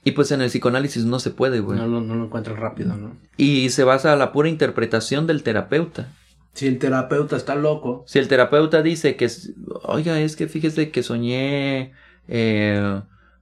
Y 0.03 0.11
pues 0.11 0.31
en 0.31 0.41
el 0.41 0.47
psicoanálisis 0.49 1.03
no 1.05 1.19
se 1.19 1.31
puede, 1.31 1.59
güey. 1.59 1.77
No, 1.77 1.85
lo- 1.87 2.01
no 2.01 2.15
lo 2.15 2.25
encuentras 2.25 2.57
rápido, 2.57 2.95
¿no? 2.95 3.15
Y 3.35 3.69
se 3.69 3.83
basa 3.83 4.13
a 4.13 4.15
la 4.15 4.31
pura 4.31 4.47
interpretación 4.49 5.27
del 5.27 5.43
terapeuta. 5.43 6.07
Si 6.57 6.65
el 6.67 6.79
terapeuta 6.79 7.37
está 7.37 7.53
loco. 7.55 8.03
Si 8.07 8.17
el 8.17 8.27
terapeuta 8.27 8.81
dice 8.81 9.15
que, 9.15 9.29
oiga, 9.83 10.19
es 10.19 10.35
que 10.35 10.47
fíjese 10.47 10.89
que 10.89 11.03
soñé 11.03 11.91
eh, 12.27 13.01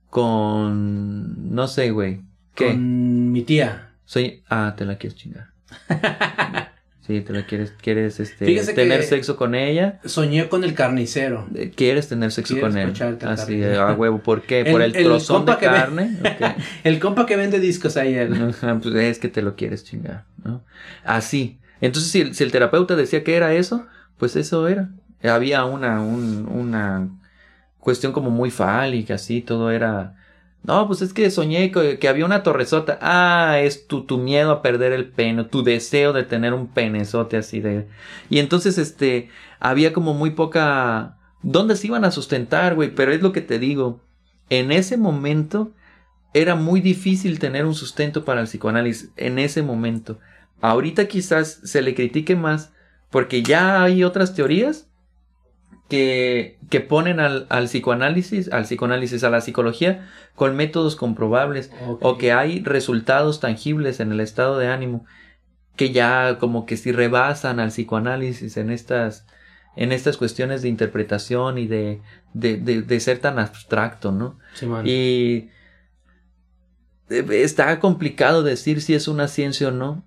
con, 0.09 1.53
no 1.55 1.67
sé, 1.67 1.91
güey, 1.91 2.21
¿qué? 2.55 2.67
Con 2.67 3.31
mi 3.31 3.41
tía. 3.43 3.91
Soy, 4.05 4.43
ah, 4.49 4.73
te 4.77 4.83
la 4.85 4.97
quieres 4.97 5.17
chingar. 5.17 5.47
sí, 7.07 7.21
te 7.21 7.31
la 7.33 7.45
quieres, 7.45 7.73
quieres, 7.81 8.19
este, 8.19 8.45
Fíjese 8.45 8.73
tener 8.73 9.03
sexo 9.03 9.35
con 9.37 9.55
ella. 9.55 9.99
Soñé 10.05 10.49
con 10.49 10.63
el 10.63 10.73
carnicero. 10.73 11.47
eh, 11.55 11.71
Quieres 11.75 12.09
tener 12.09 12.31
sexo 12.31 12.53
Quieres 12.55 12.69
con 12.73 12.77
él. 12.77 12.89
Así, 13.29 13.61
carne. 13.61 13.77
a 13.77 13.93
huevo. 13.93 14.19
¿Por 14.19 14.41
qué? 14.41 14.65
¿Por 14.65 14.81
El- 14.81 14.95
el, 14.95 15.03
trozón 15.05 15.45
de 15.45 15.53
ve- 15.53 15.57
carne? 15.59 16.17
El 16.83 16.99
compa 16.99 17.25
que 17.25 17.35
vende 17.35 17.59
discos 17.59 17.95
ahí, 17.97 18.13
él. 18.15 18.33
Ajá, 18.49 18.77
pues 18.83 18.93
es 18.95 19.19
que 19.19 19.29
te 19.29 19.41
lo 19.41 19.55
quieres 19.55 19.83
chingar, 19.85 20.25
¿no? 20.43 20.63
Así. 21.03 21.59
Entonces, 21.81 22.11
si 22.35 22.43
el, 22.43 22.51
terapeuta 22.51 22.95
decía 22.95 23.23
que 23.23 23.35
era 23.35 23.53
eso, 23.53 23.85
pues 24.17 24.35
eso 24.35 24.67
era. 24.67 24.89
Había 25.23 25.65
una, 25.65 26.01
un- 26.01 26.47
una 26.47 27.09
cuestión 27.79 28.13
como 28.13 28.29
muy 28.31 28.51
fálica, 28.51 29.15
así, 29.15 29.41
todo 29.41 29.71
era... 29.71 30.15
No, 30.63 30.87
pues 30.87 31.03
es 31.03 31.13
que 31.13 31.29
soñé 31.29 31.71
que, 31.71 32.07
había 32.07 32.25
una 32.25 32.41
torresota. 32.41 32.97
Ah, 33.01 33.59
es 33.59 33.87
tu, 33.87 34.05
tu 34.05 34.17
miedo 34.17 34.51
a 34.51 34.61
perder 34.63 34.93
el 34.93 35.09
pene, 35.09 35.43
tu 35.43 35.63
deseo 35.63 36.11
de 36.11 36.23
tener 36.23 36.53
un 36.55 36.67
penezote 36.67 37.37
así. 37.37 37.61
Y 38.31 38.39
entonces, 38.39 38.77
este, 38.79 39.29
había 39.59 39.93
como 39.93 40.13
muy 40.15 40.31
poca... 40.31 41.17
¿Dónde 41.43 41.75
se 41.75 41.85
iban 41.87 42.03
a 42.03 42.09
sustentar, 42.11 42.73
güey? 42.73 42.95
Pero 42.95 43.11
es 43.13 43.21
lo 43.21 43.31
que 43.31 43.41
te 43.41 43.59
digo. 43.59 44.01
En 44.49 44.71
ese 44.71 44.97
momento 44.97 45.71
era 46.33 46.55
muy 46.55 46.81
difícil 46.81 47.39
tener 47.39 47.65
un 47.65 47.75
sustento 47.75 48.25
para 48.25 48.41
el 48.41 48.47
psicoanálisis 48.47 49.11
en 49.15 49.39
ese 49.39 49.61
momento. 49.61 50.19
Ahorita 50.61 51.07
quizás 51.07 51.59
se 51.63 51.81
le 51.81 51.93
critique 51.95 52.35
más 52.35 52.71
porque 53.09 53.43
ya 53.43 53.83
hay 53.83 54.03
otras 54.03 54.33
teorías 54.35 54.87
que, 55.89 56.57
que 56.69 56.81
ponen 56.81 57.19
al, 57.19 57.45
al 57.49 57.65
psicoanálisis, 57.65 58.51
al 58.51 58.63
psicoanálisis, 58.63 59.23
a 59.23 59.29
la 59.29 59.41
psicología 59.41 60.07
con 60.35 60.55
métodos 60.55 60.95
comprobables 60.95 61.71
o 62.01 62.17
que 62.17 62.31
hay 62.33 62.61
resultados 62.63 63.39
tangibles 63.39 63.99
en 63.99 64.11
el 64.11 64.19
estado 64.19 64.57
de 64.57 64.67
ánimo 64.67 65.05
que 65.75 65.91
ya 65.91 66.37
como 66.39 66.65
que 66.65 66.77
si 66.77 66.91
rebasan 66.91 67.59
al 67.59 67.69
psicoanálisis 67.69 68.57
en 68.57 68.69
estas 68.71 69.25
en 69.77 69.91
estas 69.91 70.15
cuestiones 70.15 70.61
de 70.61 70.69
interpretación 70.69 71.57
y 71.57 71.67
de, 71.67 72.01
de, 72.33 72.55
de- 72.55 72.81
de 72.81 72.99
ser 73.01 73.19
tan 73.19 73.37
abstracto, 73.39 74.13
¿no? 74.13 74.39
Simón. 74.53 74.87
Y 74.87 75.49
eh, 77.09 77.25
está 77.43 77.77
complicado 77.81 78.41
decir 78.41 78.81
si 78.81 78.93
es 78.93 79.09
una 79.09 79.27
ciencia 79.27 79.67
o 79.67 79.71
no. 79.71 80.03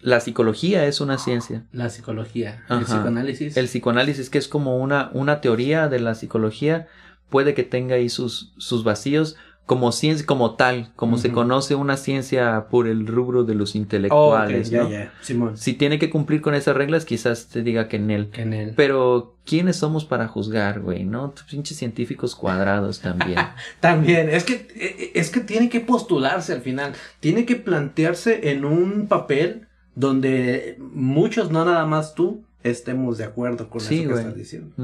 La 0.00 0.20
psicología 0.20 0.86
es 0.86 1.00
una 1.00 1.18
ciencia. 1.18 1.64
La 1.72 1.90
psicología. 1.90 2.64
El 2.68 2.84
psicoanálisis. 2.84 3.56
El 3.56 3.66
psicoanálisis, 3.66 4.30
que 4.30 4.38
es 4.38 4.48
como 4.48 4.78
una, 4.78 5.10
una 5.12 5.40
teoría 5.40 5.88
de 5.88 6.00
la 6.00 6.14
psicología, 6.14 6.88
puede 7.28 7.54
que 7.54 7.64
tenga 7.64 7.96
ahí 7.96 8.08
sus, 8.08 8.52
sus 8.56 8.82
vacíos 8.84 9.36
como 9.70 9.92
ciencia, 9.92 10.26
como 10.26 10.56
tal, 10.56 10.90
como 10.96 11.16
se 11.16 11.30
conoce 11.30 11.76
una 11.76 11.96
ciencia 11.96 12.66
por 12.70 12.88
el 12.88 13.06
rubro 13.06 13.44
de 13.44 13.54
los 13.54 13.76
Oh, 13.76 13.78
intelectuales, 13.78 14.68
ya, 14.68 14.82
¿no? 14.82 14.90
ya. 14.90 15.12
Simón. 15.20 15.56
Si 15.56 15.74
tiene 15.74 16.00
que 16.00 16.10
cumplir 16.10 16.40
con 16.40 16.56
esas 16.56 16.74
reglas, 16.74 17.04
quizás 17.04 17.46
te 17.46 17.62
diga 17.62 17.86
que 17.86 17.94
en 17.94 18.10
él. 18.10 18.30
Que 18.32 18.42
en 18.42 18.52
él. 18.52 18.72
Pero, 18.74 19.36
¿quiénes 19.44 19.76
somos 19.76 20.04
para 20.04 20.26
juzgar, 20.26 20.80
güey? 20.80 21.04
¿No? 21.04 21.32
Pinches 21.48 21.76
científicos 21.76 22.34
cuadrados 22.34 22.98
también. 22.98 23.38
También, 23.78 24.28
es 24.30 24.42
que, 24.42 24.66
eh, 24.74 25.12
es 25.14 25.30
que 25.30 25.38
tiene 25.38 25.68
que 25.68 25.78
postularse 25.78 26.52
al 26.52 26.62
final. 26.62 26.94
Tiene 27.20 27.44
que 27.46 27.54
plantearse 27.54 28.50
en 28.50 28.64
un 28.64 29.06
papel 29.06 29.68
donde 29.94 30.76
muchos, 30.92 31.50
no 31.50 31.64
nada 31.64 31.86
más 31.86 32.14
tú, 32.14 32.44
estemos 32.62 33.18
de 33.18 33.24
acuerdo 33.24 33.68
con 33.70 33.80
Sí, 33.80 33.96
eso 34.00 34.02
que 34.02 34.08
güey. 34.10 34.20
estás 34.20 34.36
diciendo. 34.36 34.74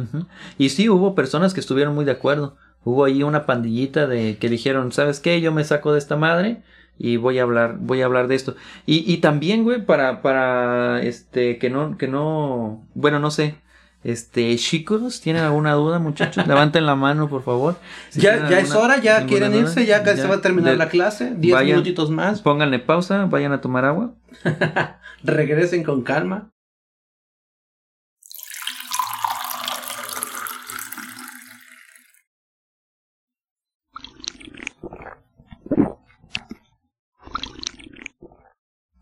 Y 0.58 0.70
sí, 0.70 0.88
hubo 0.88 1.14
personas 1.14 1.54
que 1.54 1.60
estuvieron 1.60 1.94
muy 1.94 2.04
de 2.04 2.12
acuerdo. 2.12 2.56
Hubo 2.84 3.04
ahí 3.04 3.22
una 3.22 3.46
pandillita 3.46 4.06
de 4.06 4.38
que 4.38 4.48
dijeron, 4.48 4.92
¿sabes 4.92 5.20
qué? 5.20 5.40
Yo 5.40 5.52
me 5.52 5.64
saco 5.64 5.92
de 5.92 5.98
esta 5.98 6.16
madre 6.16 6.62
y 6.98 7.16
voy 7.16 7.38
a 7.38 7.42
hablar, 7.42 7.76
voy 7.80 8.00
a 8.00 8.06
hablar 8.06 8.28
de 8.28 8.36
esto. 8.36 8.54
Y, 8.86 9.10
y 9.12 9.18
también, 9.18 9.64
güey, 9.64 9.84
para, 9.84 10.22
para, 10.22 11.02
este, 11.02 11.58
que 11.58 11.68
no, 11.68 11.98
que 11.98 12.08
no, 12.08 12.86
bueno, 12.94 13.18
no 13.18 13.30
sé. 13.30 13.56
Este, 14.04 14.54
chicos, 14.56 15.20
¿tienen 15.20 15.42
alguna 15.42 15.72
duda, 15.72 15.98
muchachos? 15.98 16.46
Levanten 16.46 16.86
la 16.86 16.94
mano, 16.94 17.28
por 17.28 17.42
favor. 17.42 17.76
Ya 18.12 18.48
ya 18.48 18.60
es 18.60 18.72
hora, 18.72 19.00
ya 19.00 19.26
quieren 19.26 19.54
irse, 19.54 19.84
ya 19.84 20.04
se 20.04 20.28
va 20.28 20.36
a 20.36 20.40
terminar 20.40 20.76
la 20.76 20.88
clase. 20.88 21.32
Diez 21.36 21.54
vayan, 21.54 21.78
minutitos 21.78 22.10
más. 22.10 22.40
Pónganle 22.40 22.78
pausa, 22.78 23.26
vayan 23.26 23.52
a 23.52 23.60
tomar 23.60 23.84
agua. 23.84 24.14
Regresen 25.24 25.82
con 25.82 26.02
calma. 26.02 26.50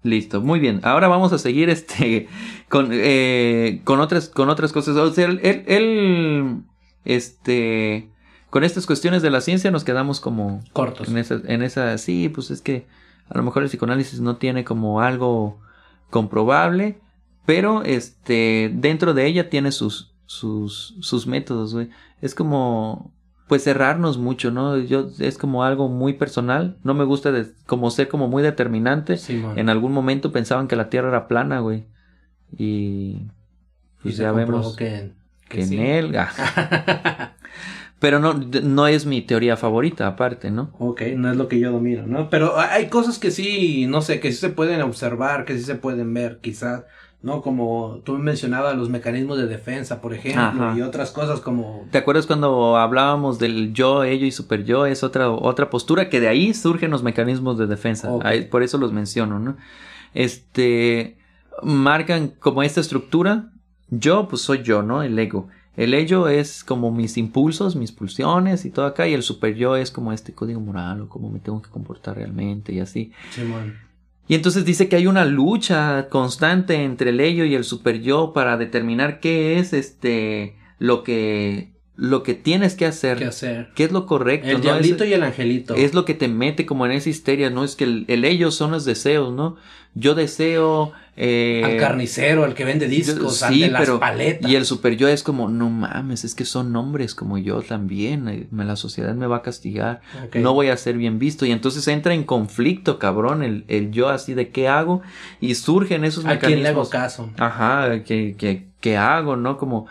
Listo, 0.04 0.42
muy 0.42 0.60
bien. 0.60 0.80
Ahora 0.82 1.08
vamos 1.08 1.32
a 1.32 1.38
seguir 1.38 1.70
este 1.70 2.28
con, 2.74 2.88
eh, 2.90 3.82
con 3.84 4.00
otras 4.00 4.28
con 4.28 4.48
otras 4.50 4.72
cosas. 4.72 4.96
O 4.96 5.12
sea, 5.12 5.26
él, 5.26 5.38
él- 5.44 5.62
él, 5.68 6.62
este 7.04 8.10
con 8.50 8.64
estas 8.64 8.86
cuestiones 8.86 9.22
de 9.22 9.30
la 9.30 9.40
ciencia 9.40 9.70
nos 9.70 9.84
quedamos 9.84 10.20
como 10.20 10.62
Cortos. 10.72 11.08
en 11.08 11.18
esa, 11.18 11.40
en 11.46 11.62
esa, 11.62 11.96
sí, 11.98 12.28
pues 12.28 12.50
es 12.50 12.60
que 12.60 12.86
a 13.28 13.36
lo 13.38 13.44
mejor 13.44 13.62
el 13.62 13.68
psicoanálisis 13.68 14.20
no 14.20 14.36
tiene 14.36 14.64
como 14.64 15.00
algo 15.00 15.60
comprobable, 16.10 16.98
pero 17.46 17.82
este 17.84 18.70
dentro 18.74 19.14
de 19.14 19.26
ella 19.26 19.50
tiene 19.50 19.70
sus 19.72 20.12
sus 20.26 20.96
sus 21.00 21.26
métodos, 21.28 21.74
güey. 21.74 21.90
Es 22.20 22.34
como 22.34 23.12
pues 23.46 23.62
cerrarnos 23.62 24.18
mucho, 24.18 24.50
¿no? 24.50 24.78
Yo 24.78 25.08
es 25.20 25.36
como 25.38 25.62
algo 25.64 25.88
muy 25.88 26.14
personal, 26.14 26.78
no 26.82 26.94
me 26.94 27.04
gusta 27.04 27.30
de- 27.30 27.52
como 27.66 27.90
ser 27.90 28.08
como 28.08 28.26
muy 28.26 28.42
determinante. 28.42 29.16
En 29.56 29.68
algún 29.68 29.92
momento 29.92 30.32
pensaban 30.32 30.66
que 30.66 30.76
la 30.76 30.88
Tierra 30.90 31.08
era 31.10 31.28
plana, 31.28 31.60
güey. 31.60 31.84
Y 32.56 32.64
Y 33.16 33.30
pues 34.02 34.16
se 34.16 34.22
ya 34.22 34.32
vemos 34.32 34.76
que, 34.76 35.12
que 35.48 35.62
en 35.62 35.68
sí. 35.68 35.78
él. 35.80 36.16
Pero 38.00 38.18
no, 38.18 38.34
no 38.34 38.86
es 38.86 39.06
mi 39.06 39.22
teoría 39.22 39.56
favorita, 39.56 40.06
aparte, 40.06 40.50
¿no? 40.50 40.70
Ok, 40.78 41.02
no 41.16 41.30
es 41.30 41.36
lo 41.36 41.48
que 41.48 41.58
yo 41.58 41.72
domino, 41.72 42.06
¿no? 42.06 42.28
Pero 42.28 42.58
hay 42.58 42.88
cosas 42.88 43.18
que 43.18 43.30
sí, 43.30 43.86
no 43.86 44.02
sé, 44.02 44.20
que 44.20 44.30
sí 44.30 44.38
se 44.38 44.50
pueden 44.50 44.82
observar, 44.82 45.44
que 45.46 45.56
sí 45.56 45.62
se 45.64 45.76
pueden 45.76 46.12
ver, 46.12 46.40
quizás, 46.42 46.84
¿no? 47.22 47.40
Como 47.40 48.02
tú 48.04 48.18
mencionabas 48.18 48.76
los 48.76 48.90
mecanismos 48.90 49.38
de 49.38 49.46
defensa, 49.46 50.02
por 50.02 50.12
ejemplo, 50.12 50.64
Ajá. 50.64 50.74
y 50.76 50.82
otras 50.82 51.12
cosas 51.12 51.40
como... 51.40 51.86
¿Te 51.92 51.96
acuerdas 51.98 52.26
cuando 52.26 52.76
hablábamos 52.76 53.38
del 53.38 53.72
yo, 53.72 54.04
ello 54.04 54.26
y 54.26 54.32
super 54.32 54.64
yo? 54.64 54.84
Es 54.84 55.02
otra, 55.02 55.30
otra 55.30 55.70
postura 55.70 56.10
que 56.10 56.20
de 56.20 56.28
ahí 56.28 56.52
surgen 56.52 56.90
los 56.90 57.02
mecanismos 57.02 57.56
de 57.56 57.66
defensa. 57.66 58.10
Ahí- 58.22 58.44
por 58.44 58.62
eso 58.62 58.76
los 58.76 58.92
menciono, 58.92 59.38
¿no? 59.38 59.56
Este, 60.12 61.16
marcan 61.62 62.28
como 62.38 62.62
esta 62.62 62.80
estructura. 62.80 63.50
Yo, 63.90 64.28
pues 64.28 64.42
soy 64.42 64.62
yo, 64.62 64.82
¿no? 64.82 65.02
El 65.02 65.18
ego. 65.18 65.48
El 65.76 65.92
ello 65.92 66.28
es 66.28 66.62
como 66.62 66.92
mis 66.92 67.16
impulsos, 67.16 67.74
mis 67.74 67.90
pulsiones 67.90 68.64
y 68.64 68.70
todo 68.70 68.86
acá. 68.86 69.08
Y 69.08 69.14
el 69.14 69.22
super 69.22 69.54
yo 69.54 69.76
es 69.76 69.90
como 69.90 70.12
este 70.12 70.32
código 70.32 70.60
moral 70.60 71.00
o 71.02 71.08
cómo 71.08 71.30
me 71.30 71.40
tengo 71.40 71.60
que 71.62 71.70
comportar 71.70 72.16
realmente 72.16 72.72
y 72.72 72.80
así. 72.80 73.12
Y 74.28 74.34
entonces 74.34 74.64
dice 74.64 74.88
que 74.88 74.96
hay 74.96 75.06
una 75.06 75.24
lucha 75.24 76.08
constante 76.08 76.82
entre 76.82 77.10
el 77.10 77.20
ello 77.20 77.44
y 77.44 77.54
el 77.54 77.64
super 77.64 78.00
yo 78.00 78.32
para 78.32 78.56
determinar 78.56 79.20
qué 79.20 79.58
es 79.58 79.72
este 79.72 80.56
lo 80.78 81.02
que 81.02 81.72
lo 81.96 82.24
que 82.24 82.34
tienes 82.34 82.74
que 82.74 82.86
hacer, 82.86 83.18
¿Qué 83.18 83.26
hacer? 83.26 83.70
qué 83.76 83.84
es 83.84 83.92
lo 83.92 84.06
correcto, 84.06 84.48
El 84.48 84.54
¿no? 84.54 84.60
diablito 84.62 85.04
es, 85.04 85.10
y 85.10 85.12
el 85.12 85.22
angelito. 85.22 85.74
es 85.76 85.94
lo 85.94 86.04
que 86.04 86.14
te 86.14 86.26
mete 86.26 86.66
como 86.66 86.86
en 86.86 86.92
esa 86.92 87.08
histeria, 87.08 87.50
no 87.50 87.62
es 87.62 87.76
que 87.76 87.84
el, 87.84 88.04
el 88.08 88.24
ello 88.24 88.50
son 88.50 88.72
los 88.72 88.84
deseos, 88.84 89.32
¿no? 89.32 89.54
Yo 89.94 90.16
deseo 90.16 90.90
eh, 91.16 91.62
al 91.64 91.76
carnicero, 91.76 92.44
al 92.44 92.54
que 92.54 92.64
vende 92.64 92.88
discos, 92.88 93.36
sí, 93.36 93.62
al 93.64 93.72
de 93.72 93.78
las 93.86 93.90
paletas. 94.00 94.50
y 94.50 94.56
el 94.56 94.64
super 94.64 94.96
yo 94.96 95.06
es 95.06 95.22
como 95.22 95.48
no 95.48 95.70
mames, 95.70 96.24
es 96.24 96.34
que 96.34 96.44
son 96.44 96.74
hombres 96.74 97.14
como 97.14 97.38
yo 97.38 97.62
también, 97.62 98.26
eh, 98.28 98.46
me- 98.50 98.64
la 98.64 98.74
sociedad 98.76 99.14
me 99.14 99.26
va 99.26 99.36
a 99.36 99.42
castigar. 99.42 100.00
No 100.34 100.54
voy 100.54 100.68
a 100.68 100.76
ser 100.76 100.96
bien 100.96 101.18
visto. 101.18 101.46
Y 101.46 101.52
entonces 101.52 101.86
entra 101.88 102.14
en 102.14 102.24
conflicto, 102.24 102.98
cabrón, 102.98 103.42
el, 103.42 103.64
el 103.68 103.90
yo 103.92 104.08
así 104.08 104.34
de 104.34 104.48
qué 104.48 104.66
hago. 104.68 105.02
Y 105.40 105.54
surgen 105.54 106.04
esos 106.04 106.24
¿A 106.26 106.38
quién 106.38 106.62
le 106.62 106.68
hago 106.70 106.82
mecanismos. 106.84 106.88
caso? 106.90 107.30
Ajá, 107.38 108.02
¿qué, 108.04 108.34
qué, 108.36 108.66
qué 108.80 108.96
hago, 108.96 109.36
no? 109.36 109.56
Como, 109.56 109.86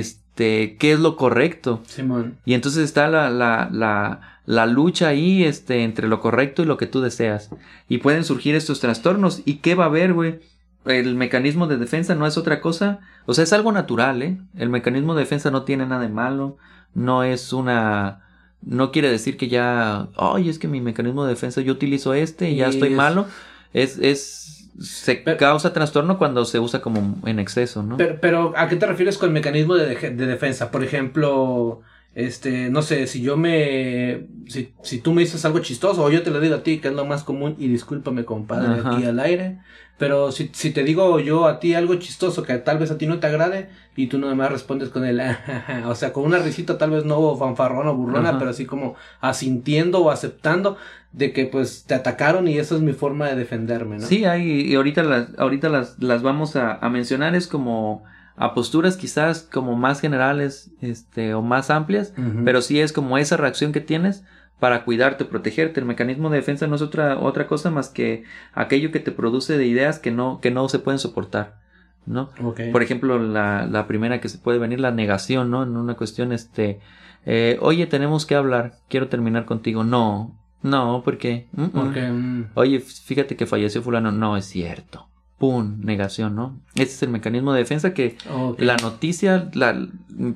este, 0.00 0.76
¿qué 0.78 0.92
es 0.92 1.00
lo 1.00 1.16
correcto? 1.16 1.82
Simón. 1.86 2.36
Y 2.44 2.54
entonces 2.54 2.84
está 2.84 3.08
la, 3.08 3.30
la, 3.30 3.68
la, 3.72 4.20
la 4.44 4.66
lucha 4.66 5.08
ahí, 5.08 5.44
este, 5.44 5.82
entre 5.84 6.08
lo 6.08 6.20
correcto 6.20 6.62
y 6.62 6.66
lo 6.66 6.76
que 6.76 6.86
tú 6.86 7.00
deseas. 7.00 7.50
Y 7.88 7.98
pueden 7.98 8.24
surgir 8.24 8.54
estos 8.54 8.80
trastornos. 8.80 9.42
¿Y 9.44 9.56
qué 9.56 9.74
va 9.74 9.84
a 9.84 9.88
haber, 9.88 10.12
güey? 10.12 10.40
El 10.86 11.14
mecanismo 11.14 11.66
de 11.66 11.76
defensa 11.76 12.14
no 12.14 12.26
es 12.26 12.36
otra 12.38 12.60
cosa. 12.60 13.00
O 13.26 13.34
sea, 13.34 13.44
es 13.44 13.52
algo 13.52 13.72
natural, 13.72 14.22
¿eh? 14.22 14.38
El 14.56 14.70
mecanismo 14.70 15.14
de 15.14 15.20
defensa 15.20 15.50
no 15.50 15.62
tiene 15.64 15.86
nada 15.86 16.02
de 16.02 16.08
malo. 16.08 16.56
No 16.94 17.22
es 17.24 17.52
una... 17.52 18.22
No 18.62 18.90
quiere 18.92 19.10
decir 19.10 19.36
que 19.36 19.48
ya... 19.48 20.08
Ay, 20.16 20.48
es 20.48 20.58
que 20.58 20.68
mi 20.68 20.80
mecanismo 20.80 21.24
de 21.24 21.30
defensa 21.30 21.60
yo 21.60 21.72
utilizo 21.72 22.14
este 22.14 22.50
y 22.50 22.56
ya 22.56 22.68
estoy 22.68 22.90
es- 22.90 22.96
malo. 22.96 23.26
Es... 23.72 23.98
es 23.98 24.68
se 24.80 25.14
Pero- 25.16 25.38
causa 25.38 25.72
trastorno 25.72 26.18
cuando 26.18 26.44
se 26.44 26.58
usa 26.60 26.82
como 26.82 27.16
en 27.24 27.38
exceso, 27.38 27.82
¿no? 27.82 27.96
Pero, 27.96 28.18
pero, 28.20 28.52
¿a 28.56 28.68
qué 28.68 28.76
te 28.76 28.84
refieres 28.86 29.16
con 29.16 29.32
mecanismo 29.32 29.74
de, 29.74 29.88
deje- 29.96 30.14
de 30.14 30.26
defensa? 30.26 30.70
Por 30.70 30.84
ejemplo, 30.84 31.80
este, 32.16 32.70
no 32.70 32.80
sé, 32.80 33.06
si 33.06 33.20
yo 33.20 33.36
me, 33.36 34.26
si, 34.48 34.72
si 34.82 35.00
tú 35.02 35.12
me 35.12 35.20
dices 35.20 35.44
algo 35.44 35.58
chistoso 35.58 36.02
o 36.02 36.10
yo 36.10 36.22
te 36.22 36.30
lo 36.30 36.40
digo 36.40 36.54
a 36.54 36.62
ti, 36.62 36.78
que 36.78 36.88
es 36.88 36.94
lo 36.94 37.04
más 37.04 37.24
común, 37.24 37.56
y 37.58 37.68
discúlpame 37.68 38.24
compadre 38.24 38.80
Ajá. 38.80 38.96
aquí 38.96 39.04
al 39.04 39.20
aire, 39.20 39.58
pero 39.98 40.32
si, 40.32 40.48
si 40.54 40.70
te 40.70 40.82
digo 40.82 41.20
yo 41.20 41.46
a 41.46 41.60
ti 41.60 41.74
algo 41.74 41.94
chistoso 41.96 42.42
que 42.42 42.56
tal 42.56 42.78
vez 42.78 42.90
a 42.90 42.96
ti 42.96 43.06
no 43.06 43.18
te 43.20 43.26
agrade 43.26 43.68
y 43.96 44.06
tú 44.06 44.18
nada 44.18 44.34
más 44.34 44.50
respondes 44.50 44.88
con 44.88 45.04
el, 45.04 45.20
o 45.86 45.94
sea, 45.94 46.14
con 46.14 46.24
una 46.24 46.38
risita 46.38 46.78
tal 46.78 46.88
vez 46.88 47.04
no 47.04 47.36
fanfarrona 47.36 47.90
o 47.90 47.96
burlona, 47.96 48.30
Ajá. 48.30 48.38
pero 48.38 48.50
así 48.50 48.64
como 48.64 48.94
asintiendo 49.20 49.98
o 50.00 50.10
aceptando 50.10 50.78
de 51.12 51.34
que 51.34 51.44
pues 51.44 51.84
te 51.86 51.92
atacaron 51.92 52.48
y 52.48 52.56
esa 52.56 52.76
es 52.76 52.80
mi 52.80 52.94
forma 52.94 53.28
de 53.28 53.36
defenderme, 53.36 53.98
¿no? 53.98 54.06
Sí, 54.06 54.24
hay, 54.24 54.62
y 54.62 54.74
ahorita 54.74 55.02
las, 55.02 55.38
ahorita 55.38 55.68
las, 55.68 56.02
las 56.02 56.22
vamos 56.22 56.56
a, 56.56 56.76
a 56.76 56.88
mencionar, 56.88 57.34
es 57.34 57.46
como 57.46 58.04
a 58.36 58.54
posturas 58.54 58.96
quizás 58.96 59.42
como 59.42 59.76
más 59.76 60.00
generales, 60.00 60.70
este, 60.80 61.34
o 61.34 61.42
más 61.42 61.70
amplias, 61.70 62.12
pero 62.44 62.60
sí 62.60 62.80
es 62.80 62.92
como 62.92 63.18
esa 63.18 63.36
reacción 63.36 63.72
que 63.72 63.80
tienes 63.80 64.24
para 64.60 64.84
cuidarte, 64.84 65.24
protegerte. 65.24 65.80
El 65.80 65.86
mecanismo 65.86 66.30
de 66.30 66.36
defensa 66.36 66.66
no 66.66 66.76
es 66.76 66.82
otra, 66.82 67.18
otra 67.18 67.46
cosa 67.46 67.70
más 67.70 67.88
que 67.88 68.24
aquello 68.52 68.92
que 68.92 69.00
te 69.00 69.12
produce 69.12 69.56
de 69.56 69.66
ideas 69.66 69.98
que 69.98 70.10
no, 70.10 70.40
que 70.40 70.50
no 70.50 70.68
se 70.68 70.78
pueden 70.78 70.98
soportar, 70.98 71.60
¿no? 72.04 72.30
Ok. 72.42 72.60
Por 72.72 72.82
ejemplo, 72.82 73.18
la, 73.18 73.66
la 73.66 73.86
primera 73.86 74.20
que 74.20 74.28
se 74.28 74.38
puede 74.38 74.58
venir, 74.58 74.80
la 74.80 74.90
negación, 74.90 75.50
¿no? 75.50 75.62
En 75.62 75.76
una 75.76 75.94
cuestión, 75.94 76.32
este, 76.32 76.80
eh, 77.24 77.58
oye, 77.60 77.86
tenemos 77.86 78.26
que 78.26 78.34
hablar, 78.34 78.74
quiero 78.88 79.08
terminar 79.08 79.44
contigo. 79.44 79.82
No, 79.82 80.36
no, 80.62 81.02
¿por 81.04 81.18
qué? 81.18 81.48
Mm, 81.52 81.62
mm. 81.62 81.70
Porque, 81.70 82.02
mm, 82.02 82.44
Oye, 82.54 82.80
fíjate 82.80 83.36
que 83.36 83.46
falleció 83.46 83.82
fulano. 83.82 84.12
No, 84.12 84.36
es 84.36 84.46
cierto. 84.46 85.08
Pum, 85.38 85.80
negación, 85.82 86.34
¿no? 86.34 86.58
Ese 86.76 86.84
es 86.84 87.02
el 87.02 87.10
mecanismo 87.10 87.52
de 87.52 87.58
defensa 87.58 87.92
que 87.92 88.16
la 88.56 88.76
noticia 88.78 89.50
la, 89.52 89.86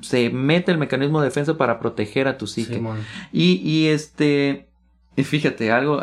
se 0.01 0.29
mete 0.29 0.71
el 0.71 0.77
mecanismo 0.77 1.21
de 1.21 1.25
defensa 1.25 1.57
para 1.57 1.79
proteger 1.79 2.27
a 2.27 2.37
tu 2.37 2.45
psique. 2.45 2.75
Simón. 2.75 2.99
Y, 3.33 3.53
y 3.67 3.87
este, 3.87 4.67
y 5.15 5.23
fíjate, 5.23 5.71
algo, 5.71 5.99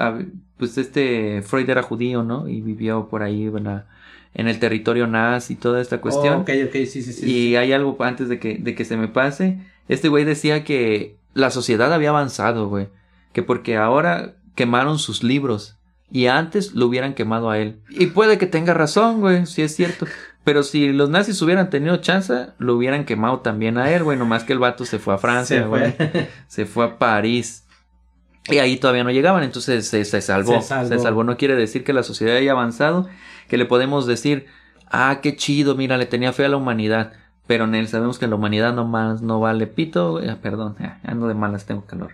pues 0.57 0.77
este 0.79 1.43
Freud 1.43 1.71
era 1.71 1.83
judío, 1.83 2.25
¿no? 2.25 2.49
Y 2.49 2.61
vivió 2.61 3.09
por 3.09 3.23
ahí 3.23 3.47
en, 4.35 4.49
el 4.49 4.59
territorio 4.59 5.07
nazi 5.07 5.55
y 5.55 5.57
toda 5.57 5.81
esta 5.81 6.01
cuestión. 6.01 6.35
Oh, 6.35 6.41
ok, 6.41 6.51
ok, 6.67 6.73
sí, 6.87 7.03
sí, 7.03 7.13
sí. 7.13 7.31
Y 7.31 7.57
hay 7.57 7.73
algo 7.73 7.97
antes 8.01 8.29
de 8.29 8.41
que, 8.41 8.59
de 8.59 8.75
que 8.75 8.85
se 8.85 8.97
me 8.97 9.07
pase. 9.07 9.59
Este 9.89 10.09
güey 10.09 10.25
decía 10.25 10.65
que 10.65 11.17
la 11.35 11.51
sociedad 11.51 11.93
había 11.93 12.11
avanzado, 12.11 12.69
güey. 12.69 12.89
Que 13.33 13.45
porque 13.45 13.77
ahora 13.77 14.35
quemaron 14.57 14.99
sus 14.99 15.23
libros. 15.23 15.78
Y 16.11 16.27
antes 16.27 16.75
lo 16.75 16.87
hubieran 16.87 17.15
quemado 17.15 17.51
a 17.51 17.59
él. 17.59 17.81
Y 17.91 18.07
puede 18.07 18.39
que 18.39 18.47
tenga 18.47 18.73
razón, 18.75 19.21
güey, 19.21 19.47
si 19.47 19.63
es 19.63 19.75
cierto. 19.77 20.07
Pero 20.45 20.63
si 20.63 20.93
los 20.93 21.11
nazis 21.11 21.41
hubieran 21.43 21.69
tenido 21.69 21.99
chance, 21.99 22.47
lo 22.59 22.75
hubieran 22.77 23.05
quemado 23.05 23.41
también 23.41 23.77
a 23.77 23.91
él, 23.93 24.05
güey. 24.05 24.17
Nomás 24.19 24.45
que 24.45 24.55
el 24.55 24.59
vato 24.59 24.87
se 24.87 24.99
fue 24.99 25.15
a 25.15 25.19
Francia, 25.19 25.59
Se 25.63 25.67
güey. 25.67 25.93
fue. 25.93 26.31
Se 26.49 26.65
fue 26.67 26.85
a 26.87 26.99
París. 26.99 27.65
Y 28.51 28.57
ahí 28.59 28.79
todavía 28.79 29.05
no 29.05 29.11
llegaban, 29.11 29.43
entonces 29.43 29.87
se, 29.87 30.07
se 30.07 30.23
salvó. 30.23 30.63
Se 30.63 30.87
Se 30.87 30.99
salvó. 30.99 31.23
No 31.23 31.37
quiere 31.37 31.55
decir 31.55 31.85
que 31.85 31.93
la 31.93 32.03
sociedad 32.03 32.37
haya 32.37 32.53
avanzado, 32.53 33.07
que 33.47 33.59
le 33.59 33.67
podemos 33.67 34.07
decir, 34.07 34.47
ah, 34.91 35.19
qué 35.23 35.37
chido, 35.37 35.75
mira, 35.75 35.99
le 35.99 36.07
tenía 36.07 36.33
fe 36.33 36.47
a 36.47 36.49
la 36.49 36.57
humanidad. 36.57 37.13
Pero 37.47 37.65
en 37.65 37.75
él 37.75 37.89
sabemos 37.89 38.19
que 38.19 38.27
la 38.27 38.37
humanidad 38.37 38.73
no 38.73 38.87
más 38.87 39.21
no 39.21 39.41
vale 39.41 39.67
pito. 39.67 40.13
güey. 40.13 40.31
Ah, 40.31 40.39
perdón, 40.41 40.77
ando 41.05 41.29
de 41.29 41.35
malas, 41.35 41.67
tengo 41.67 41.85
calor. 41.85 42.13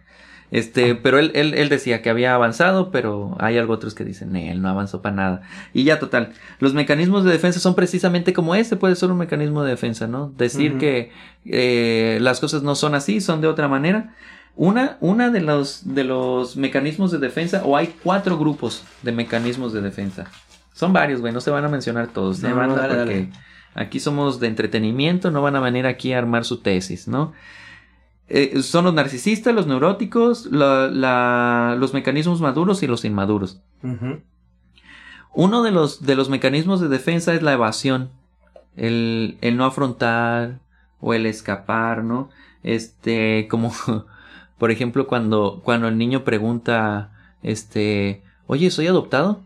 Este, 0.51 0.95
pero 0.95 1.19
él, 1.19 1.33
él, 1.35 1.55
él 1.55 1.69
decía 1.69 2.01
que 2.01 2.11
había 2.11 2.35
avanzado, 2.35 2.91
pero 2.91 3.37
hay 3.41 3.59
algo 3.59 3.73
otros 3.75 3.95
que 3.95 4.05
dicen, 4.05 4.37
él 4.37 4.63
no 4.63 4.69
avanzó 4.69 5.03
para 5.03 5.17
nada. 5.17 5.43
Y 5.73 5.85
ya, 5.85 5.99
total. 5.99 6.33
Los 6.61 6.75
mecanismos 6.75 7.25
de 7.25 7.33
defensa 7.33 7.59
son 7.61 7.75
precisamente 7.75 8.33
como 8.33 8.55
este, 8.55 8.77
puede 8.77 8.95
ser 8.95 9.11
un 9.11 9.19
mecanismo 9.19 9.65
de 9.65 9.71
defensa, 9.71 10.07
¿no? 10.07 10.33
Decir 10.37 10.79
que 10.79 11.11
eh, 11.45 12.19
las 12.21 12.41
cosas 12.41 12.63
no 12.63 12.75
son 12.75 12.95
así, 12.95 13.21
son 13.21 13.41
de 13.41 13.49
otra 13.49 13.67
manera. 13.69 14.15
Una, 14.57 14.99
una 15.01 15.31
de 15.31 15.41
los, 15.41 15.95
de 15.95 16.05
los 16.05 16.57
mecanismos 16.57 17.11
de 17.11 17.19
defensa, 17.19 17.63
o 17.65 17.77
hay 17.77 17.93
cuatro 18.05 18.39
grupos 18.39 18.85
de 19.03 19.11
mecanismos 19.11 19.73
de 19.73 19.81
defensa. 19.81 20.27
Son 20.73 20.93
varios, 20.93 21.21
güey, 21.21 21.33
no 21.33 21.41
se 21.41 21.51
van 21.51 21.65
a 21.65 21.69
mencionar 21.69 22.09
todos, 22.09 22.43
¿eh, 22.45 22.49
No, 22.49 22.57
dale, 22.57 22.95
Porque 22.95 22.95
dale. 22.97 23.29
aquí 23.75 23.99
somos 23.99 24.39
de 24.39 24.47
entretenimiento, 24.47 25.33
no 25.33 25.43
van 25.43 25.57
a 25.57 25.61
venir 25.61 25.87
aquí 25.87 26.13
a 26.13 26.19
armar 26.19 26.45
su 26.45 26.59
tesis, 26.61 27.09
¿no? 27.09 27.33
Eh, 28.29 28.63
son 28.63 28.85
los 28.87 28.95
narcisistas, 28.95 29.55
los 29.55 29.67
neuróticos, 29.67 30.47
la- 30.47 30.89
la- 30.89 31.77
los 31.79 31.93
mecanismos 31.93 32.41
maduros 32.41 32.83
y 32.83 32.87
los 32.87 33.05
inmaduros. 33.05 33.61
Uno 35.35 35.63
de 35.63 35.71
los, 35.73 36.03
de 36.07 36.15
los 36.15 36.29
mecanismos 36.31 36.81
de 36.81 36.89
defensa 36.89 37.35
es 37.35 37.43
la 37.43 37.53
evasión. 37.53 38.11
El, 38.77 39.37
el 39.41 39.57
no 39.57 39.65
afrontar 39.65 40.61
o 41.01 41.15
el 41.15 41.27
escapar, 41.27 42.03
¿no? 42.05 42.31
Este, 42.63 43.47
como, 43.51 43.73
por 44.59 44.71
ejemplo, 44.71 45.07
cuando, 45.07 45.61
cuando 45.65 45.89
el 45.89 45.99
niño 45.99 46.25
pregunta, 46.25 47.13
este, 47.43 48.23
oye, 48.47 48.71
¿soy 48.71 48.87
adoptado? 48.87 49.41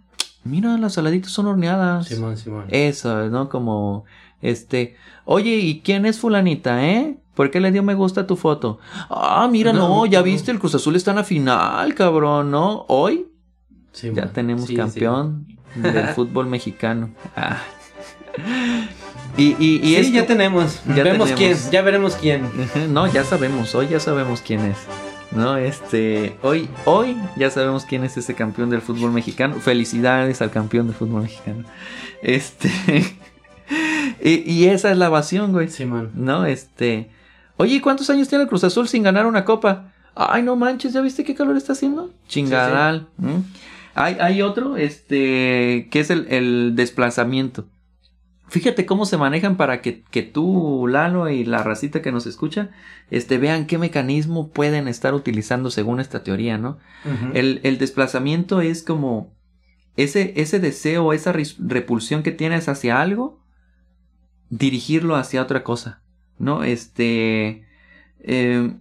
mira, 0.44 0.78
las 0.78 0.94
saladitas 0.94 1.30
son 1.30 1.46
horneadas. 1.46 2.06
Simón, 2.06 2.38
Simón. 2.38 2.64
Eso, 2.68 3.28
¿no? 3.28 3.50
Como, 3.50 4.06
este, 4.40 4.96
oye, 5.26 5.56
¿y 5.56 5.80
quién 5.80 6.06
es 6.06 6.18
fulanita, 6.20 6.86
eh? 6.86 7.18
¿Por 7.38 7.52
qué 7.52 7.60
le 7.60 7.70
dio 7.70 7.84
me 7.84 7.94
gusta 7.94 8.22
a 8.22 8.26
tu 8.26 8.34
foto? 8.34 8.80
Ah, 9.08 9.48
mira, 9.48 9.72
no, 9.72 9.88
No, 9.88 10.06
ya 10.06 10.18
no. 10.18 10.24
viste, 10.24 10.50
el 10.50 10.58
Cruz 10.58 10.74
Azul 10.74 10.96
está 10.96 11.12
en 11.12 11.18
la 11.18 11.24
final, 11.24 11.94
cabrón, 11.94 12.50
¿no? 12.50 12.84
Hoy 12.88 13.28
Simón. 13.92 14.16
ya 14.16 14.32
tenemos 14.32 14.66
Sí, 14.66 14.74
campeón 14.74 15.46
del 15.76 16.08
fútbol 16.16 16.46
mexicano. 16.48 17.10
Ah. 17.36 17.58
Y, 19.36 19.50
y, 19.52 19.54
Sí, 19.56 19.80
y 19.84 19.88
Sí, 19.88 19.96
esto- 19.96 20.14
ya 20.14 20.26
tenemos. 20.26 20.82
Ya 20.96 21.04
Vemos 21.04 21.28
tenemos. 21.28 21.30
quién, 21.36 21.56
ya 21.70 21.82
veremos 21.82 22.14
quién. 22.16 22.42
No, 22.92 23.06
ya 23.06 23.22
sabemos, 23.22 23.72
hoy 23.76 23.86
ya 23.88 24.00
sabemos 24.00 24.40
quién 24.44 24.60
es. 24.62 24.76
No, 25.30 25.56
este, 25.58 26.36
hoy, 26.42 26.68
hoy 26.86 27.16
ya 27.36 27.48
sabemos 27.50 27.84
quién 27.84 28.02
es 28.02 28.16
ese 28.16 28.34
campeón 28.34 28.68
del 28.70 28.80
fútbol 28.80 29.12
mexicano. 29.12 29.54
Felicidades 29.60 30.42
al 30.42 30.50
campeón 30.50 30.88
del 30.88 30.96
fútbol 30.96 31.22
mexicano. 31.22 31.62
Este, 32.20 32.68
y, 34.20 34.50
y 34.52 34.66
esa 34.66 34.90
es 34.90 34.96
la 34.98 35.06
evasión, 35.06 35.52
güey. 35.52 35.68
Simón. 35.68 36.10
No, 36.14 36.44
este, 36.44 37.10
oye, 37.58 37.74
¿y 37.76 37.80
¿cuántos 37.80 38.08
años 38.08 38.28
tiene 38.28 38.44
el 38.44 38.48
Cruz 38.48 38.64
Azul 38.64 38.88
sin 38.88 39.02
ganar 39.02 39.26
una 39.26 39.44
copa? 39.44 39.92
Ay, 40.14 40.42
no 40.42 40.56
manches, 40.56 40.94
¿ya 40.94 41.02
viste 41.02 41.22
qué 41.22 41.34
calor 41.34 41.56
está 41.56 41.74
haciendo? 41.74 42.10
Chingadal. 42.26 43.08
¿Mm? 43.18 43.40
Hay, 43.94 44.16
hay 44.20 44.42
otro, 44.42 44.76
este, 44.76 45.88
que 45.90 46.00
es 46.00 46.10
el, 46.10 46.26
el 46.30 46.72
desplazamiento. 46.74 47.68
Fíjate 48.48 48.86
cómo 48.86 49.04
se 49.04 49.18
manejan 49.18 49.56
para 49.56 49.82
que, 49.82 50.02
que 50.04 50.22
tú, 50.22 50.86
Lalo, 50.88 51.28
y 51.28 51.44
la 51.44 51.62
racita 51.62 52.00
que 52.00 52.12
nos 52.12 52.26
escucha, 52.26 52.70
este, 53.10 53.36
vean 53.36 53.66
qué 53.66 53.76
mecanismo 53.76 54.48
pueden 54.48 54.88
estar 54.88 55.12
utilizando 55.12 55.70
según 55.70 56.00
esta 56.00 56.22
teoría, 56.22 56.56
¿no? 56.56 56.78
El, 57.34 57.60
el 57.62 57.76
desplazamiento 57.76 58.62
es 58.62 58.82
como 58.82 59.36
ese, 59.96 60.32
ese 60.36 60.60
deseo, 60.60 61.12
esa 61.12 61.34
repulsión 61.58 62.22
que 62.22 62.32
tienes 62.32 62.68
hacia 62.68 63.02
algo, 63.02 63.44
dirigirlo 64.48 65.16
hacia 65.16 65.42
otra 65.42 65.62
cosa, 65.62 66.02
¿no? 66.38 66.64
Este, 66.64 67.64
eh, 68.20 68.72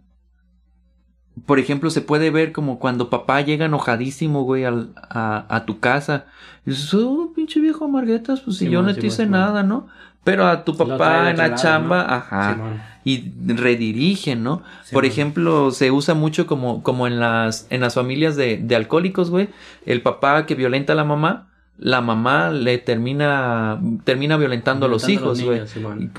por 1.45 1.59
ejemplo, 1.59 1.89
se 1.89 2.01
puede 2.01 2.31
ver 2.31 2.51
como 2.51 2.79
cuando 2.79 3.09
papá 3.09 3.41
llega 3.41 3.65
enojadísimo, 3.65 4.43
güey, 4.43 4.65
al- 4.65 4.93
a, 4.95 5.45
a 5.55 5.65
tu 5.65 5.79
casa. 5.79 6.25
Y 6.65 6.71
dices, 6.71 6.93
oh, 6.95 7.31
pinche 7.35 7.59
viejo 7.59 7.85
amarguetas, 7.85 8.41
pues 8.41 8.57
si 8.57 8.69
yo 8.69 8.81
no 8.81 8.93
te 8.93 9.07
hice 9.07 9.25
nada, 9.27 9.63
¿no? 9.63 9.87
Pero 10.23 10.47
a 10.47 10.65
tu 10.65 10.75
papá 10.75 11.29
en 11.29 11.37
la 11.37 11.47
lado, 11.49 11.61
chamba, 11.61 12.03
¿no? 12.03 12.13
ajá 12.13 12.57
y 13.05 13.31
redirigen, 13.47 14.43
¿no? 14.43 14.63
Por 14.91 15.03
man. 15.03 15.11
ejemplo, 15.11 15.71
se 15.71 15.91
usa 15.91 16.13
mucho 16.13 16.45
como, 16.45 16.83
como 16.83 17.07
en 17.07 17.21
las, 17.21 17.65
en 17.69 17.79
las 17.79 17.93
familias 17.93 18.35
de, 18.35 18.57
de 18.57 18.75
alcohólicos, 18.75 19.29
güey. 19.29 19.47
El 19.85 20.01
papá 20.01 20.45
que 20.45 20.55
violenta 20.55 20.91
a 20.91 20.95
la 20.97 21.05
mamá, 21.05 21.47
la 21.79 22.01
mamá 22.01 22.49
le 22.49 22.79
termina, 22.79 23.79
termina 24.03 24.35
violentando 24.37 24.87
a 24.87 24.89
los 24.89 25.07
hijos, 25.09 25.43
güey. 25.43 25.61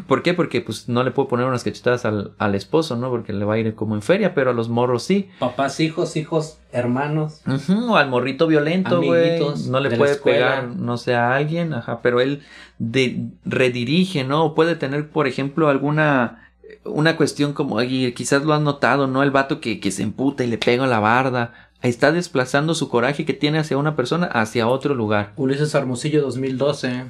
¿Por 0.07 0.23
qué? 0.23 0.33
Porque 0.33 0.61
pues 0.61 0.89
no 0.89 1.03
le 1.03 1.11
puedo 1.11 1.29
poner 1.29 1.47
unas 1.47 1.65
cachetadas 1.65 2.05
al, 2.05 2.33
al 2.39 2.55
esposo, 2.55 2.97
¿no? 2.97 3.11
Porque 3.11 3.33
le 3.33 3.45
va 3.45 3.55
a 3.55 3.59
ir 3.59 3.75
como 3.75 3.97
en 3.97 4.03
feria, 4.03 4.35
pero 4.35 4.51
a 4.51 4.53
los 4.55 4.69
morros 4.69 5.03
sí. 5.03 5.29
Papás, 5.41 5.81
hijos, 5.81 6.17
hijos, 6.17 6.59
hermanos. 6.71 7.43
O 7.89 7.97
al 7.97 8.09
morrito 8.09 8.47
violento, 8.47 9.03
güey. 9.03 9.41
No 9.69 9.81
le 9.81 9.97
puede 9.97 10.17
pegar, 10.17 10.69
no 10.69 10.97
sé, 10.97 11.15
a 11.15 11.35
alguien, 11.35 11.75
ajá, 11.75 12.01
pero 12.03 12.21
él 12.21 12.43
de, 12.79 13.27
redirige, 13.45 14.23
¿no? 14.23 14.45
O 14.45 14.55
puede 14.55 14.77
tener, 14.77 15.09
por 15.09 15.27
ejemplo, 15.27 15.69
alguna 15.69 16.45
una 16.85 17.17
cuestión 17.17 17.53
como, 17.53 17.77
oye, 17.77 18.15
quizás 18.15 18.45
lo 18.45 18.53
has 18.53 18.61
notado, 18.61 19.07
¿no? 19.07 19.23
El 19.23 19.31
vato 19.31 19.61
que, 19.61 19.81
que 19.81 19.91
se 19.91 20.03
emputa 20.03 20.45
y 20.45 20.49
le 20.49 20.59
pega 20.59 20.85
a 20.85 20.87
la 20.87 21.01
barda. 21.01 21.68
Está 21.83 22.11
desplazando 22.13 22.75
su 22.75 22.89
coraje 22.89 23.25
que 23.25 23.35
tiene 23.35 23.59
hacia 23.59 23.79
una 23.79 23.95
persona 23.97 24.27
hacia 24.27 24.67
otro 24.69 24.95
lugar. 24.95 25.33
Ulises 25.37 25.75
Hermosillo 25.75 26.23
2012. 26.23 27.05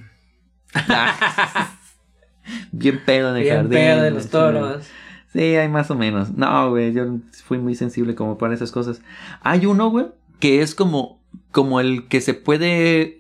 Bien 2.73 3.03
pedo 3.05 3.31
en 3.31 3.37
el 3.37 3.43
Bien 3.43 3.57
jardín. 3.57 3.71
pedo 3.71 4.03
de 4.03 4.11
los 4.11 4.29
toros. 4.29 4.87
Sí, 5.33 5.41
hay 5.41 5.69
más 5.69 5.91
o 5.91 5.95
menos. 5.95 6.31
No, 6.31 6.71
güey, 6.71 6.93
yo 6.93 7.19
fui 7.45 7.59
muy 7.59 7.75
sensible 7.75 8.15
como 8.15 8.39
para 8.39 8.55
esas 8.55 8.73
cosas. 8.73 9.03
Hay 9.43 9.67
uno, 9.67 9.91
güey, 9.91 10.07
que 10.41 10.63
es 10.63 10.75
como, 10.75 11.21
como 11.51 11.81
el 11.81 12.09
que 12.09 12.21
se 12.21 12.35
puede 12.35 13.19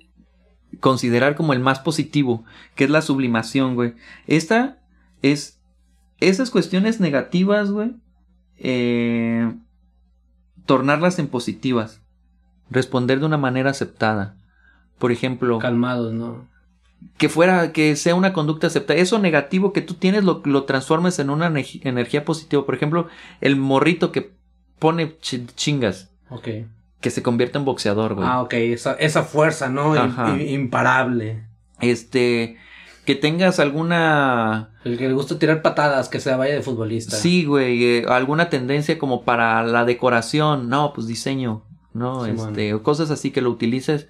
considerar 0.81 1.35
como 1.35 1.53
el 1.53 1.61
más 1.61 1.81
positivo, 1.81 2.45
que 2.75 2.85
es 2.85 2.91
la 2.91 3.03
sublimación, 3.03 3.75
güey. 3.75 3.95
Esta 4.27 4.79
es 5.23 5.61
esas 6.21 6.51
cuestiones 6.51 7.01
negativas, 7.01 7.71
güey, 7.71 7.93
eh, 8.57 9.53
tornarlas 10.69 11.19
en 11.19 11.29
positivas, 11.29 12.03
responder 12.71 13.21
de 13.21 13.25
una 13.27 13.39
manera 13.39 13.71
aceptada. 13.71 14.37
Por 14.99 15.11
ejemplo, 15.13 15.59
Calmados, 15.59 16.13
¿no? 16.13 16.47
que 17.17 17.29
fuera, 17.31 17.73
que 17.73 17.97
sea 17.97 18.15
una 18.15 18.33
conducta 18.35 18.67
aceptada. 18.67 18.99
Eso 19.01 19.19
negativo 19.19 19.73
que 19.73 19.81
tú 19.81 19.95
tienes 19.95 20.25
lo, 20.25 20.43
lo 20.45 20.65
transformes 20.65 21.19
en 21.21 21.31
una 21.31 21.47
energía 21.47 22.25
positiva. 22.27 22.67
Por 22.67 22.75
ejemplo, 22.75 23.09
el 23.41 23.57
morrito 23.57 24.13
que 24.13 24.35
pone 24.79 25.17
chi- 25.21 25.47
chingas, 25.55 26.11
Ok. 26.29 26.49
que 27.01 27.11
se 27.11 27.23
convierte 27.23 27.57
en 27.57 27.65
boxeador, 27.65 28.15
güey. 28.15 28.29
Ah, 28.29 28.43
ok. 28.43 28.53
Esa, 28.55 28.93
esa 28.95 29.23
fuerza, 29.23 29.71
¿no? 29.71 29.95
Imparable. 30.39 31.45
Este, 31.81 32.57
que 33.09 33.15
tengas 33.15 33.59
alguna... 33.59 34.69
El 34.85 34.99
que 34.99 35.09
le 35.09 35.15
gusta 35.15 35.39
tirar 35.39 35.63
patadas, 35.63 36.11
que 36.11 36.21
se 36.21 36.35
vaya 36.35 36.53
de 36.53 36.61
futbolista. 36.61 37.17
Sí, 37.17 37.47
güey, 37.47 37.83
eh, 37.83 38.05
alguna 38.07 38.51
tendencia 38.51 38.99
como 38.99 39.23
para 39.23 39.63
la 39.63 39.87
decoración. 39.87 40.69
No, 40.69 40.93
pues 40.93 41.07
diseño, 41.07 41.63
¿no? 41.95 42.27
Este, 42.27 42.75
o 42.75 42.83
cosas 42.83 43.11
así 43.11 43.31
que 43.31 43.41
lo 43.41 43.49
utilices 43.49 44.09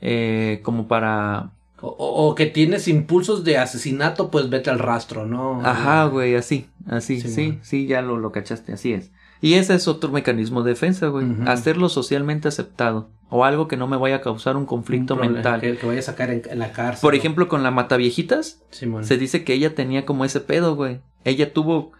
eh, 0.00 0.62
como 0.64 0.88
para... 0.88 1.50
O, 1.80 2.34
que 2.34 2.46
tienes 2.46 2.88
impulsos 2.88 3.44
de 3.44 3.56
asesinato, 3.56 4.32
pues 4.32 4.50
vete 4.50 4.68
al 4.68 4.80
rastro, 4.80 5.26
¿no? 5.26 5.64
Ajá, 5.64 6.06
güey, 6.06 6.34
así, 6.34 6.66
así, 6.88 7.20
Simón. 7.20 7.36
sí, 7.36 7.58
sí, 7.62 7.86
ya 7.86 8.02
lo, 8.02 8.16
lo 8.16 8.32
cachaste, 8.32 8.72
así 8.72 8.92
es. 8.92 9.12
Y 9.42 9.54
ese 9.54 9.74
es 9.74 9.88
otro 9.88 10.10
mecanismo 10.10 10.62
de 10.62 10.70
defensa, 10.70 11.06
güey. 11.08 11.26
Hacerlo 11.46 11.88
socialmente 11.88 12.48
aceptado. 12.48 13.08
O 13.30 13.44
algo 13.44 13.68
que 13.68 13.76
no 13.76 13.86
me 13.86 13.96
vaya 13.96 14.16
a 14.16 14.20
causar 14.20 14.56
un 14.56 14.66
conflicto 14.66 15.16
mental. 15.16 15.60
Que, 15.60 15.76
que 15.76 15.86
vaya 15.86 16.00
a 16.00 16.02
sacar 16.02 16.30
en, 16.30 16.42
en 16.50 16.58
la 16.58 16.72
cárcel. 16.72 17.00
Por 17.00 17.14
ejemplo, 17.14 17.48
con 17.48 17.62
la 17.62 17.70
mataviejitas, 17.70 18.60
Simón. 18.70 19.04
se 19.04 19.16
dice 19.16 19.44
que 19.44 19.54
ella 19.54 19.74
tenía 19.74 20.04
como 20.04 20.24
ese 20.24 20.40
pedo, 20.40 20.74
güey. 20.76 21.00
Ella 21.24 21.52
tuvo 21.52 21.92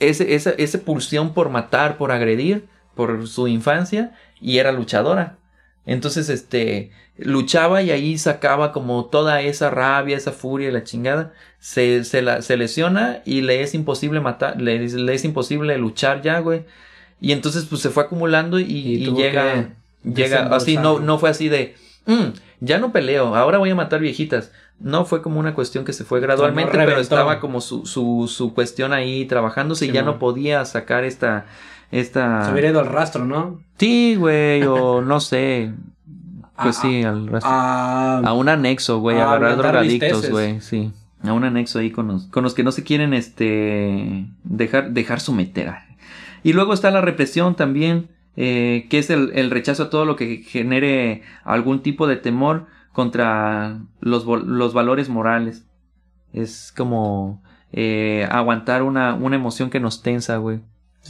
ese, 0.00 0.34
esa, 0.34 0.50
esa 0.50 0.80
pulsión 0.80 1.32
por 1.34 1.50
matar, 1.50 1.96
por 1.96 2.12
agredir, 2.12 2.66
por 2.94 3.26
su 3.28 3.48
infancia, 3.48 4.14
y 4.40 4.58
era 4.58 4.72
luchadora. 4.72 5.38
Entonces, 5.86 6.28
este, 6.28 6.90
luchaba 7.16 7.80
y 7.82 7.90
ahí 7.92 8.18
sacaba 8.18 8.72
como 8.72 9.06
toda 9.06 9.40
esa 9.40 9.70
rabia, 9.70 10.16
esa 10.16 10.32
furia 10.32 10.68
y 10.68 10.72
la 10.72 10.84
chingada. 10.84 11.32
Se, 11.60 12.04
se, 12.04 12.22
la, 12.22 12.42
se 12.42 12.56
lesiona 12.56 13.20
y 13.24 13.40
le 13.40 13.62
es 13.62 13.74
imposible 13.74 14.20
matar, 14.20 14.60
le, 14.60 14.84
es- 14.84 14.94
le 14.94 15.14
es 15.14 15.24
imposible 15.24 15.78
luchar 15.78 16.22
ya, 16.22 16.40
güey. 16.40 16.64
Y 17.20 17.32
entonces, 17.32 17.64
pues 17.64 17.80
se 17.80 17.90
fue 17.90 18.02
acumulando 18.04 18.58
y, 18.58 18.64
Y 18.64 18.94
y 18.96 19.04
tuvo 19.06 19.16
llega, 19.18 19.42
llega, 20.04 20.38
así, 20.56 20.76
no, 20.82 20.98
no 21.00 21.18
fue 21.18 21.30
así 21.30 21.48
de, 21.48 21.74
"Mm, 22.04 22.24
ya 22.60 22.78
no 22.78 22.92
peleo, 22.92 23.34
ahora 23.34 23.58
voy 23.58 23.70
a 23.70 23.74
matar 23.74 24.00
viejitas. 24.00 24.50
No 24.78 25.06
fue 25.06 25.22
como 25.22 25.40
una 25.40 25.54
cuestión 25.54 25.84
que 25.86 25.94
se 25.94 26.04
fue 26.04 26.20
gradualmente, 26.20 26.72
pero 26.86 27.00
estaba 27.16 27.40
como 27.40 27.60
su, 27.62 27.86
su, 27.86 28.28
su 28.28 28.52
cuestión 28.52 28.92
ahí 28.92 29.24
trabajándose 29.24 29.86
y 29.86 29.92
ya 29.92 30.02
no 30.02 30.18
podía 30.18 30.64
sacar 30.66 31.04
esta, 31.04 31.46
esta... 31.90 32.44
Se 32.46 32.52
hubiera 32.52 32.70
ido 32.70 32.80
al 32.80 32.86
rastro, 32.86 33.24
¿no? 33.24 33.60
Sí, 33.78 34.16
güey, 34.16 34.62
o 34.64 35.02
no 35.02 35.20
sé. 35.20 35.72
Pues 36.62 36.78
Ah, 36.78 36.80
sí, 36.82 37.02
al 37.02 37.26
resto. 37.26 37.46
Ah, 37.50 38.22
A 38.24 38.32
un 38.32 38.48
anexo, 38.48 38.98
güey, 39.00 39.18
a 39.18 39.24
agarrar 39.28 39.58
drogadictos, 39.58 40.30
güey, 40.30 40.62
sí. 40.62 40.90
A 41.22 41.34
un 41.34 41.44
anexo 41.44 41.78
ahí 41.80 41.90
con 41.90 42.06
los, 42.08 42.28
con 42.28 42.44
los 42.44 42.54
que 42.54 42.62
no 42.62 42.72
se 42.72 42.82
quieren, 42.82 43.12
este, 43.12 44.26
dejar, 44.42 44.92
dejar 44.92 45.20
someter. 45.20 45.74
Y 46.42 46.54
luego 46.54 46.72
está 46.72 46.90
la 46.90 47.02
represión 47.02 47.56
también, 47.56 48.08
eh, 48.36 48.86
que 48.88 48.98
es 48.98 49.10
el, 49.10 49.32
el 49.34 49.50
rechazo 49.50 49.82
a 49.82 49.90
todo 49.90 50.06
lo 50.06 50.16
que 50.16 50.38
genere 50.38 51.20
algún 51.44 51.82
tipo 51.82 52.06
de 52.06 52.16
temor 52.16 52.68
contra 52.92 53.78
los, 54.00 54.24
los 54.24 54.72
valores 54.72 55.10
morales. 55.10 55.66
Es 56.32 56.72
como 56.74 57.42
eh, 57.72 58.26
aguantar 58.30 58.82
una, 58.82 59.14
una 59.14 59.36
emoción 59.36 59.68
que 59.68 59.78
nos 59.80 60.02
tensa, 60.02 60.38
güey. 60.38 60.60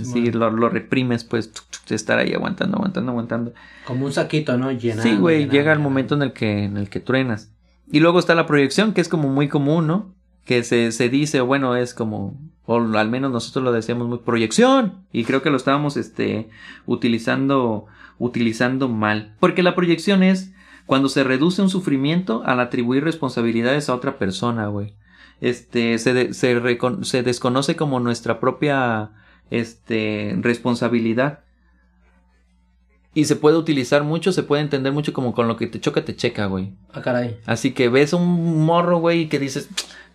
Simón. 0.04 0.14
decir, 0.14 0.34
lo, 0.34 0.50
lo 0.50 0.68
reprimes, 0.68 1.24
pues, 1.24 1.52
tuc, 1.52 1.64
estar 1.90 2.18
ahí 2.18 2.32
aguantando, 2.34 2.76
aguantando, 2.76 3.12
aguantando. 3.12 3.52
como 3.86 4.06
un 4.06 4.12
saquito, 4.12 4.56
¿no? 4.56 4.70
Llenando. 4.72 5.02
Sí, 5.02 5.16
güey, 5.16 5.36
llenando, 5.38 5.52
llega 5.56 5.72
el 5.72 5.78
momento 5.78 6.14
en 6.14 6.22
el 6.22 6.32
que, 6.32 6.64
en 6.64 6.76
el 6.76 6.88
que 6.88 7.00
truenas. 7.00 7.52
Y 7.90 8.00
luego 8.00 8.18
está 8.18 8.34
la 8.34 8.46
proyección, 8.46 8.92
que 8.92 9.00
es 9.00 9.08
como 9.08 9.28
muy 9.28 9.48
común, 9.48 9.86
¿no? 9.86 10.14
Que 10.44 10.62
se, 10.64 10.92
se 10.92 11.08
dice, 11.08 11.40
bueno, 11.40 11.76
es 11.76 11.94
como, 11.94 12.40
o 12.64 12.76
al 12.76 13.08
menos 13.10 13.30
nosotros 13.32 13.64
lo 13.64 13.72
decíamos 13.72 14.08
muy, 14.08 14.18
proyección. 14.18 15.04
Y 15.12 15.24
creo 15.24 15.42
que 15.42 15.50
lo 15.50 15.56
estábamos, 15.56 15.96
este, 15.96 16.48
utilizando, 16.86 17.86
utilizando 18.18 18.88
mal. 18.88 19.34
Porque 19.40 19.62
la 19.62 19.74
proyección 19.74 20.22
es 20.22 20.52
cuando 20.86 21.08
se 21.08 21.24
reduce 21.24 21.62
un 21.62 21.68
sufrimiento 21.70 22.42
al 22.44 22.60
atribuir 22.60 23.04
responsabilidades 23.04 23.88
a 23.88 23.94
otra 23.94 24.18
persona, 24.18 24.66
güey. 24.68 24.94
Este, 25.40 25.98
se, 25.98 26.14
de- 26.14 26.32
se, 26.34 26.60
se 27.02 27.22
desconoce 27.22 27.76
como 27.76 28.00
nuestra 28.00 28.40
propia, 28.40 29.10
este, 29.50 30.36
responsabilidad. 30.40 31.40
Y 33.14 33.24
se 33.24 33.36
puede 33.36 33.56
utilizar 33.56 34.04
mucho, 34.04 34.30
se 34.32 34.42
puede 34.42 34.60
entender 34.62 34.92
mucho 34.92 35.12
como 35.14 35.32
con 35.34 35.48
lo 35.48 35.56
que 35.56 35.66
te 35.66 35.80
choca, 35.80 36.04
te 36.04 36.14
checa, 36.14 36.46
güey. 36.46 36.72
Ah, 36.92 37.00
caray. 37.00 37.38
Así 37.46 37.72
que 37.72 37.88
ves 37.88 38.12
un 38.12 38.64
morro, 38.66 38.98
güey, 38.98 39.22
y 39.22 39.26
que 39.28 39.38
dices, 39.38 39.70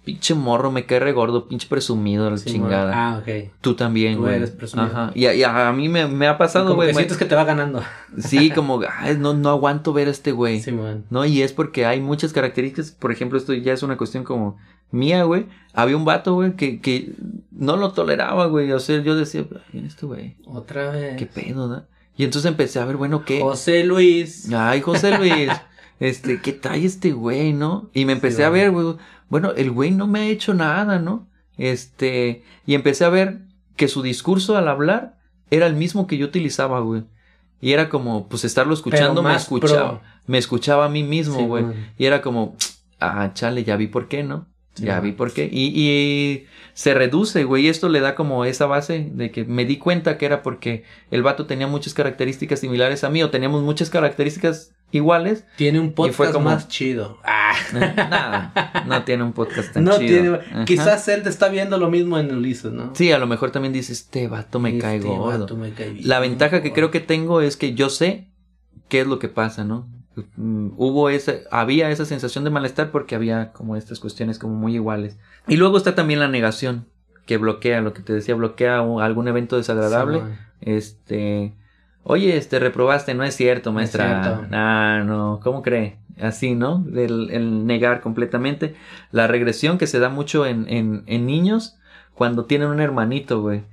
pinche 0.06 0.36
morro, 0.36 0.72
me 0.72 0.86
cae 0.86 1.00
re 1.00 1.12
gordo, 1.12 1.48
pinche 1.48 1.68
presumido, 1.68 2.30
la 2.30 2.38
Sí, 2.38 2.52
chingada. 2.52 2.92
Ah, 2.94 3.18
ok. 3.18 3.50
Tú 3.60 3.74
también, 3.74 4.18
Tú 4.18 4.22
güey. 4.22 4.36
eres 4.36 4.52
presumido. 4.52 4.92
Ajá. 4.92 5.12
Y, 5.16 5.26
a- 5.26 5.34
y 5.34 5.42
a, 5.42 5.70
a 5.70 5.74
mí 5.74 5.90
me, 5.90 6.06
me 6.06 6.28
ha 6.28 6.38
pasado, 6.38 6.66
Como 6.66 6.76
güey. 6.76 6.90
que 6.90 6.94
me- 6.94 7.00
sientes 7.00 7.18
que 7.18 7.26
te 7.26 7.34
va 7.34 7.44
ganando. 7.44 7.82
Sí, 8.20 8.52
como, 8.52 8.82
ay, 9.00 9.18
no, 9.18 9.34
no 9.34 9.50
aguanto 9.50 9.94
ver 9.94 10.08
a 10.08 10.12
este 10.12 10.32
güey. 10.32 10.60
Simón. 10.62 11.06
No, 11.10 11.26
y 11.26 11.42
es 11.42 11.54
porque 11.54 11.88
hay 11.88 12.02
muchas 12.02 12.34
características. 12.34 12.92
Por 12.92 13.12
ejemplo, 13.12 13.40
esto 13.40 13.54
ya 13.54 13.74
es 13.74 13.82
una 13.82 13.98
cuestión 13.98 14.24
como 14.24 14.60
mía, 14.92 15.24
güey. 15.24 15.46
Había 15.74 15.96
un 15.98 16.06
vato, 16.06 16.34
güey, 16.36 16.56
que, 16.56 16.80
que 16.82 17.14
no 17.52 17.78
lo 17.78 17.92
toleraba, 17.94 18.46
güey. 18.48 18.72
O 18.72 18.80
sea, 18.80 19.02
yo 19.02 19.16
decía, 19.16 19.46
ay, 19.74 19.84
este 19.88 20.06
güey, 20.06 20.36
Otra 20.46 20.92
vez. 20.92 21.18
qué 21.18 21.26
pedo, 21.26 21.68
¿no? 21.68 21.84
Y 22.18 22.24
entonces 22.26 22.50
empecé 22.50 22.80
a 22.80 22.86
ver, 22.86 22.98
bueno, 22.98 23.24
¿qué? 23.26 23.40
José 23.40 23.84
Luis. 23.86 24.52
Ay, 24.54 24.82
José 24.82 25.18
Luis, 25.18 25.50
este, 26.00 26.42
¿qué 26.42 26.52
trae 26.54 26.86
este 26.86 27.12
güey, 27.14 27.54
no? 27.54 27.90
Y 27.94 28.06
me 28.06 28.14
empecé 28.14 28.38
Sí, 28.38 28.44
a 28.44 28.50
ver, 28.50 28.72
güey, 28.72 28.96
bueno, 29.30 29.52
el 29.56 29.72
güey 29.72 29.92
no 29.92 30.08
me 30.08 30.20
ha 30.20 30.28
hecho 30.28 30.54
nada, 30.54 31.00
¿no? 31.00 31.28
Este, 31.58 32.44
y 32.66 32.74
empecé 32.76 33.06
a 33.06 33.10
ver 33.10 33.40
que 33.78 33.88
su 33.88 34.02
discurso 34.02 34.58
al 34.58 34.68
hablar 34.68 35.18
era 35.50 35.68
el 35.68 35.76
mismo 35.76 36.06
que 36.08 36.18
yo 36.18 36.26
utilizaba, 36.26 36.80
güey. 36.82 37.04
Y 37.62 37.72
era 37.74 37.90
como, 37.90 38.28
pues, 38.28 38.44
estarlo 38.44 38.74
escuchando, 38.74 39.22
me 39.24 39.36
escuchaba, 39.36 40.00
pro. 40.00 40.02
me 40.28 40.38
escuchaba 40.38 40.86
a 40.86 40.90
mí 40.90 41.04
mismo, 41.04 41.38
Sí, 41.38 41.46
güey. 41.46 41.64
güey. 41.64 41.76
y 41.98 42.06
era 42.06 42.22
como, 42.22 42.56
ah, 43.00 43.32
chale, 43.34 43.64
ya 43.64 43.78
vi 43.78 43.88
por 43.88 44.08
qué, 44.08 44.24
¿no? 44.24 44.48
Ya 44.76 45.00
vi 45.02 45.12
por 45.12 45.34
qué. 45.34 45.50
Y, 45.52 45.74
y 45.76 46.46
se 46.74 46.94
reduce, 46.94 47.44
güey. 47.44 47.66
Y 47.66 47.70
esto 47.70 47.90
le 47.90 48.00
da 48.00 48.16
como 48.16 48.46
esa 48.46 48.66
base 48.68 49.10
de 49.14 49.30
que 49.32 49.44
me 49.44 49.66
di 49.66 49.78
cuenta 49.78 50.18
que 50.18 50.26
era 50.26 50.42
porque 50.44 50.84
el 51.12 51.24
vato 51.24 51.46
tenía 51.46 51.68
muchas 51.68 51.94
características 51.94 52.60
similares 52.62 53.04
a 53.04 53.10
mí 53.10 53.22
o 53.22 53.30
teníamos 53.30 53.64
muchas 53.64 53.90
características 53.90 54.72
iguales. 54.92 55.46
Tiene 55.58 55.80
un 55.80 55.92
podcast 55.94 56.18
fue 56.18 56.32
como- 56.32 56.46
más 56.46 56.68
chido. 56.70 57.20
Ah. 57.24 57.54
Nada, 57.74 58.84
no 58.88 59.04
tiene 59.04 59.24
un 59.24 59.34
podcast 59.34 59.74
tan 59.74 59.84
no 59.84 60.00
chido. 60.00 60.40
tiene. 60.40 60.66
Quizás 60.66 61.06
él 61.10 61.24
te 61.24 61.30
está 61.30 61.50
viendo 61.50 61.78
lo 61.78 61.90
mismo 61.90 62.18
en 62.18 62.34
Ulises, 62.34 62.72
¿no? 62.72 62.96
Sí, 62.96 63.12
a 63.12 63.18
lo 63.20 63.28
mejor 63.28 63.52
también 63.52 63.74
dice, 63.74 63.92
este 63.92 64.28
vato 64.30 64.60
me 64.60 64.70
Este 64.70 64.82
cae 64.82 65.00
gordo. 65.00 65.40
vato 65.42 65.58
me 65.58 65.72
cae 65.72 65.90
bien, 65.92 66.08
La 66.08 66.20
ventaja 66.20 66.62
que 66.62 66.72
creo 66.72 66.92
que 66.92 67.02
tengo 67.02 67.42
es 67.42 67.58
que 67.58 67.74
yo 67.74 67.90
sé 67.90 68.30
qué 68.88 69.02
es 69.02 69.08
lo 69.08 69.20
que 69.20 69.28
pasa, 69.28 69.64
¿no? 69.66 69.88
Mm, 70.36 70.72
Hubo 70.78 71.10
esa, 71.10 71.34
había 71.52 71.90
esa 71.90 72.06
sensación 72.06 72.44
de 72.44 72.50
malestar 72.50 72.92
porque 72.92 73.16
había 73.16 73.52
como 73.54 73.76
estas 73.76 74.00
cuestiones 74.00 74.40
como 74.40 74.56
muy 74.56 74.76
iguales. 74.76 75.18
Y 75.48 75.58
luego 75.58 75.78
está 75.78 75.96
también 75.96 76.20
la 76.20 76.28
negación, 76.28 76.86
que 77.26 77.38
bloquea, 77.38 77.82
lo 77.82 77.94
que 77.94 78.02
te 78.02 78.14
decía, 78.14 78.36
bloquea 78.36 78.80
algún 78.80 79.28
evento 79.28 79.58
desagradable. 79.58 80.22
Este, 80.60 81.54
oye, 82.04 82.38
este, 82.38 82.60
reprobaste, 82.60 83.14
no 83.14 83.24
es 83.24 83.36
cierto, 83.36 83.72
No 83.72 83.80
es 83.80 83.96
maestra. 83.96 84.24
cierto. 84.24 84.48
Ah, 84.52 85.04
no, 85.06 85.40
¿cómo 85.44 85.62
cree? 85.62 85.98
Así, 86.20 86.56
¿no? 86.56 86.86
El, 86.94 87.30
el 87.32 87.66
negar 87.66 88.02
completamente. 88.02 88.76
La 89.12 89.28
regresión 89.28 89.78
que 89.78 89.88
se 89.88 90.00
da 90.00 90.10
mucho 90.10 90.46
en, 90.46 90.68
en, 90.70 91.04
en 91.08 91.26
niños 91.26 91.78
cuando 92.14 92.46
tienen 92.46 92.68
un 92.68 92.80
hermanito, 92.82 93.42
güey. 93.42 93.64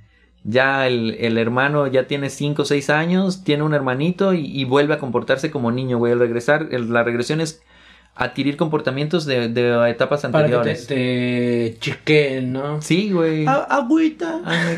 Ya 0.43 0.87
el, 0.87 1.15
el 1.19 1.37
hermano 1.37 1.87
ya 1.87 2.07
tiene 2.07 2.29
5 2.29 2.61
o 2.61 2.65
6 2.65 2.89
años, 2.89 3.43
tiene 3.43 3.63
un 3.63 3.73
hermanito 3.73 4.33
y, 4.33 4.45
y 4.45 4.63
vuelve 4.63 4.93
a 4.93 4.97
comportarse 4.99 5.51
como 5.51 5.71
niño, 5.71 5.97
güey. 5.97 6.13
El 6.13 6.19
regresar, 6.19 6.67
el- 6.71 6.91
la 6.93 7.03
regresión 7.03 7.41
es 7.41 7.61
adquirir 8.15 8.57
comportamientos 8.57 9.25
de, 9.25 9.47
de 9.49 9.89
etapas 9.89 10.21
Para 10.23 10.45
que 10.45 10.51
te, 10.51 10.55
anteriores. 10.57 10.87
te 12.03 12.41
¿no? 12.41 12.81
Sí, 12.81 13.11
güey. 13.11 13.45
Ah, 13.47 13.65
agüita. 13.69 14.41
Ay, 14.45 14.77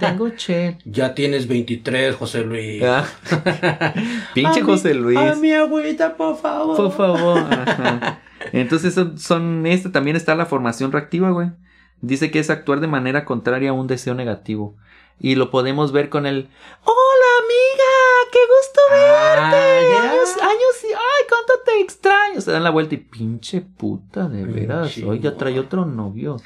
tengo 0.00 0.30
che. 0.30 0.76
Ya 0.84 1.14
tienes 1.14 1.46
23, 1.48 2.16
José 2.16 2.42
Luis. 2.44 2.82
Ah. 2.82 3.04
Pinche 4.34 4.60
A 4.60 4.62
mi- 4.64 4.70
José 4.70 4.94
Luis. 4.94 5.18
A 5.18 5.34
mi 5.36 5.52
agüita, 5.52 6.16
por 6.16 6.36
favor. 6.36 6.76
Por 6.76 6.92
favor. 6.92 7.38
Ajá. 7.50 8.20
Entonces 8.52 8.94
son, 8.94 9.18
son 9.18 9.66
este 9.66 9.88
también 9.88 10.16
está 10.16 10.34
la 10.34 10.46
formación 10.46 10.92
reactiva, 10.92 11.30
güey. 11.30 11.48
Dice 12.00 12.30
que 12.30 12.40
es 12.40 12.50
actuar 12.50 12.80
de 12.80 12.88
manera 12.88 13.24
contraria 13.24 13.70
a 13.70 13.74
un 13.74 13.86
deseo 13.86 14.14
negativo. 14.14 14.76
Y 15.20 15.36
lo 15.36 15.50
podemos 15.50 15.92
ver 15.92 16.08
con 16.08 16.26
el 16.26 16.48
Hola 16.84 17.28
amiga, 17.44 18.30
qué 18.32 18.38
gusto 18.38 18.80
Ah, 18.90 19.50
verte. 19.50 19.96
años, 19.96 20.28
años 20.40 20.84
y 20.84 20.92
ay, 20.92 21.24
cuánto 21.28 21.52
te 21.64 21.80
extraño. 21.80 22.40
Se 22.40 22.50
dan 22.50 22.64
la 22.64 22.70
vuelta 22.70 22.94
y 22.94 22.98
pinche 22.98 23.60
puta, 23.60 24.28
de 24.28 24.44
veras. 24.44 24.98
Hoy 24.98 25.20
ya 25.20 25.36
trae 25.36 25.58
otro 25.60 25.84
novio. 25.86 26.36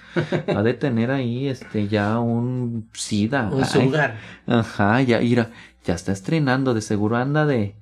Ha 0.55 0.63
de 0.63 0.75
tener 0.75 1.11
ahí 1.11 1.49
este 1.49 1.89
ya 1.89 2.19
un 2.21 2.91
sida. 2.93 3.49
Un 3.53 3.63
Ay, 3.65 3.69
sugar. 3.71 4.19
Ajá, 4.47 5.01
ya, 5.03 5.21
mira, 5.21 5.51
ya 5.85 5.95
está 5.95 6.13
estrenando, 6.13 6.75
de 6.75 6.83
seguro 6.83 7.17
anda 7.17 7.47
de 7.47 7.77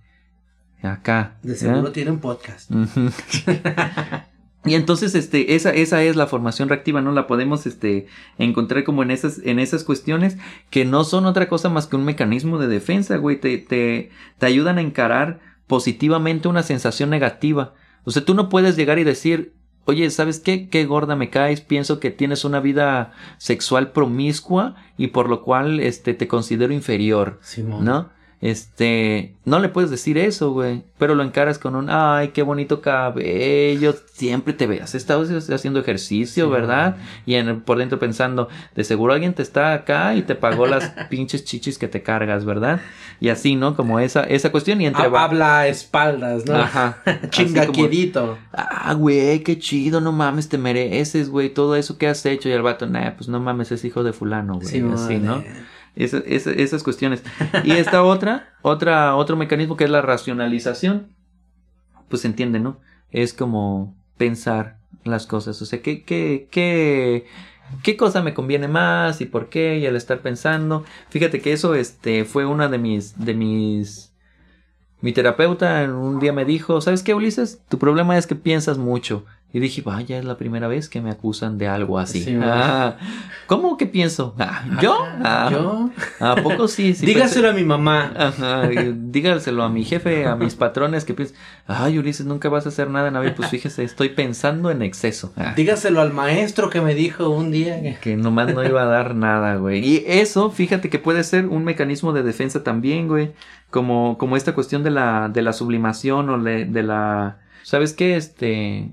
acá. 0.83 1.39
De 1.43 1.55
¿eh? 1.55 1.57
seguro 1.57 1.91
tiene 1.93 2.11
un 2.13 2.21
podcast. 2.21 2.71
Y 4.65 4.75
entonces, 4.75 5.15
este, 5.15 5.55
esa, 5.55 5.71
esa 5.71 6.03
es 6.03 6.17
la 6.17 6.27
formación 6.27 6.69
reactiva, 6.69 7.03
¿no? 7.03 7.13
La 7.13 7.27
podemos, 7.27 7.67
este, 7.67 8.07
encontrar 8.39 8.85
como 8.85 9.03
en 9.03 9.11
esas, 9.11 9.41
en 9.45 9.59
esas 9.59 9.85
cuestiones 9.85 10.39
que 10.71 10.85
no 10.85 11.05
son 11.05 11.27
otra 11.27 11.49
cosa 11.49 11.69
más 11.69 11.87
que 11.87 11.97
un 11.97 12.05
mecanismo 12.05 12.59
de 12.59 12.69
defensa, 12.69 13.17
güey. 13.17 13.39
Te, 13.39 13.59
te, 13.59 14.11
te 14.39 14.47
ayudan 14.47 14.79
a 14.79 14.83
encarar 14.83 15.41
positivamente 15.67 16.49
una 16.49 16.63
sensación 16.63 17.11
negativa. 17.11 17.75
O 18.05 18.11
sea, 18.11 18.25
tú 18.25 18.35
no 18.35 18.49
puedes 18.49 18.77
llegar 18.77 18.99
y 18.99 19.05
decir, 19.05 19.53
oye, 19.85 20.09
¿sabes 20.11 20.41
qué? 20.41 20.69
Qué 20.69 20.87
gorda 20.87 21.15
me 21.17 21.31
caes. 21.31 21.61
Pienso 21.61 22.01
que 22.01 22.11
tienes 22.11 22.45
una 22.45 22.61
vida 22.61 23.13
sexual 23.37 23.93
promiscua 23.93 24.77
y 24.97 25.09
por 25.09 25.29
lo 25.29 25.43
cual, 25.43 25.81
este, 25.81 26.15
te 26.15 26.27
considero 26.27 26.73
inferior. 26.73 27.39
Simón. 27.43 27.85
¿No? 27.85 28.14
Este, 28.45 29.33
no 29.47 29.59
le 29.59 29.71
puedes 29.71 29.89
decir 29.91 30.19
eso, 30.19 30.53
güey, 30.53 30.83
pero 30.99 31.15
lo 31.15 31.23
encaras 31.23 31.59
con 31.59 31.75
un, 31.75 31.89
ay, 31.89 32.29
qué 32.29 32.43
bonito 32.43 32.83
cabello, 32.83 33.95
siempre 34.13 34.53
te 34.53 34.67
veas, 34.67 34.95
estás 34.95 35.31
haciendo 35.51 35.81
ejercicio, 35.81 36.45
Sí, 36.45 36.51
¿verdad? 36.53 36.97
Y 37.25 37.37
en, 37.37 37.63
por 37.63 37.79
dentro 37.79 37.99
pensando, 37.99 38.51
de 38.77 38.85
seguro 38.85 39.15
alguien 39.15 39.33
te 39.33 39.41
está 39.41 39.73
acá 39.73 40.15
y 40.15 40.21
te 40.21 40.35
pagó 40.35 40.67
las 40.67 40.91
pinches 41.09 41.45
chichis 41.47 41.79
que 41.79 41.89
te 41.89 42.03
cargas, 42.03 42.45
¿verdad? 42.45 42.83
Y 43.19 43.31
así, 43.31 43.57
¿no? 43.57 43.77
Como 43.77 43.99
esa, 43.99 44.25
esa 44.25 44.53
cuestión 44.53 44.79
y 44.83 44.87
entre... 44.89 45.05
Ha- 45.05 45.25
Habla 45.25 45.61
a 45.61 45.69
espaldas, 45.69 46.45
¿no? 46.45 46.55
Ajá. 46.57 46.99
Chinga 47.31 47.63
Así 47.63 47.73
como, 47.73 47.89
quedito. 47.89 48.39
Ah, 48.53 48.93
güey, 48.93 49.43
qué 49.43 49.59
chido, 49.59 50.03
no 50.03 50.13
mames, 50.13 50.51
te 50.51 50.59
mereces, 50.59 51.31
güey, 51.31 51.49
todo 51.49 51.77
eso 51.77 51.97
que 51.97 52.09
has 52.09 52.27
hecho. 52.27 52.51
Y 52.51 52.53
el 52.53 52.61
vato, 52.61 52.87
nah, 52.87 53.13
pues 53.17 53.27
no 53.31 53.41
mames, 53.41 53.73
es 53.73 53.87
hijo 53.87 54.05
de 54.05 54.13
fulano, 54.13 54.57
güey. 54.57 54.67
Simón, 54.67 54.95
así, 54.95 55.17
¿no? 55.17 55.43
Esa- 55.97 56.23
esa- 56.27 56.53
esas 56.53 56.83
cuestiones. 56.83 57.23
Y 57.65 57.73
esta 57.73 58.03
otra, 58.05 58.49
otra, 58.63 59.17
otro 59.17 59.37
mecanismo 59.37 59.77
que 59.77 59.85
es 59.85 59.91
la 59.91 60.03
racionalización. 60.03 61.09
Pues 62.09 62.23
se 62.23 62.29
entiende, 62.29 62.61
¿no? 62.61 62.79
Es 63.11 63.33
como 63.33 63.95
pensar 64.17 64.79
las 65.05 65.27
cosas. 65.27 65.61
O 65.63 65.67
sea, 65.67 65.81
¿qué, 65.83 66.03
qué, 66.05 66.49
qué, 66.51 67.27
qué 67.83 67.97
cosa 67.97 68.23
me 68.23 68.35
conviene 68.35 68.69
más 68.69 69.21
y 69.21 69.27
por 69.27 69.49
qué? 69.49 69.79
Y 69.79 69.87
el 69.87 69.97
estar 69.97 70.21
pensando. 70.21 70.85
Fíjate 71.11 71.41
que 71.41 71.53
eso, 71.53 71.75
este, 71.75 72.25
fue 72.25 72.45
una 72.47 72.69
de 72.69 72.79
mis, 72.79 73.19
de 73.25 73.35
mis, 73.35 74.13
mi 75.01 75.13
terapeuta 75.13 75.85
un 75.85 76.19
día 76.21 76.33
me 76.33 76.45
dijo, 76.45 76.81
¿sabes 76.81 77.03
qué, 77.03 77.15
Ulises? 77.15 77.61
Tu 77.69 77.79
problema 77.79 78.17
es 78.19 78.27
que 78.27 78.35
piensas 78.35 78.79
mucho. 78.79 79.25
Y 79.55 79.61
dije, 79.61 79.83
vaya, 79.83 80.19
es 80.19 80.25
la 80.25 80.37
primera 80.37 80.67
vez 80.67 80.89
que 80.89 81.01
me 81.01 81.11
acusan 81.13 81.59
de 81.59 81.69
algo 81.69 82.01
así. 82.01 82.25
Sí, 82.25 82.37
Ah, 82.43 82.97
¿Cómo 83.47 83.77
que 83.77 83.87
pienso? 83.87 84.35
Ah, 84.37 84.65
¿Yo? 84.83 84.99
Ah, 85.23 85.49
Yo. 85.53 85.91
¿A 86.19 86.35
poco 86.35 86.67
sí? 86.67 86.93
sí 86.93 87.07
Dígaselo 87.07 87.47
pensé- 87.49 87.51
a 87.51 87.53
mi 87.55 87.65
mamá. 87.65 88.13
Ajá, 88.17 88.69
dígaselo 88.69 89.63
a 89.63 89.69
mi 89.69 89.85
jefe, 89.85 90.27
a 90.27 90.35
mis 90.35 90.57
patrones 90.57 91.05
que 91.05 91.15
piensan, 91.15 91.37
ay 91.69 91.99
Ulises, 91.99 92.27
nunca 92.27 92.49
vas 92.49 92.67
a 92.67 92.71
hacer 92.71 92.91
nada 92.91 93.07
en 93.09 93.15
la 93.15 93.21
vida. 93.21 93.35
Pues 93.37 93.49
fíjese, 93.49 93.85
estoy 93.85 94.09
pensando 94.09 94.73
en 94.73 94.83
exceso. 94.83 95.33
Dígaselo 95.55 96.01
al 96.01 96.13
maestro 96.13 96.69
que 96.69 96.81
me 96.81 96.97
dijo 96.97 97.29
un 97.31 97.53
día 97.53 97.81
que... 97.81 97.97
que 98.01 98.17
nomás 98.17 98.53
no 98.53 98.65
iba 98.65 98.83
a 98.83 98.87
dar 98.87 99.15
nada, 99.15 99.55
güey. 99.55 99.87
Y 99.87 100.03
eso, 100.09 100.51
fíjate 100.51 100.91
que 100.91 100.99
puede 100.99 101.23
ser 101.23 101.47
un 101.47 101.63
mecanismo 101.63 102.13
de 102.13 102.25
defensa 102.25 102.65
también, 102.65 103.07
güey. 103.07 103.33
Como, 103.71 104.19
como 104.19 104.37
esta 104.37 104.53
cuestión 104.53 104.83
de 104.83 104.91
la, 104.91 105.29
de 105.33 105.43
la 105.43 105.53
sublimación 105.53 106.29
o 106.29 106.43
de 106.43 106.83
la... 106.83 107.39
¿Sabes 107.63 107.93
qué? 107.93 108.17
Este... 108.17 108.91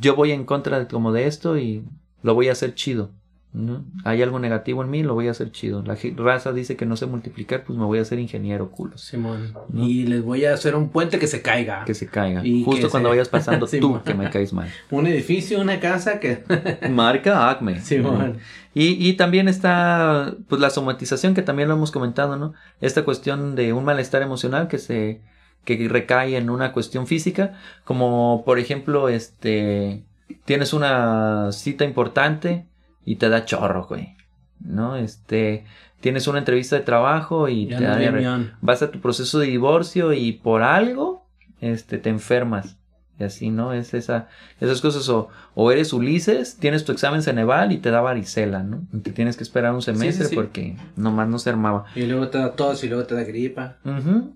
Yo 0.00 0.14
voy 0.16 0.32
en 0.32 0.44
contra 0.44 0.78
de, 0.78 0.86
como 0.86 1.12
de 1.12 1.26
esto 1.26 1.58
y 1.58 1.84
lo 2.22 2.34
voy 2.34 2.48
a 2.48 2.52
hacer 2.52 2.74
chido. 2.74 3.10
¿no? 3.54 3.84
Hay 4.04 4.20
algo 4.20 4.40
negativo 4.40 4.82
en 4.82 4.90
mí, 4.90 5.04
lo 5.04 5.14
voy 5.14 5.28
a 5.28 5.30
hacer 5.30 5.52
chido. 5.52 5.84
La 5.84 5.96
raza 6.16 6.52
dice 6.52 6.74
que 6.76 6.86
no 6.86 6.96
sé 6.96 7.06
multiplicar, 7.06 7.62
pues 7.64 7.78
me 7.78 7.84
voy 7.84 8.00
a 8.00 8.02
hacer 8.02 8.18
ingeniero, 8.18 8.72
culos. 8.72 9.00
Simón. 9.02 9.52
¿No? 9.68 9.86
Y 9.86 10.06
les 10.06 10.24
voy 10.24 10.44
a 10.44 10.54
hacer 10.54 10.74
un 10.74 10.88
puente 10.88 11.20
que 11.20 11.28
se 11.28 11.40
caiga. 11.40 11.84
Que 11.84 11.94
se 11.94 12.08
caiga. 12.08 12.44
Y 12.44 12.64
Justo 12.64 12.90
cuando 12.90 13.10
se- 13.10 13.12
vayas 13.12 13.28
pasando 13.28 13.66
tú, 13.80 14.00
que 14.04 14.12
me 14.14 14.28
caes 14.28 14.52
mal. 14.52 14.68
Un 14.90 15.06
edificio, 15.06 15.60
una 15.60 15.78
casa 15.78 16.18
que... 16.18 16.42
Marca 16.90 17.48
Acme. 17.48 17.80
Simón. 17.80 18.38
Y, 18.74 19.08
y 19.08 19.12
también 19.12 19.46
está 19.46 20.34
pues 20.48 20.60
la 20.60 20.70
somatización 20.70 21.34
que 21.34 21.42
también 21.42 21.68
lo 21.68 21.76
hemos 21.76 21.92
comentado, 21.92 22.36
¿no? 22.36 22.54
Esta 22.80 23.04
cuestión 23.04 23.54
de 23.54 23.72
un 23.72 23.84
malestar 23.84 24.22
emocional 24.22 24.66
que 24.66 24.78
se 24.78 25.20
que 25.64 25.88
recae 25.88 26.36
en 26.36 26.50
una 26.50 26.72
cuestión 26.72 27.06
física, 27.06 27.58
como 27.84 28.42
por 28.44 28.58
ejemplo, 28.58 29.08
este 29.08 30.04
tienes 30.44 30.72
una 30.72 31.52
cita 31.52 31.84
importante 31.84 32.66
y 33.04 33.16
te 33.16 33.28
da 33.28 33.44
chorro, 33.44 33.86
güey. 33.86 34.16
¿No? 34.60 34.96
Este 34.96 35.64
tienes 36.00 36.26
una 36.26 36.38
entrevista 36.38 36.76
de 36.76 36.82
trabajo 36.82 37.48
y 37.48 37.66
Ya 37.66 37.78
te 37.78 38.10
no 38.10 38.20
da 38.20 38.54
vas 38.60 38.82
a 38.82 38.90
tu 38.90 39.00
proceso 39.00 39.38
de 39.38 39.46
divorcio 39.46 40.12
y 40.12 40.32
por 40.32 40.62
algo 40.62 41.26
este 41.60 41.98
te 41.98 42.10
enfermas 42.10 42.76
y 43.18 43.24
así 43.24 43.50
no 43.50 43.72
es 43.72 43.94
esa 43.94 44.28
esas 44.60 44.80
cosas 44.80 45.08
o, 45.08 45.28
o 45.54 45.70
eres 45.70 45.92
Ulises 45.92 46.56
tienes 46.56 46.84
tu 46.84 46.90
examen 46.92 47.22
Ceneval 47.22 47.70
y 47.72 47.78
te 47.78 47.90
da 47.90 48.00
varicela 48.00 48.62
no 48.64 48.82
y 48.92 48.98
te 48.98 49.12
tienes 49.12 49.36
que 49.36 49.44
esperar 49.44 49.72
un 49.74 49.82
semestre 49.82 50.26
sí. 50.26 50.34
porque 50.34 50.76
nomás 50.96 51.28
no 51.28 51.38
se 51.38 51.50
armaba 51.50 51.84
Y 51.94 52.06
luego 52.06 52.28
te 52.28 52.38
da 52.38 52.52
tos 52.56 52.82
y 52.82 52.88
luego 52.88 53.04
te 53.04 53.14
da 53.14 53.22
gripa. 53.24 53.76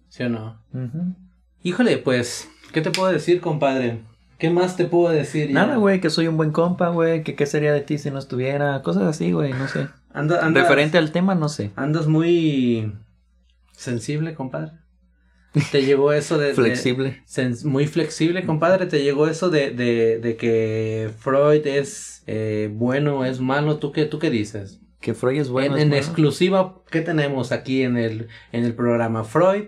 ¿Sí 0.08 0.22
o 0.22 0.28
no? 0.28 0.60
ujú. 0.72 1.14
Híjole, 1.64 1.98
pues, 1.98 2.48
¿qué 2.72 2.80
te 2.80 2.92
puedo 2.92 3.10
decir, 3.10 3.40
compadre? 3.40 4.00
¿Qué 4.38 4.48
más 4.50 4.76
te 4.76 4.84
puedo 4.84 5.08
decir? 5.12 5.50
nada 5.50 5.74
güey 5.76 6.00
que 6.00 6.10
soy 6.10 6.28
un 6.28 6.36
buen 6.36 6.52
compa 6.52 6.90
güey 6.90 7.24
que 7.24 7.34
qué 7.34 7.46
sería 7.46 7.72
de 7.72 7.80
ti 7.80 7.98
si 7.98 8.12
no 8.12 8.18
estuviera 8.20 8.80
cosas 8.82 9.02
así 9.02 9.32
güey 9.32 9.52
no 9.52 9.66
sé 9.66 9.88
Anda- 10.12 10.44
andas- 10.46 10.62
referente 10.62 10.96
al 10.98 11.10
tema 11.10 11.34
no 11.34 11.48
sé 11.48 11.72
Andas 11.74 12.06
muy 12.06 12.92
sensible, 13.72 14.34
compadre. 14.34 14.72
Te 15.72 15.82
llegó 15.84 16.12
eso 16.12 16.38
de... 16.38 16.54
flexible 16.54 17.22
muy 17.64 17.86
flexible, 17.86 18.44
compadre. 18.44 18.86
Te 18.86 19.02
llegó 19.02 19.26
eso 19.28 19.50
de, 19.50 19.70
de, 19.70 20.18
de 20.18 20.36
que 20.36 21.10
Freud 21.18 21.66
es 21.66 22.22
eh, 22.26 22.70
bueno, 22.72 23.24
es 23.24 23.40
malo. 23.40 23.78
¿Tú 23.78 23.92
qué, 23.92 24.04
¿Tú 24.04 24.18
qué 24.18 24.30
dices? 24.30 24.80
que 25.00 25.14
Freud 25.14 25.40
es 25.40 25.48
bueno 25.48 25.76
en 25.76 25.80
es 25.80 25.86
en 25.86 25.94
exclusiva, 25.94 26.82
¿qué 26.90 27.00
tenemos 27.02 27.52
aquí 27.52 27.82
en 27.84 27.96
el, 27.96 28.26
en 28.50 28.64
el 28.64 28.74
programa? 28.74 29.22
Freud, 29.22 29.66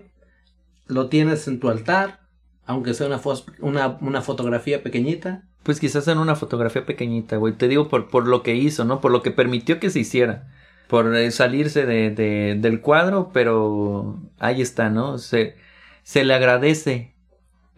lo 0.87 1.07
tienes 1.07 1.47
en 1.47 1.59
tu 1.61 1.69
altar, 1.69 2.19
aunque 2.65 2.93
sea 2.93 3.07
una, 3.07 3.17
fos- 3.21 3.45
una, 3.59 3.97
una 4.01 4.21
fotografía 4.21 4.83
pequeñita. 4.83 5.47
Pues 5.63 5.79
quizás 5.79 6.07
en 6.09 6.17
una 6.17 6.35
fotografía 6.35 6.85
pequeñita, 6.85 7.37
güey. 7.37 7.53
Te 7.53 7.69
digo 7.69 7.87
por, 7.87 8.09
por 8.09 8.27
lo 8.27 8.43
que 8.43 8.55
hizo, 8.55 8.83
¿no? 8.83 8.99
Por 8.99 9.11
lo 9.11 9.21
que 9.21 9.31
permitió 9.31 9.79
que 9.79 9.89
se 9.89 9.99
hiciera. 9.99 10.49
Por 10.89 11.15
eh, 11.15 11.31
salirse 11.31 11.85
de, 11.85 12.09
de- 12.09 12.57
del 12.59 12.81
cuadro, 12.81 13.31
pero 13.33 14.19
ahí 14.37 14.61
está, 14.61 14.89
¿no? 14.89 15.17
Se, 15.17 15.55
se 16.03 16.23
le 16.23 16.33
agradece 16.33 17.15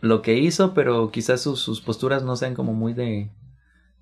lo 0.02 0.22
que 0.22 0.38
hizo, 0.38 0.74
pero 0.74 1.12
quizás 1.12 1.42
sus, 1.42 1.60
sus 1.60 1.82
posturas 1.82 2.24
no 2.24 2.36
sean 2.36 2.56
como 2.56 2.74
muy 2.74 2.94
de, 2.94 3.30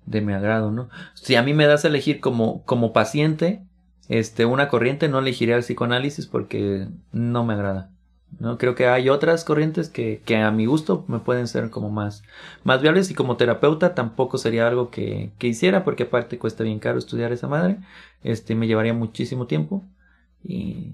de 0.06 0.20
mi 0.20 0.32
agrado, 0.32 0.70
¿no? 0.70 0.88
Si 1.14 1.36
a 1.36 1.42
mí 1.42 1.54
me 1.54 1.66
das 1.66 1.84
a 1.84 1.88
elegir 1.88 2.20
como, 2.20 2.64
como 2.64 2.92
paciente, 2.92 3.62
este, 4.08 4.44
una 4.44 4.68
corriente, 4.68 5.08
no 5.08 5.20
elegiría 5.20 5.56
el 5.56 5.62
psicoanálisis 5.62 6.26
porque 6.26 6.88
no 7.12 7.44
me 7.44 7.54
agrada. 7.54 7.90
¿no? 8.38 8.58
Creo 8.58 8.74
que 8.74 8.86
hay 8.86 9.08
otras 9.08 9.44
corrientes 9.44 9.88
que, 9.88 10.22
que 10.24 10.36
a 10.36 10.50
mi 10.50 10.66
gusto 10.66 11.04
me 11.08 11.18
pueden 11.18 11.46
ser 11.48 11.70
como 11.70 11.90
más, 11.90 12.22
más 12.64 12.80
viables 12.82 13.10
y 13.10 13.14
como 13.14 13.36
terapeuta 13.36 13.94
tampoco 13.94 14.38
sería 14.38 14.66
algo 14.66 14.90
que, 14.90 15.32
que 15.38 15.48
hiciera 15.48 15.84
porque 15.84 16.04
aparte 16.04 16.38
cuesta 16.38 16.64
bien 16.64 16.78
caro 16.78 16.98
estudiar 16.98 17.32
esa 17.32 17.48
madre, 17.48 17.78
este 18.24 18.54
me 18.54 18.66
llevaría 18.66 18.94
muchísimo 18.94 19.46
tiempo 19.46 19.84
y 20.42 20.92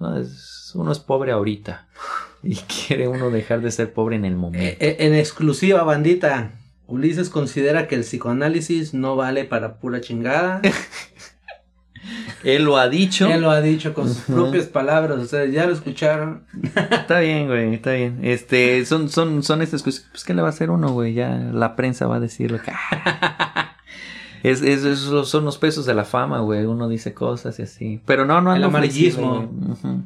no, 0.00 0.18
es- 0.18 0.72
uno 0.74 0.90
es 0.92 0.98
pobre 0.98 1.32
ahorita 1.32 1.86
y 2.42 2.56
quiere 2.56 3.08
uno 3.08 3.30
dejar 3.30 3.60
de 3.60 3.70
ser 3.70 3.92
pobre 3.92 4.16
en 4.16 4.24
el 4.24 4.32
Eh, 4.32 4.36
momento. 4.36 4.76
eh, 4.84 4.96
en 5.00 5.14
exclusiva, 5.14 5.82
bandita. 5.82 6.52
Ulises 6.86 7.30
considera 7.30 7.88
que 7.88 7.94
el 7.94 8.02
psicoanálisis 8.02 8.92
no 8.92 9.16
vale 9.16 9.44
para 9.44 9.78
pura 9.78 10.00
chingada. 10.00 10.60
Él 12.44 12.64
lo 12.64 12.76
ha 12.76 12.88
dicho. 12.88 13.28
Él 13.32 13.40
lo 13.42 13.50
ha 13.52 13.60
dicho 13.60 13.94
con 13.94 14.08
sus 14.08 14.24
propias 14.24 14.66
palabras. 14.66 15.18
Ustedes 15.20 15.52
ya 15.54 15.64
lo 15.66 15.72
escucharon. 15.72 16.44
Está 16.90 17.20
bien, 17.20 17.46
güey, 17.46 17.74
está 17.74 17.92
bien. 17.92 18.18
Este, 18.22 18.84
son, 18.84 19.08
son, 19.08 19.44
son 19.44 19.62
estas 19.62 19.82
cosas. 19.84 20.08
Pues, 20.10 20.24
¿qué 20.24 20.34
le 20.34 20.42
va 20.42 20.48
a 20.48 20.50
hacer 20.50 20.70
uno, 20.70 20.90
güey? 20.92 21.14
Ya 21.14 21.30
la 21.30 21.76
prensa 21.76 22.06
va 22.08 22.16
a 22.16 22.20
decir 22.20 22.50
lo 22.50 22.60
que. 22.60 22.72
Es, 24.42 24.60
es- 24.62 24.84
esos 24.84 25.28
son 25.28 25.44
los 25.44 25.58
pesos 25.58 25.86
de 25.86 25.94
la 25.94 26.04
fama, 26.04 26.40
güey. 26.40 26.64
Uno 26.64 26.88
dice 26.88 27.14
cosas 27.14 27.58
y 27.58 27.62
así. 27.62 28.00
Pero 28.06 28.24
no, 28.24 28.40
no 28.40 28.54
El 28.54 28.64
ando 28.64 28.78
flexible. 28.78 29.24
amarillismo. 29.24 29.72
Ujú. 29.72 30.02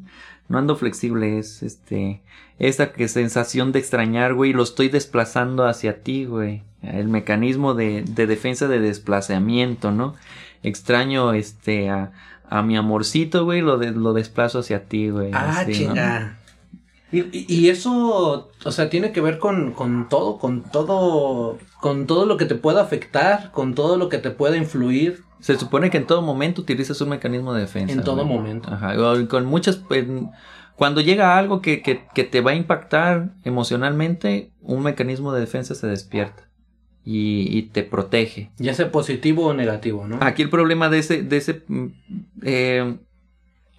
No 0.49 0.59
ando 0.59 0.76
flexible. 0.76 1.39
Es 1.39 1.62
este. 1.62 2.20
Esa 2.59 2.93
que 2.93 3.09
sensación 3.09 3.72
de 3.72 3.78
extrañar, 3.80 4.34
güey. 4.34 4.53
Lo 4.53 4.62
estoy 4.62 4.89
desplazando 4.89 5.64
hacia 5.66 6.03
ti, 6.03 6.24
güey. 6.24 6.62
El 6.82 7.09
mecanismo 7.09 7.74
de, 7.74 8.03
de 8.07 8.26
defensa 8.26 8.68
de 8.68 8.78
desplazamiento, 8.80 9.91
¿no? 9.91 10.14
Extraño, 10.62 11.32
este, 11.32 11.91
a, 11.91 12.12
a 12.49 12.62
mi 12.62 12.76
amorcito, 12.76 13.45
güey. 13.45 13.61
Lo, 13.61 13.78
de- 13.78 13.93
lo 13.93 14.12
desplazo 14.12 14.61
hacia 14.61 14.84
ti, 14.84 15.11
güey. 15.11 15.30
Ah, 15.32 15.61
así, 15.61 15.70
¿no? 15.87 15.95
chinga. 15.95 16.39
Y, 17.12 17.20
y- 17.20 17.47
y 17.49 17.68
eso, 17.70 18.51
o 18.64 18.70
sea, 18.72 18.91
tiene 18.91 19.12
que 19.12 19.20
ver 19.20 19.39
con, 19.39 19.72
con 19.72 20.09
todo, 20.09 20.39
con 20.39 20.62
todo, 20.62 21.57
con 21.87 22.09
todo 22.09 22.26
lo 22.26 22.37
que 22.37 22.47
te 22.47 22.57
pueda 22.57 22.82
afectar, 22.82 23.53
con 23.53 23.76
todo 23.76 23.97
lo 23.97 24.09
que 24.09 24.18
te 24.18 24.32
pueda 24.32 24.57
influir. 24.57 25.22
Se 25.39 25.57
supone 25.57 25.89
que 25.89 25.99
en 25.99 26.07
todo 26.09 26.20
momento 26.20 26.61
utilizas 26.62 27.01
un 27.01 27.11
mecanismo 27.11 27.55
de 27.55 27.61
defensa. 27.61 27.93
En 27.95 28.03
todo 28.03 28.24
momento. 28.24 28.68
Ajá. 28.72 28.97
Con 29.28 29.45
muchas. 29.47 29.80
en- 29.91 30.30
cuando 30.74 31.01
llega 31.01 31.39
algo 31.39 31.62
que, 31.62 31.82
que, 31.82 32.03
que 32.12 32.24
te 32.24 32.41
va 32.41 32.51
a 32.51 32.55
impactar 32.57 33.34
emocionalmente, 33.45 34.51
un 34.62 34.82
mecanismo 34.82 35.32
de 35.32 35.39
defensa 35.39 35.76
se 35.76 35.87
despierta. 35.87 36.49
Y, 37.05 37.57
y 37.57 37.62
te 37.70 37.84
protege. 37.84 38.51
Ya 38.59 38.74
sea 38.74 38.91
positivo 38.91 39.47
o 39.47 39.55
negativo, 39.55 40.09
¿no? 40.09 40.18
Aquí 40.22 40.43
el 40.43 40.51
problema 40.51 40.89
de 40.89 40.99
ese, 40.99 41.22
de 41.22 41.37
ese 41.37 41.62
mm, 41.68 41.87
eh, 42.43 42.97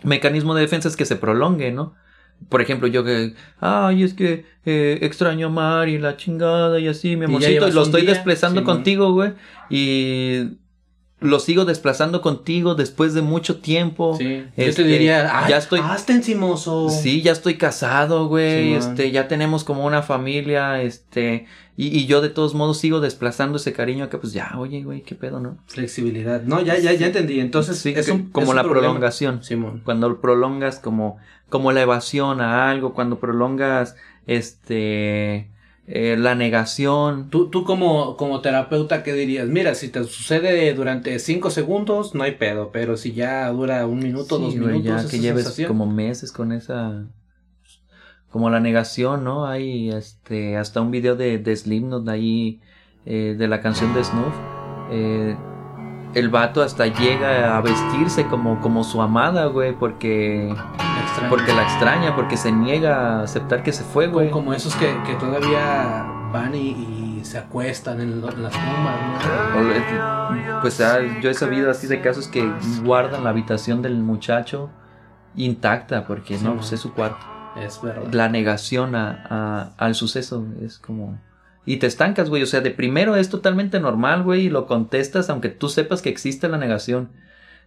mecanismo 0.04 0.56
de 0.56 0.62
defensa 0.62 0.88
es 0.88 0.96
que 0.96 1.04
se 1.04 1.18
prolongue, 1.18 1.74
¿no? 1.74 1.94
Por 2.50 2.62
ejemplo, 2.62 2.88
yo 2.88 3.04
que, 3.04 3.34
ay, 3.60 4.04
es 4.04 4.14
que 4.14 4.46
eh, 4.66 5.00
extraño 5.02 5.48
a 5.48 5.50
Mari, 5.50 5.98
la 5.98 6.16
chingada 6.18 6.80
y 6.80 6.88
así, 6.88 7.16
mi 7.18 7.26
amorcito, 7.26 7.70
lo 7.70 7.84
estoy 7.84 8.02
día, 8.04 8.12
desplazando 8.14 8.64
contigo, 8.64 9.12
güey, 9.12 9.34
y 9.70 10.44
lo 11.20 11.40
sigo 11.40 11.66
desplazando 11.66 12.22
contigo 12.22 12.76
después 12.76 13.14
de 13.16 13.22
mucho 13.24 13.58
tiempo. 13.60 14.16
Sí. 14.18 14.44
Yo 14.56 14.64
Este, 14.64 14.84
te 14.84 14.88
diría, 14.90 15.30
ay, 15.40 15.50
ya 15.50 15.58
estoy- 15.58 15.82
hazte 15.84 16.14
encimoso. 16.14 16.90
Sí, 16.90 17.22
ya 17.22 17.32
estoy 17.32 17.56
casado, 17.58 18.28
güey, 18.28 18.74
este, 18.74 19.12
ya 19.12 19.28
tenemos 19.28 19.64
como 19.64 19.84
una 19.86 20.04
familia, 20.04 20.82
este, 20.82 21.48
y, 21.78 21.88
y 21.98 22.08
yo 22.08 22.20
de 22.22 22.30
todos 22.30 22.56
modos 22.56 22.80
sigo 22.80 23.00
desplazando 23.00 23.58
ese 23.58 23.72
cariño 23.72 24.10
que 24.10 24.18
pues 24.18 24.34
ya, 24.34 24.52
oye, 24.58 24.84
güey, 24.84 25.04
qué 25.04 25.16
pedo, 25.16 25.40
¿no? 25.40 25.58
Flexibilidad. 25.68 26.42
No, 26.42 26.60
ya, 26.62 26.78
ya, 26.78 26.92
ya 26.94 27.06
entendí. 27.08 27.40
Entonces, 27.40 27.78
Sí, 27.78 27.94
es 27.96 28.10
un, 28.10 28.30
como 28.32 28.46
es 28.46 28.50
un 28.50 28.56
la 28.58 28.64
problema. 28.64 28.88
prolongación. 28.88 29.44
Simón. 29.44 29.82
Cuando 29.86 30.20
prolongas 30.20 30.80
como, 30.80 31.18
como 31.50 31.72
la 31.72 31.82
evasión 31.84 32.42
a 32.42 32.70
algo, 32.70 32.94
cuando 32.94 33.20
prolongas 33.20 33.96
este 34.26 35.52
eh, 35.88 36.18
la 36.18 36.36
negación. 36.36 37.30
Tú, 37.30 37.50
tú 37.50 37.64
como, 37.64 38.18
como 38.18 38.42
terapeuta, 38.42 39.04
¿qué 39.04 39.14
dirías? 39.14 39.48
Mira, 39.48 39.74
si 39.76 39.88
te 39.90 40.04
sucede 40.04 40.74
durante 40.74 41.18
cinco 41.20 41.50
segundos, 41.50 42.14
no 42.14 42.24
hay 42.24 42.34
pedo, 42.34 42.72
pero 42.74 42.98
si 42.98 43.14
ya 43.14 43.48
dura 43.52 43.86
un 43.88 44.00
minuto, 44.00 44.38
Sí, 44.38 44.44
dos 44.44 44.56
güey, 44.58 44.82
minutos, 44.82 44.84
ya 44.84 45.00
esa 45.00 45.10
que 45.10 45.20
lleves 45.20 45.44
sensación, 45.44 45.68
como 45.70 45.86
meses 45.86 46.32
con 46.34 46.52
esa 46.52 47.06
como 48.38 48.52
la 48.52 48.60
negación, 48.60 49.24
¿no? 49.24 49.48
Hay 49.48 49.90
este 49.90 50.58
hasta 50.58 50.80
un 50.80 50.92
video 50.92 51.16
de, 51.16 51.40
de 51.40 51.56
Slipknot 51.56 52.08
ahí 52.08 52.62
eh, 53.08 53.34
de 53.36 53.48
la 53.48 53.62
canción 53.62 53.96
de 53.96 54.04
Snuff. 54.04 54.36
eh, 54.92 55.36
el 56.14 56.30
vato 56.30 56.62
hasta 56.62 56.86
llega 56.86 57.58
a 57.58 57.62
vestirse 57.62 58.28
como, 58.28 58.60
como 58.62 58.84
su 58.84 59.02
amada, 59.02 59.48
güey, 59.48 59.74
porque, 59.74 60.54
la 60.56 61.30
porque 61.30 61.52
la 61.52 61.64
extraña, 61.64 62.16
porque 62.16 62.38
se 62.38 62.52
niega 62.52 63.22
a 63.22 63.24
aceptar 63.24 63.64
que 63.64 63.72
se 63.74 63.84
fue, 63.84 64.06
güey. 64.06 64.30
como, 64.30 64.46
como 64.46 64.54
esos 64.54 64.76
que, 64.76 64.96
que 65.08 65.16
todavía 65.16 66.06
van 66.32 66.54
y, 66.54 67.18
y 67.20 67.22
se 67.24 67.40
acuestan 67.40 68.02
en, 68.02 68.22
lo- 68.22 68.32
en 68.32 68.44
las 68.44 68.54
tumbas, 68.54 68.96
¿no? 69.56 70.62
Pues 70.62 70.80
ah, 70.82 71.00
yo 71.22 71.32
he 71.32 71.34
sabido 71.34 71.72
así 71.72 71.88
de 71.88 72.02
casos 72.02 72.28
que 72.28 72.48
guardan 72.84 73.24
la 73.24 73.32
habitación 73.32 73.82
del 73.82 73.98
muchacho 73.98 74.70
intacta 75.36 76.06
porque 76.06 76.38
Sí, 76.38 76.46
no, 76.46 76.56
pues 76.56 76.72
es 76.72 76.80
su 76.80 76.94
cuarto. 76.94 77.26
Es 77.64 77.82
verdad. 77.82 78.12
La 78.14 78.30
negación 78.30 78.96
a, 78.96 79.26
a- 79.30 79.74
al 79.78 79.96
suceso 79.96 80.46
es 80.62 80.78
como... 80.80 81.20
Y 81.66 81.78
te 81.78 81.88
estancas, 81.88 82.30
güey. 82.30 82.44
O 82.44 82.46
sea, 82.46 82.62
de 82.62 82.72
primero 82.72 83.16
es 83.18 83.30
totalmente 83.30 83.80
normal, 83.80 84.24
güey, 84.24 84.46
y 84.46 84.50
lo 84.50 84.68
contestas 84.68 85.30
aunque 85.30 85.50
tú 85.50 85.68
sepas 85.68 86.02
que 86.02 86.10
existe 86.10 86.48
la 86.48 86.58
negación. 86.58 87.10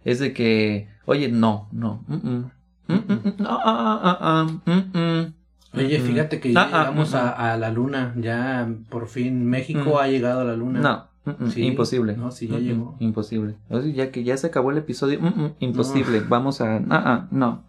Es 0.05 0.17
de 0.19 0.33
que, 0.33 0.89
oye, 1.05 1.29
no, 1.29 1.67
no, 1.71 2.03
mm, 2.07 2.15
mm, 2.15 2.51
mm, 2.87 2.93
mm, 2.93 3.13
mm, 3.13 3.45
ah, 3.45 3.61
ah, 3.63 3.99
ah, 4.03 4.17
ah, 4.21 4.47
mm, 4.65 4.97
mm, 4.97 5.33
Oye, 5.77 5.99
mm, 5.99 6.01
fíjate 6.01 6.39
que 6.39 6.49
ah, 6.49 6.51
ya 6.53 6.61
ah, 6.63 6.79
llegamos 6.79 7.13
mm, 7.13 7.15
a, 7.17 7.29
a 7.53 7.57
la 7.57 7.69
luna. 7.69 8.13
Ya 8.17 8.67
por 8.89 9.07
fin 9.07 9.45
México 9.47 9.91
Mm. 9.93 9.97
ha 9.99 10.07
llegado 10.07 10.41
a 10.41 10.43
la 10.45 10.55
luna. 10.55 10.79
No, 10.79 11.07
mm, 11.33 11.43
mm, 11.45 11.49
Sí, 11.51 11.61
imposible. 11.61 12.17
no, 12.17 12.31
sí, 12.31 12.47
ya 12.47 12.55
Mm, 12.55 12.57
mm, 12.59 12.63
llegó. 12.63 12.95
Imposible. 12.99 13.55
O 13.69 13.79
sea, 13.81 13.91
ya 13.91 14.11
que 14.11 14.23
ya 14.23 14.35
se 14.35 14.47
acabó 14.47 14.71
el 14.71 14.79
episodio, 14.79 15.21
mm, 15.21 15.27
mm, 15.27 15.51
imposible. 15.59 16.23
Vamos 16.27 16.59
a, 16.61 16.77
ah, 16.77 16.81
ah, 16.89 17.27
no, 17.29 17.63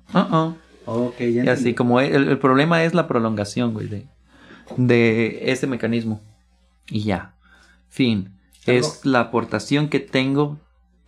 Ok, 0.87 1.19
ya 1.19 1.45
Y 1.45 1.49
así 1.49 1.75
como 1.75 2.01
el, 2.01 2.29
el 2.29 2.39
problema 2.39 2.85
es 2.85 2.95
la 2.95 3.07
prolongación, 3.07 3.73
güey, 3.75 3.89
de, 3.89 4.07
de 4.77 5.51
ese 5.53 5.67
mecanismo. 5.67 6.21
Y 6.89 7.05
ya. 7.05 7.35
Fin. 7.89 8.39
Es 8.67 9.05
la 9.05 9.21
aportación 9.21 9.89
que 9.89 10.01
tengo 10.01 10.59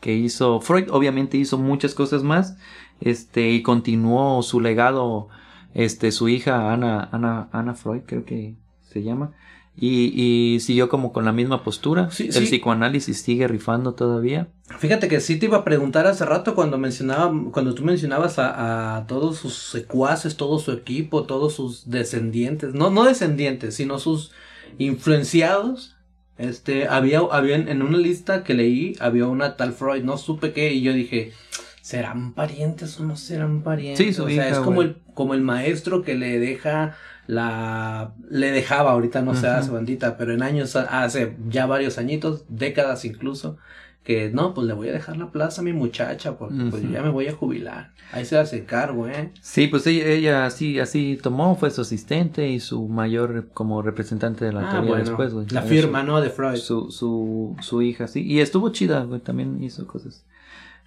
que 0.01 0.15
hizo 0.15 0.61
Freud. 0.61 0.91
Obviamente 0.91 1.37
hizo 1.39 1.59
muchas 1.59 1.95
cosas 1.95 2.23
más. 2.23 2.57
Este, 3.01 3.51
y 3.51 3.63
continuó 3.63 4.43
su 4.43 4.61
legado. 4.61 5.29
Este, 5.73 6.13
su 6.13 6.29
hija 6.29 6.73
Ana, 6.73 7.09
Ana, 7.11 7.49
Ana 7.53 7.75
Freud, 7.75 8.03
creo 8.07 8.25
que 8.25 8.55
se 8.83 9.03
llama. 9.03 9.33
Y, 9.77 10.13
y 10.15 10.61
siguió 10.61 10.89
como 10.89 11.13
con 11.13 11.25
la 11.25 11.33
misma 11.33 11.65
postura. 11.65 12.09
Sí, 12.13 12.27
el 12.27 12.33
sí. 12.33 12.45
psicoanálisis 12.45 13.21
sigue 13.21 13.49
rifando 13.49 13.95
todavía. 13.95 14.49
Fíjate 14.79 15.09
que 15.09 15.21
sí 15.21 15.37
te 15.37 15.47
iba 15.47 15.59
a 15.59 15.65
preguntar 15.65 16.07
hace 16.07 16.25
rato 16.25 16.55
cuando 16.55 16.79
mencionaba, 16.79 17.33
cuando 17.51 17.75
tú 17.75 17.85
mencionabas 17.85 18.39
a, 18.39 18.97
a 18.97 19.07
todos 19.09 19.39
sus 19.39 19.55
secuaces, 19.55 20.37
todo 20.37 20.61
su 20.61 20.71
equipo, 20.71 21.25
todos 21.25 21.55
sus 21.55 21.91
descendientes, 21.91 22.73
no, 22.73 22.91
no 22.91 23.05
descendientes, 23.05 23.75
sino 23.75 23.99
sus 23.99 24.31
influenciados. 24.79 25.97
Este, 26.39 26.89
había, 26.89 27.21
había 27.31 27.57
en 27.57 27.83
una 27.83 27.99
lista 27.99 28.43
que 28.43 28.55
leí, 28.55 28.97
había 29.01 29.27
una 29.27 29.57
tal 29.57 29.73
Freud, 29.73 30.03
no 30.03 30.19
supe 30.19 30.53
qué, 30.53 30.73
y 30.73 30.83
yo 30.83 30.93
dije, 30.93 31.33
¿serán 31.81 32.33
parientes 32.33 32.99
o 32.99 33.05
no 33.05 33.17
serán 33.17 33.63
parientes? 33.63 34.17
Sí, 34.17 34.21
o 34.21 34.27
sea, 34.27 34.35
hija, 34.35 34.49
es 34.49 34.59
como 34.59 34.83
el, 34.83 34.97
como 35.15 35.35
el 35.35 35.43
maestro 35.43 36.03
que 36.03 36.15
le 36.15 36.41
deja 36.41 36.97
la, 37.27 38.13
le 38.29 38.51
dejaba 38.51 38.93
ahorita, 38.93 39.23
no 39.23 39.33
Ujú. 39.33 39.47
hace 39.47 39.71
bandita, 39.71 40.17
pero 40.17 40.33
en 40.33 40.43
años, 40.43 40.77
hace 40.77 41.37
ya 41.49 41.67
varios 41.67 41.99
añitos, 41.99 42.45
décadas 42.49 43.05
incluso, 43.05 43.57
que 44.03 44.31
no, 44.31 44.53
pues 44.53 44.67
le 44.67 44.75
voy 44.75 44.89
a 44.89 44.93
dejar 44.93 45.17
la 45.17 45.31
plaza 45.33 45.63
a 45.63 45.65
mi 45.65 45.73
muchacha, 45.73 46.37
porque 46.37 46.57
pues 46.71 46.83
ya 46.91 47.03
me 47.03 47.09
voy 47.09 47.27
a 47.29 47.33
jubilar. 47.35 47.93
Ahí 48.13 48.25
se 48.27 48.37
hace 48.39 48.65
cargo, 48.65 49.09
¿eh? 49.09 49.33
Sí, 49.41 49.67
pues 49.67 49.87
ella, 49.87 50.07
ella 50.07 50.47
así, 50.47 50.79
así 50.79 51.19
tomó, 51.21 51.57
fue 51.57 51.71
su 51.71 51.81
asistente 51.81 52.49
y 52.49 52.61
su 52.61 52.87
mayor 52.87 53.49
como 53.55 53.81
representante 53.83 54.45
de 54.45 54.53
la 54.53 54.61
Ah, 54.69 54.71
teoría 54.71 54.91
bueno, 54.91 55.05
después, 55.05 55.33
güey. 55.33 55.47
la 55.49 55.63
firma, 55.63 56.03
¿no? 56.03 56.21
De 56.21 56.29
Freud. 56.31 56.57
su, 56.57 56.91
su, 56.91 57.57
su 57.61 57.83
hija, 57.83 58.07
sí. 58.07 58.23
Y 58.23 58.41
estuvo 58.41 58.69
chida, 58.69 59.03
güey, 59.05 59.21
también 59.21 59.63
hizo 59.65 59.87
cosas, 59.87 60.25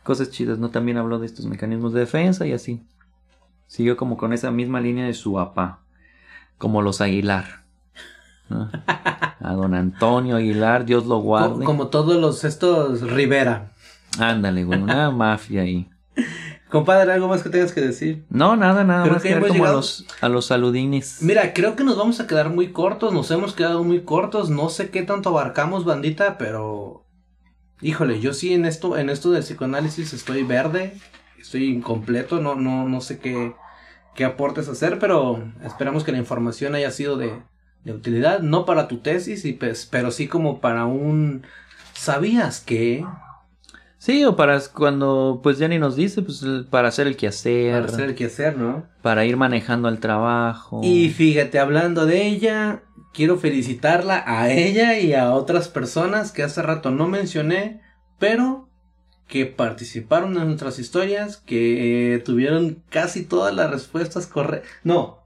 cosas 0.03 0.29
chidas, 0.29 0.59
¿no? 0.59 0.69
También 0.69 0.97
habló 0.97 1.17
de 1.19 1.25
estos 1.25 1.47
mecanismos 1.47 1.93
de 1.93 2.01
defensa 2.01 2.45
y 2.45 2.53
así. 2.53 2.81
Siguió 3.65 3.97
como 3.97 4.15
con 4.15 4.31
esa 4.31 4.51
misma 4.51 4.79
línea 4.79 5.05
de 5.07 5.13
su 5.13 5.33
papá, 5.33 5.81
como 6.58 6.82
los 6.82 7.01
Aguilar. 7.01 7.64
¿no? 8.49 8.70
A 9.39 9.53
don 9.53 9.74
Antonio 9.74 10.38
Aguilar, 10.38 10.86
Dios 10.86 11.05
lo 11.05 11.20
guarde. 11.20 11.66
como 11.66 11.88
todos 11.88 12.20
los, 12.20 12.43
estos 12.43 13.01
Rivera. 13.01 13.72
Ándale, 14.20 14.64
güey, 14.64 14.82
una 14.82 15.12
mafia 15.12 15.62
ahí. 15.62 15.89
Compadre, 16.70 17.14
¿algo 17.14 17.30
más 17.30 17.43
que 17.43 17.49
tengas 17.49 17.72
que 17.72 17.80
decir? 17.80 18.26
No, 18.30 18.58
nada, 18.58 18.84
nada 18.84 19.03
Creo 19.03 19.14
más 19.14 19.24
que 19.24 19.34
a 19.34 19.72
los, 19.72 20.05
a 20.20 20.28
los 20.28 20.47
saludines. 20.47 21.20
Mira, 21.22 21.53
creo 21.53 21.78
que 21.78 21.86
nos 21.86 21.97
vamos 21.97 22.20
a 22.20 22.28
quedar 22.28 22.49
muy 22.49 22.74
cortos, 22.74 23.14
nos 23.14 23.32
hemos 23.32 23.53
quedado 23.53 23.84
muy 23.86 24.01
cortos, 24.01 24.49
no 24.49 24.68
sé 24.70 24.89
qué 24.89 25.03
tanto 25.03 25.30
abarcamos, 25.30 25.86
bandita, 25.86 26.38
pero 26.38 27.05
híjole, 27.82 28.20
yo 28.20 28.34
sí 28.34 28.53
en 28.53 28.66
esto, 28.66 28.97
en 28.97 29.10
esto 29.10 29.32
del 29.32 29.43
psicoanálisis 29.43 30.12
estoy 30.12 30.43
verde, 30.43 30.97
estoy 31.39 31.70
incompleto, 31.70 32.41
no, 32.41 32.55
no, 32.55 32.88
no 32.89 32.99
sé 32.99 33.20
qué, 33.20 33.55
qué 34.18 34.26
aportes 34.26 34.68
hacer, 34.68 34.99
pero 34.99 35.41
esperamos 35.63 36.03
que 36.03 36.11
la 36.11 36.18
información 36.18 36.76
haya 36.76 36.91
sido 36.91 37.15
de, 37.18 37.32
de 37.86 37.93
utilidad, 37.93 38.41
no 38.41 38.65
para 38.65 38.89
tu 38.89 38.97
tesis, 38.97 39.45
y 39.45 39.53
pues, 39.53 39.88
pero 39.89 40.11
sí 40.11 40.28
como 40.28 40.59
para 40.59 40.86
un 40.86 41.43
¿sabías 41.93 42.59
que? 42.59 43.05
Sí, 43.99 44.26
o 44.26 44.36
para 44.36 44.59
cuando 44.74 45.39
pues 45.41 45.57
Jenny 45.57 45.80
nos 45.80 45.95
dice, 45.95 46.22
pues 46.22 46.43
el- 46.43 46.65
para 46.65 46.89
hacer 46.89 47.07
el 47.07 47.15
quehacer, 47.15 47.72
Para 47.74 47.86
para, 47.86 47.93
hacer 47.93 48.09
el 48.09 48.15
quehacer, 48.15 48.57
¿no? 48.57 48.86
ir 49.26 49.38
manejando 49.38 49.88
al 49.88 49.99
trabajo. 49.99 50.82
Y 50.84 51.09
fíjate, 51.09 51.59
hablando 51.59 52.05
de 52.05 52.28
ella, 52.28 52.84
quiero 53.13 53.38
felicitarla 53.38 54.24
a 54.26 54.51
ella 54.51 54.99
y 54.99 55.13
a 55.13 55.32
otras 55.32 55.68
personas 55.68 56.32
que 56.32 56.43
hace 56.43 56.61
rato 56.61 56.91
no 56.91 57.07
mencioné, 57.07 57.82
pero 58.20 58.66
que 59.28 59.45
participaron 59.45 60.38
en 60.38 60.47
nuestras 60.47 60.80
historias, 60.80 61.38
que 61.38 62.15
eh, 62.15 62.19
tuvieron 62.19 62.82
casi 62.89 63.23
todas 63.23 63.53
las 63.53 63.69
respuestas 63.69 64.25
correctas. 64.28 64.69
No, 64.84 65.19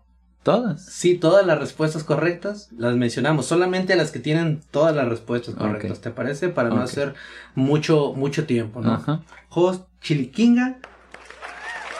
Todas. 0.43 0.83
sí, 0.83 1.17
todas 1.17 1.45
las 1.45 1.59
respuestas 1.59 2.03
correctas 2.03 2.69
las 2.75 2.95
mencionamos, 2.95 3.45
solamente 3.45 3.93
a 3.93 3.95
las 3.95 4.11
que 4.11 4.19
tienen 4.19 4.61
todas 4.71 4.95
las 4.95 5.07
respuestas 5.07 5.53
correctas. 5.53 6.01
¿te 6.01 6.09
parece? 6.09 6.49
Para 6.49 6.69
no 6.69 6.81
hacer 6.81 7.13
mucho, 7.53 8.13
mucho 8.15 8.45
tiempo, 8.45 8.81
¿no? 8.81 8.93
Ajá. 8.93 9.21
Host 9.49 9.85
Chiliquinga. 10.01 10.79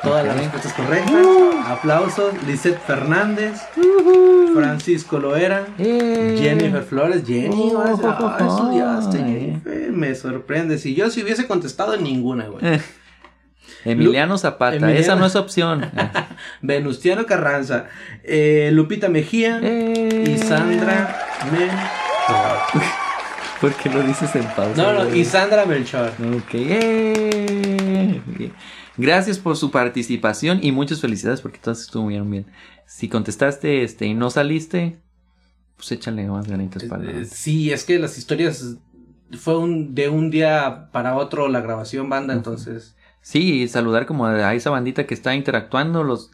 Todas 0.04 0.26
las 0.26 0.36
respuestas 0.36 0.74
correctas. 0.74 1.16
Aplausos. 1.68 2.34
Lisette 2.48 2.80
Fernández. 2.80 3.62
Francisco 4.54 5.20
Loera. 5.20 5.68
Eh. 5.78 6.38
Jennifer 6.42 6.84
Flores. 6.84 7.24
Jenny, 7.26 7.72
Oh, 7.74 7.84
ah, 7.86 8.38
estudiaste, 8.40 9.18
ay. 9.18 9.24
Jennifer. 9.64 9.92
Me 9.92 10.16
sorprende. 10.16 10.78
Si 10.80 10.96
yo 10.96 11.10
si 11.10 11.22
hubiese 11.24 11.48
contestado 11.48 11.94
en 11.94 12.04
ninguna, 12.04 12.46
güey. 12.48 12.66
Eh. 12.66 12.82
Emiliano 13.86 14.38
Zapata, 14.38 14.76
Emiliano- 14.78 15.00
esa 15.00 15.16
no 15.16 15.26
es 15.26 15.36
opción. 15.36 15.90
Venustiano 16.62 17.26
Carranza. 17.26 17.86
eh, 18.24 18.70
Lupita 18.74 19.08
Mejía. 19.10 19.60
Eh. 19.62 20.24
Y 20.28 20.38
Sandra 20.40 21.20
Melchor. 21.52 22.82
¿Por 23.62 23.74
qué 23.76 23.90
lo 23.90 24.02
dices 24.02 24.36
en 24.36 24.44
pausa? 24.46 24.82
No, 24.82 24.94
no, 25.04 25.16
y 25.16 25.24
Sandra 25.26 25.66
Melchor. 25.66 26.10
Ok. 26.36 26.54
eh. 26.54 28.22
Gracias 29.02 29.40
por 29.40 29.58
su 29.58 29.72
participación 29.72 30.60
y 30.62 30.72
muchas 30.72 31.02
felicidades 31.02 31.42
porque 31.42 31.58
todas 31.58 31.82
estuvieron 31.82 32.30
bien. 32.30 32.46
Si 32.86 33.10
contestaste 33.10 33.84
este 33.84 34.06
y 34.06 34.14
no 34.14 34.30
saliste, 34.30 35.00
pues 35.76 35.92
échale 35.92 36.28
más 36.28 36.48
ganitas 36.48 36.84
para. 36.84 37.10
Eh, 37.10 37.26
Sí, 37.26 37.72
es 37.72 37.84
que 37.84 38.00
las 38.00 38.18
historias 38.18 38.78
fue 39.32 39.58
un 39.58 39.96
de 39.96 40.10
un 40.10 40.30
día 40.30 40.90
para 40.92 41.16
otro 41.16 41.48
la 41.48 41.62
grabación 41.62 42.10
banda, 42.10 42.34
entonces 42.34 42.96
Sí, 43.22 43.62
y 43.62 43.68
saludar 43.68 44.06
como 44.06 44.26
a 44.26 44.54
esa 44.56 44.72
bandita 44.72 45.06
que 45.06 45.14
está 45.14 45.36
interactuando. 45.36 46.04
Los, 46.04 46.32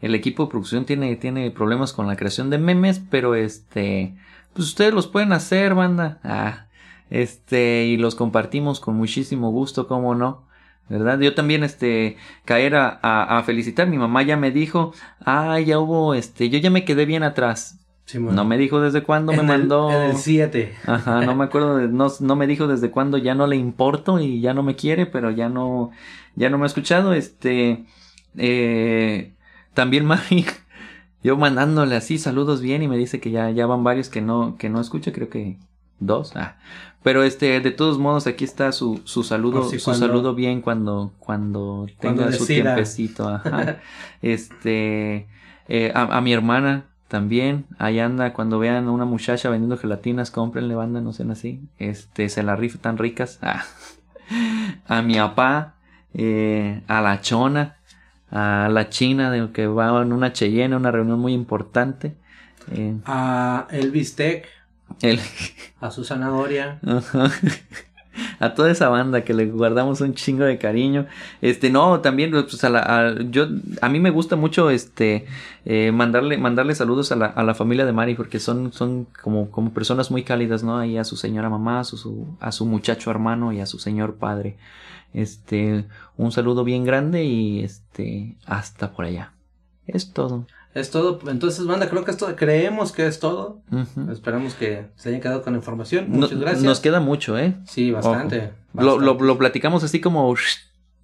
el 0.00 0.14
equipo 0.14 0.44
de 0.44 0.50
producción 0.50 0.84
tiene, 0.84 1.14
tiene 1.16 1.50
problemas 1.50 1.92
con 1.92 2.06
la 2.06 2.16
creación 2.16 2.50
de 2.50 2.58
memes, 2.58 3.00
pero 3.10 3.34
este, 3.36 4.16
pues 4.52 4.68
ustedes 4.68 4.92
los 4.92 5.06
pueden 5.06 5.32
hacer, 5.32 5.74
banda. 5.74 6.18
Ah, 6.24 6.66
este, 7.08 7.86
y 7.86 7.96
los 7.96 8.16
compartimos 8.16 8.80
con 8.80 8.96
muchísimo 8.96 9.50
gusto, 9.50 9.86
cómo 9.86 10.14
no. 10.14 10.44
¿Verdad? 10.88 11.18
Yo 11.20 11.34
también, 11.34 11.64
este, 11.64 12.16
caer 12.44 12.74
a, 12.76 12.98
a, 13.02 13.38
a 13.38 13.42
felicitar. 13.42 13.86
Mi 13.88 13.96
mamá 13.98 14.22
ya 14.22 14.36
me 14.36 14.50
dijo, 14.50 14.92
ah, 15.24 15.58
ya 15.60 15.78
hubo, 15.78 16.14
este, 16.14 16.50
yo 16.50 16.58
ya 16.58 16.70
me 16.70 16.84
quedé 16.84 17.06
bien 17.06 17.22
atrás. 17.22 17.78
Simón. 18.04 18.34
No 18.34 18.44
me 18.44 18.58
dijo 18.58 18.80
desde 18.82 19.02
cuándo 19.02 19.32
me 19.32 19.38
el- 19.38 19.46
mandó. 19.46 19.90
en 19.90 20.10
el 20.10 20.16
7. 20.16 20.74
Ajá, 20.86 21.22
no 21.24 21.34
me 21.34 21.44
acuerdo, 21.44 21.78
de- 21.78 21.88
no, 21.88 22.08
no 22.20 22.36
me 22.36 22.46
dijo 22.46 22.66
desde 22.66 22.90
cuándo 22.90 23.16
ya 23.16 23.34
no 23.34 23.46
le 23.46 23.56
importo 23.56 24.20
y 24.20 24.42
ya 24.42 24.52
no 24.52 24.62
me 24.62 24.76
quiere, 24.76 25.06
pero 25.06 25.30
ya 25.30 25.48
no, 25.48 25.90
ya 26.36 26.50
no 26.50 26.58
me 26.58 26.64
ha 26.64 26.66
escuchado. 26.66 27.14
Este, 27.14 27.86
eh, 28.36 29.32
también 29.72 30.04
Mari, 30.04 30.44
yo 31.22 31.36
mandándole 31.38 31.96
así 31.96 32.18
saludos 32.18 32.60
bien 32.60 32.82
y 32.82 32.88
me 32.88 32.98
dice 32.98 33.20
que 33.20 33.30
ya, 33.30 33.50
ya 33.50 33.64
van 33.66 33.84
varios 33.84 34.10
que 34.10 34.20
no, 34.20 34.56
que 34.58 34.68
no 34.68 34.82
escucha, 34.82 35.10
creo 35.12 35.30
que 35.30 35.56
dos. 36.00 36.34
Ah, 36.36 36.56
pero 37.02 37.22
este, 37.22 37.60
de 37.60 37.70
todos 37.70 37.98
modos 37.98 38.26
aquí 38.26 38.44
está 38.44 38.72
su, 38.72 39.00
su 39.04 39.22
saludo, 39.24 39.68
si 39.68 39.78
su 39.78 39.84
cuando- 39.86 40.06
saludo 40.06 40.34
bien 40.34 40.60
cuando, 40.62 41.12
cuando 41.18 41.86
tenga 42.00 42.22
Cuando 42.24 42.36
su 42.38 42.46
tiempecito. 42.46 43.28
Ajá. 43.28 43.78
Este, 44.22 45.26
eh, 45.68 45.92
a, 45.94 46.16
a 46.16 46.20
mi 46.20 46.32
hermana 46.32 46.86
también, 47.08 47.66
ahí 47.78 48.00
anda, 48.00 48.32
cuando 48.32 48.58
vean 48.58 48.86
a 48.88 48.90
una 48.90 49.04
muchacha 49.04 49.50
vendiendo 49.50 49.76
gelatinas, 49.76 50.30
cómprenle 50.30 50.74
banda, 50.74 51.00
no 51.00 51.12
sean 51.12 51.30
así. 51.30 51.60
Este, 51.78 52.28
se 52.28 52.42
la 52.42 52.56
rifa 52.56 52.78
tan 52.78 52.96
ricas. 52.98 53.38
Ah. 53.42 53.62
A 54.88 55.02
mi 55.02 55.14
papá, 55.16 55.74
eh, 56.14 56.80
a 56.88 57.00
la 57.02 57.20
chona, 57.20 57.76
a 58.30 58.68
la 58.70 58.88
china 58.88 59.30
de 59.30 59.50
que 59.52 59.66
va 59.66 60.00
en 60.02 60.12
una 60.12 60.32
Cheyenne, 60.32 60.74
una 60.76 60.90
reunión 60.90 61.18
muy 61.18 61.34
importante. 61.34 62.14
Eh, 62.72 62.96
A 63.04 63.66
Elvis 63.70 64.16
Tech, 64.16 64.46
el, 65.02 65.20
a 65.80 65.90
Susana 65.90 66.28
Doria. 66.28 66.78
Ajá. 66.86 67.30
A 68.38 68.54
toda 68.54 68.70
esa 68.70 68.88
banda 68.90 69.24
que 69.24 69.34
le 69.34 69.46
guardamos 69.46 70.00
un 70.00 70.14
chingo 70.14 70.44
de 70.44 70.56
cariño. 70.56 71.06
Este, 71.40 71.68
no, 71.70 72.00
también, 72.00 72.30
pues 72.30 72.62
a 72.62 72.70
la, 72.70 72.78
a- 72.80 73.20
yo, 73.22 73.48
a 73.82 73.88
mí 73.88 73.98
me 73.98 74.10
gusta 74.10 74.36
mucho, 74.36 74.70
este, 74.70 75.26
eh, 75.64 75.90
mandarle, 75.90 76.38
mandarle 76.38 76.76
saludos 76.76 77.10
a 77.10 77.16
la, 77.16 77.26
a 77.26 77.42
la 77.42 77.54
familia 77.56 77.84
de 77.84 77.92
Mari, 77.92 78.14
porque 78.14 78.38
son, 78.38 78.72
son 78.72 79.08
como, 79.20 79.50
como 79.50 79.72
personas 79.72 80.12
muy 80.12 80.22
cálidas, 80.22 80.62
¿no? 80.62 80.78
Ahí 80.78 80.96
a 80.96 81.02
su 81.04 81.16
señora 81.16 81.48
mamá, 81.50 81.80
a 81.80 81.84
su, 81.84 81.96
su- 81.96 82.36
a 82.38 82.52
su 82.52 82.66
muchacho 82.66 83.10
hermano 83.10 83.52
y 83.52 83.60
a 83.60 83.66
su 83.66 83.80
señor 83.80 84.14
padre. 84.14 84.58
Este, 85.12 85.86
un 86.16 86.30
saludo 86.30 86.62
bien 86.62 86.84
grande 86.84 87.24
y 87.24 87.64
este, 87.64 88.36
hasta 88.46 88.92
por 88.92 89.06
allá. 89.06 89.32
Es 89.86 90.12
todo. 90.12 90.46
Es 90.74 90.90
todo. 90.90 91.20
Entonces, 91.28 91.66
banda, 91.66 91.88
creo 91.88 92.04
que 92.04 92.10
es 92.10 92.16
todo. 92.16 92.34
Creemos 92.36 92.90
que 92.92 93.06
es 93.06 93.20
todo. 93.20 93.60
Esperamos 94.10 94.54
que 94.54 94.86
se 94.96 95.08
hayan 95.10 95.20
quedado 95.20 95.42
con 95.42 95.52
la 95.52 95.58
información. 95.58 96.06
No- 96.10 96.18
Muchas 96.18 96.38
gracias. 96.38 96.62
Nos 96.64 96.80
queda 96.80 97.00
mucho, 97.00 97.38
¿eh? 97.38 97.54
Sí, 97.66 97.92
bastante. 97.92 98.50
Lo, 98.74 98.98
lo 98.98 99.38
platicamos 99.38 99.84
así 99.84 100.00
como 100.00 100.34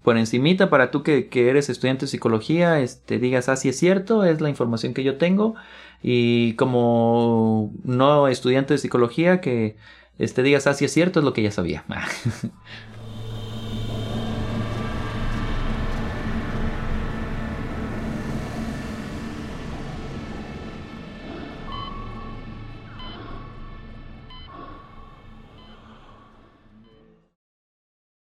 por 0.02 0.16
encimita 0.18 0.70
para 0.70 0.90
tú 0.90 1.02
que, 1.02 1.28
que 1.28 1.50
eres 1.50 1.68
estudiante 1.68 2.06
de 2.06 2.10
psicología, 2.10 2.80
este, 2.80 3.18
digas, 3.18 3.48
ah, 3.48 3.56
sí 3.56 3.68
es 3.68 3.78
cierto, 3.78 4.24
es 4.24 4.40
la 4.40 4.48
información 4.48 4.94
que 4.94 5.04
yo 5.04 5.18
tengo. 5.18 5.54
Y 6.02 6.54
como 6.54 7.72
no 7.84 8.26
estudiante 8.28 8.74
de 8.74 8.78
psicología, 8.78 9.40
que 9.42 9.76
este, 10.18 10.42
digas, 10.42 10.66
ah, 10.66 10.74
sí 10.74 10.86
es 10.86 10.92
cierto, 10.92 11.20
es 11.20 11.24
lo 11.24 11.32
que 11.34 11.42
ya 11.42 11.50
sabía. 11.52 11.84